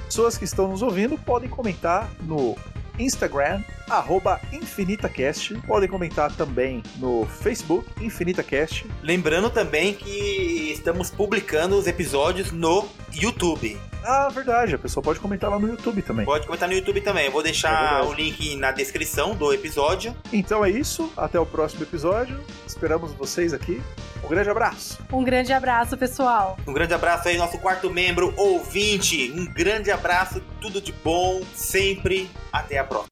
Pessoas 0.05 0.37
que 0.37 0.45
estão 0.45 0.67
nos 0.67 0.81
ouvindo 0.83 1.17
podem 1.17 1.49
comentar 1.49 2.09
no 2.21 2.55
Instagram, 2.99 3.61
arroba 3.89 4.39
InfinitaCast. 4.51 5.55
Podem 5.67 5.89
comentar 5.89 6.31
também 6.35 6.81
no 6.97 7.25
Facebook, 7.25 7.87
InfinitaCast. 8.03 8.85
Lembrando 9.01 9.49
também 9.49 9.93
que 9.93 10.71
estamos 10.73 11.09
publicando 11.09 11.77
os 11.77 11.87
episódios 11.87 12.51
no 12.51 12.87
YouTube. 13.13 13.77
Ah, 14.03 14.29
verdade, 14.29 14.73
a 14.75 14.77
pessoa 14.79 15.03
pode 15.03 15.19
comentar 15.19 15.49
lá 15.49 15.59
no 15.59 15.67
YouTube 15.67 16.01
também. 16.01 16.25
Pode 16.25 16.45
comentar 16.45 16.69
no 16.69 16.75
YouTube 16.75 17.01
também. 17.01 17.25
Eu 17.25 17.31
vou 17.31 17.41
É 17.41 17.45
deixar 17.45 18.01
verdade. 18.01 18.07
o 18.07 18.13
link 18.13 18.55
na 18.55 18.71
descrição 18.71 19.35
do 19.35 19.51
episódio. 19.53 20.15
Então 20.31 20.63
é 20.63 20.69
isso, 20.69 21.11
até 21.17 21.37
o 21.39 21.45
próximo 21.45 21.83
episódio. 21.83 22.39
Esperamos 22.65 23.11
vocês 23.13 23.53
aqui. 23.53 23.81
Um 24.23 24.27
grande 24.29 24.49
abraço. 24.49 24.97
Um 25.11 25.23
grande 25.23 25.53
abraço, 25.53 25.97
pessoal. 25.97 26.57
Um 26.67 26.73
grande 26.73 26.93
abraço 26.93 27.27
aí, 27.27 27.37
nosso 27.37 27.57
quarto 27.59 27.89
membro, 27.89 28.33
ouvinte. 28.37 29.31
Um 29.31 29.45
grande 29.45 29.91
abraço, 29.91 30.41
tudo 30.61 30.81
de 30.81 30.91
bom, 30.91 31.41
sempre. 31.53 32.29
Até 32.51 32.77
a 32.79 32.83
próxima. 32.83 33.07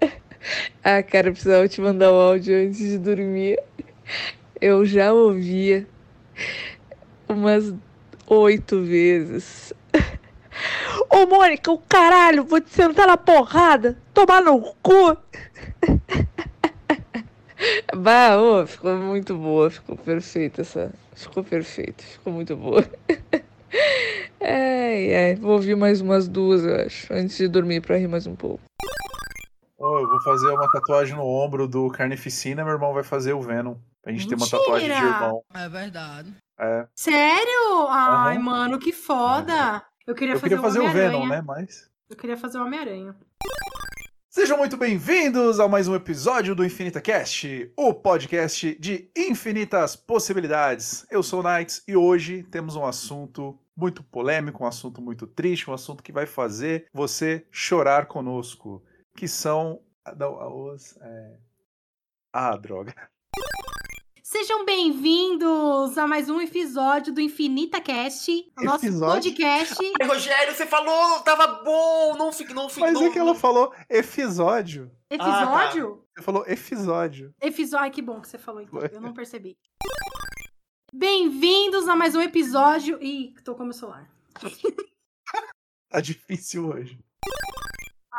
Ah, 0.82 1.02
cara, 1.02 1.28
eu 1.28 1.32
precisava 1.32 1.68
te 1.68 1.78
mandar 1.80 2.10
um 2.10 2.14
áudio 2.14 2.56
antes 2.56 2.78
de 2.78 2.96
dormir. 2.96 3.60
Eu 4.58 4.86
já 4.86 5.12
ouvia 5.12 5.86
umas 7.28 7.74
oito 8.26 8.82
vezes. 8.82 9.74
Ô, 11.10 11.26
Mônica, 11.26 11.70
o 11.70 11.78
caralho, 11.78 12.44
vou 12.44 12.60
te 12.60 12.70
sentar 12.70 13.06
na 13.06 13.18
porrada, 13.18 13.98
tomar 14.14 14.40
no 14.40 14.58
cu. 14.82 15.16
Bah, 17.96 18.36
ô, 18.36 18.66
ficou 18.66 18.96
muito 18.96 19.36
boa, 19.36 19.70
ficou 19.70 19.96
perfeita 19.96 20.60
essa. 20.62 20.92
Ficou 21.14 21.42
perfeito, 21.42 22.02
ficou 22.04 22.32
muito 22.32 22.56
boa. 22.56 22.84
Ai, 24.40 25.14
ai, 25.14 25.34
vou 25.34 25.52
ouvir 25.52 25.76
mais 25.76 26.00
umas 26.00 26.28
duas, 26.28 26.64
eu 26.64 26.74
acho, 26.76 27.12
antes 27.12 27.36
de 27.36 27.48
dormir 27.48 27.80
pra 27.82 27.96
rir 27.98 28.06
mais 28.06 28.26
um 28.26 28.34
pouco. 28.36 28.62
Ó, 29.78 29.98
eu 30.00 30.08
vou 30.08 30.20
fazer 30.22 30.48
uma 30.48 30.70
tatuagem 30.70 31.16
no 31.16 31.24
ombro 31.26 31.66
do 31.68 31.90
Carnificina, 31.90 32.64
meu 32.64 32.72
irmão 32.72 32.94
vai 32.94 33.02
fazer 33.02 33.32
o 33.32 33.42
Venom. 33.42 33.74
Pra 34.00 34.12
gente 34.12 34.28
ter 34.28 34.36
uma 34.36 34.48
tatuagem 34.48 34.88
de 34.88 34.94
Mentira! 34.94 35.14
irmão. 35.16 35.42
É 35.54 35.68
verdade. 35.68 36.32
É. 36.58 36.86
Sério? 36.96 37.88
Ai, 37.90 38.36
Aham. 38.36 38.42
mano, 38.42 38.78
que 38.78 38.92
foda. 38.92 39.82
Eu 40.06 40.14
queria 40.14 40.34
Eu 40.34 40.40
fazer, 40.40 40.54
queria 40.56 40.62
fazer 40.62 40.78
o 40.78 40.84
Homem-Aranha. 40.84 41.10
Venom, 41.10 41.28
né? 41.28 41.42
Mas. 41.44 41.90
Eu 42.08 42.16
queria 42.16 42.36
fazer 42.36 42.58
o 42.58 42.62
Homem-Aranha. 42.64 43.14
Sejam 44.38 44.56
muito 44.56 44.76
bem-vindos 44.76 45.58
a 45.58 45.66
mais 45.66 45.88
um 45.88 45.96
episódio 45.96 46.54
do 46.54 46.64
Infinita 46.64 47.00
Cast, 47.00 47.72
o 47.76 47.92
podcast 47.92 48.72
de 48.78 49.10
infinitas 49.16 49.96
possibilidades. 49.96 51.04
Eu 51.10 51.24
sou 51.24 51.40
o 51.40 51.42
Knights 51.42 51.82
e 51.88 51.96
hoje 51.96 52.44
temos 52.44 52.76
um 52.76 52.86
assunto 52.86 53.58
muito 53.76 54.00
polêmico, 54.00 54.62
um 54.62 54.66
assunto 54.68 55.02
muito 55.02 55.26
triste, 55.26 55.68
um 55.68 55.74
assunto 55.74 56.04
que 56.04 56.12
vai 56.12 56.24
fazer 56.24 56.86
você 56.94 57.48
chorar 57.50 58.06
conosco, 58.06 58.80
que 59.16 59.26
são 59.26 59.80
os 60.06 60.96
é... 60.98 61.36
ah, 62.32 62.56
droga. 62.56 62.94
Sejam 64.30 64.62
bem-vindos 64.62 65.96
a 65.96 66.06
mais 66.06 66.28
um 66.28 66.38
episódio 66.38 67.14
do 67.14 67.18
Infinita 67.18 67.80
Cast, 67.80 68.30
o 68.58 68.62
nosso 68.62 68.84
Episódio? 68.84 69.30
podcast. 69.30 69.92
Ai, 69.98 70.06
Rogério, 70.06 70.54
você 70.54 70.66
falou, 70.66 71.20
tava 71.20 71.46
bom, 71.64 72.14
não 72.14 72.30
fique, 72.30 72.52
não 72.52 72.68
fique. 72.68 72.82
Mas 72.82 72.92
não, 72.92 73.06
é 73.06 73.10
que 73.10 73.18
ela 73.18 73.34
falou 73.34 73.74
episódio. 73.88 74.92
Episódio? 75.08 76.04
Você 76.14 76.22
falou 76.22 76.44
episódio. 76.46 77.34
Episódio. 77.40 77.84
Ai, 77.84 77.90
que 77.90 78.02
bom 78.02 78.20
que 78.20 78.28
você 78.28 78.36
falou 78.36 78.60
então. 78.60 78.78
Eu 78.92 79.00
não 79.00 79.14
percebi. 79.14 79.56
Bem-vindos 80.92 81.88
a 81.88 81.96
mais 81.96 82.14
um 82.14 82.20
episódio. 82.20 83.02
Ih, 83.02 83.32
tocou 83.42 83.64
meu 83.64 83.72
celular. 83.72 84.12
Tá 85.90 86.02
difícil 86.02 86.68
hoje. 86.68 87.02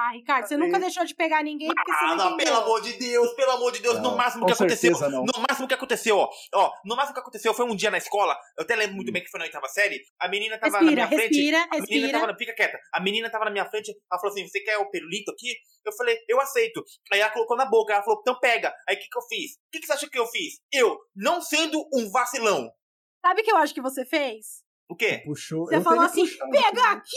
Ah, 0.02 0.12
Ricardo, 0.14 0.48
você 0.48 0.56
nunca 0.56 0.80
deixou 0.80 1.04
de 1.04 1.14
pegar 1.14 1.44
ninguém 1.44 1.68
porque 1.68 1.92
você 1.92 2.06
Ah, 2.06 2.08
não 2.08 2.16
não, 2.16 2.26
entendeu. 2.36 2.46
pelo 2.54 2.58
amor 2.64 2.82
de 2.82 2.94
Deus, 2.94 3.34
pelo 3.34 3.52
amor 3.52 3.72
de 3.74 3.80
Deus, 3.82 3.96
Não, 3.96 4.12
no 4.12 4.16
máximo 4.18 4.46
que 4.46 4.54
aconteceu. 4.54 4.96
certeza 4.96 5.10
não. 5.10 5.26
No 5.26 5.46
máximo 5.50 5.68
que 5.68 5.74
aconteceu, 5.74 6.16
ó. 6.18 6.30
Ó, 6.56 6.72
no 6.86 6.96
máximo 6.96 7.14
que 7.16 7.20
aconteceu 7.20 7.54
foi 7.54 7.66
um 7.66 7.76
dia 7.76 7.92
na 7.92 7.98
escola, 7.98 8.34
eu 8.58 8.64
até 8.64 8.78
lembro 8.78 8.96
muito 8.96 9.12
bem 9.12 9.22
que 9.22 9.30
foi 9.30 9.40
na 9.40 9.46
oitava 9.46 9.68
série, 9.68 10.00
a 10.18 10.30
menina 10.30 10.58
tava 10.58 10.78
Respira, 10.80 11.02
na 11.02 11.08
minha 11.08 11.20
frente. 11.20 11.36
respira, 11.36 11.58
a 11.58 11.66
menina 11.66 11.82
respira. 11.84 12.12
tava 12.14 12.28
na, 12.32 12.38
fica 12.38 12.56
quieta. 12.56 12.80
A 12.94 13.00
menina 13.02 13.30
tava 13.30 13.44
na 13.46 13.52
minha 13.52 13.66
frente, 13.70 13.90
ela 14.10 14.22
falou 14.22 14.34
assim: 14.34 14.48
"Você 14.48 14.62
quer 14.62 14.78
o 14.78 14.90
pirulito 14.90 15.32
aqui?" 15.32 15.54
Eu 15.86 15.92
falei: 15.92 16.18
"Eu 16.30 16.40
aceito". 16.40 16.82
Aí 17.12 17.20
ela 17.20 17.32
colocou 17.32 17.58
na 17.58 17.66
boca, 17.66 17.92
ela 17.94 18.02
falou: 18.04 18.20
"Então 18.22 18.40
pega". 18.40 18.74
Aí 18.88 18.96
o 18.96 19.00
que 19.00 19.08
que 19.10 19.18
eu 19.18 19.24
fiz? 19.24 19.52
O 19.56 19.72
que 19.74 19.80
que 19.82 19.86
você 19.88 19.94
acha 19.94 20.10
que 20.10 20.18
eu 20.18 20.28
fiz? 20.28 20.60
Eu, 20.72 20.98
não 21.14 21.42
sendo 21.42 21.78
um 21.94 22.10
vacilão. 22.10 22.72
Sabe 23.22 23.42
o 23.42 23.44
que 23.44 23.52
eu 23.52 23.58
acho 23.58 23.74
que 23.74 23.82
você 23.82 24.06
fez? 24.06 24.64
O 24.90 24.96
quê? 24.96 25.22
Puxou. 25.24 25.66
Você 25.68 25.82
falou 25.82 26.02
assim: 26.02 26.26
pega 26.52 26.82
aqui! 26.92 27.16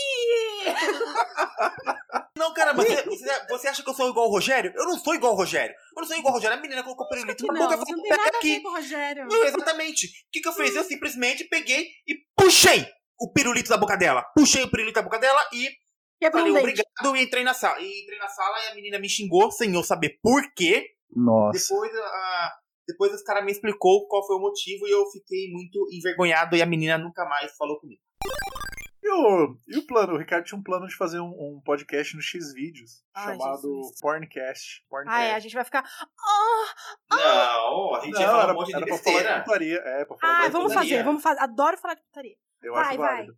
Não, 2.37 2.53
cara, 2.53 2.75
mas 2.75 2.87
você, 2.89 3.03
você- 3.05 3.47
você 3.49 3.69
acha 3.69 3.83
que 3.83 3.89
eu 3.89 3.95
sou 3.95 4.09
igual 4.11 4.27
o 4.29 4.31
Rogério? 4.31 4.73
Eu 4.75 4.85
não 4.85 4.99
sou 4.99 5.15
igual 5.15 5.33
o 5.33 5.37
Rogério. 5.37 5.75
Eu 5.97 6.01
não 6.01 6.09
sou 6.09 6.17
igual 6.17 6.33
o 6.33 6.37
Rogério. 6.37 6.57
A 6.59 6.61
menina 6.61 6.83
colocou 6.83 7.07
o 7.07 7.09
pirulito 7.09 7.47
na 7.47 7.53
boca 7.55 7.75
e 7.75 7.79
falou: 7.79 8.03
"Pega 8.03 8.37
aqui". 8.37 8.61
com 8.61 8.69
o 8.69 8.73
Rogério. 8.75 9.27
Não, 9.27 9.45
exatamente. 9.45 10.07
O 10.07 10.11
que, 10.33 10.41
que 10.41 10.49
eu 10.49 10.53
fiz? 10.53 10.75
Eu 10.75 10.85
simplesmente 10.85 11.45
peguei 11.45 11.89
e 12.07 12.15
puxei 12.37 12.87
o 13.21 13.33
pirulito 13.33 13.69
da 13.71 13.77
boca 13.77 13.97
dela. 13.97 14.23
Puxei 14.35 14.63
o 14.65 14.71
pirulito 14.71 14.95
da 14.97 15.03
boca 15.03 15.19
dela 15.19 15.47
e 15.53 15.71
Quebrou 16.21 16.43
falei 16.45 16.57
um 16.57 16.59
obrigado 16.59 17.17
e 17.17 17.23
entrei 17.23 17.43
na 17.45 17.55
sala. 17.55 17.81
E 17.81 18.03
entrei 18.03 18.19
na 18.19 18.29
sala 18.29 18.57
e 18.65 18.69
a 18.69 18.75
menina 18.75 18.99
me 18.99 19.09
xingou 19.09 19.51
sem 19.51 19.75
eu 19.75 19.83
saber 19.83 20.19
por 20.23 20.43
quê. 20.55 20.87
Nossa. 21.15 21.59
Depois, 21.59 21.93
a, 21.97 22.53
depois 22.87 23.13
os 23.13 23.23
caras 23.23 23.45
me 23.45 23.53
explicou 23.53 24.07
qual 24.09 24.27
foi 24.27 24.37
o 24.37 24.41
motivo 24.41 24.87
e 24.87 24.91
eu 24.91 25.05
fiquei 25.11 25.51
muito 25.51 25.87
envergonhado 25.93 26.57
e 26.57 26.63
a 26.63 26.67
menina 26.67 26.99
nunca 26.99 27.25
mais 27.25 27.55
falou 27.57 27.79
comigo. 27.81 28.01
E 29.05 29.11
o, 29.11 29.59
e 29.67 29.79
o 29.79 29.87
plano? 29.87 30.15
O 30.15 30.17
Ricardo 30.17 30.45
tinha 30.45 30.57
um 30.59 30.63
plano 30.63 30.87
de 30.87 30.95
fazer 30.97 31.19
um, 31.19 31.27
um 31.29 31.61
podcast 31.65 32.15
no 32.15 32.23
X 32.23 32.53
vídeos 32.55 33.03
Ai, 33.13 33.37
chamado 33.37 33.57
Jesus. 33.57 34.01
Porncast. 34.01 34.85
Porncast. 34.89 35.17
Ah, 35.19 35.23
é, 35.25 35.35
a 35.35 35.39
gente 35.41 35.55
vai 35.55 35.65
ficar. 35.65 35.85
Ah, 35.85 37.17
Não, 37.17 37.95
a 37.97 38.01
gente 38.01 38.15
ia 38.15 38.21
Não, 38.21 38.33
falar 38.33 38.43
era, 38.45 38.53
um 38.53 38.57
monte 38.57 38.67
de 38.69 38.77
era 38.77 38.87
pra 38.87 38.99
falar 38.99 39.23
de 39.23 39.45
putaria. 39.45 39.79
É, 39.85 40.05
pra 40.05 40.17
falar 40.17 40.39
ah 40.39 40.47
de 40.47 40.53
vamos 40.53 40.69
putaria. 40.73 40.91
fazer, 40.91 41.05
vamos 41.05 41.23
fazer. 41.23 41.41
Adoro 41.41 41.79
falar 41.79 41.95
de 41.95 42.03
putaria. 42.03 42.37
Eu 42.63 42.73
vai, 42.75 42.85
acho 42.91 42.99
vai. 42.99 43.09
válido. 43.17 43.37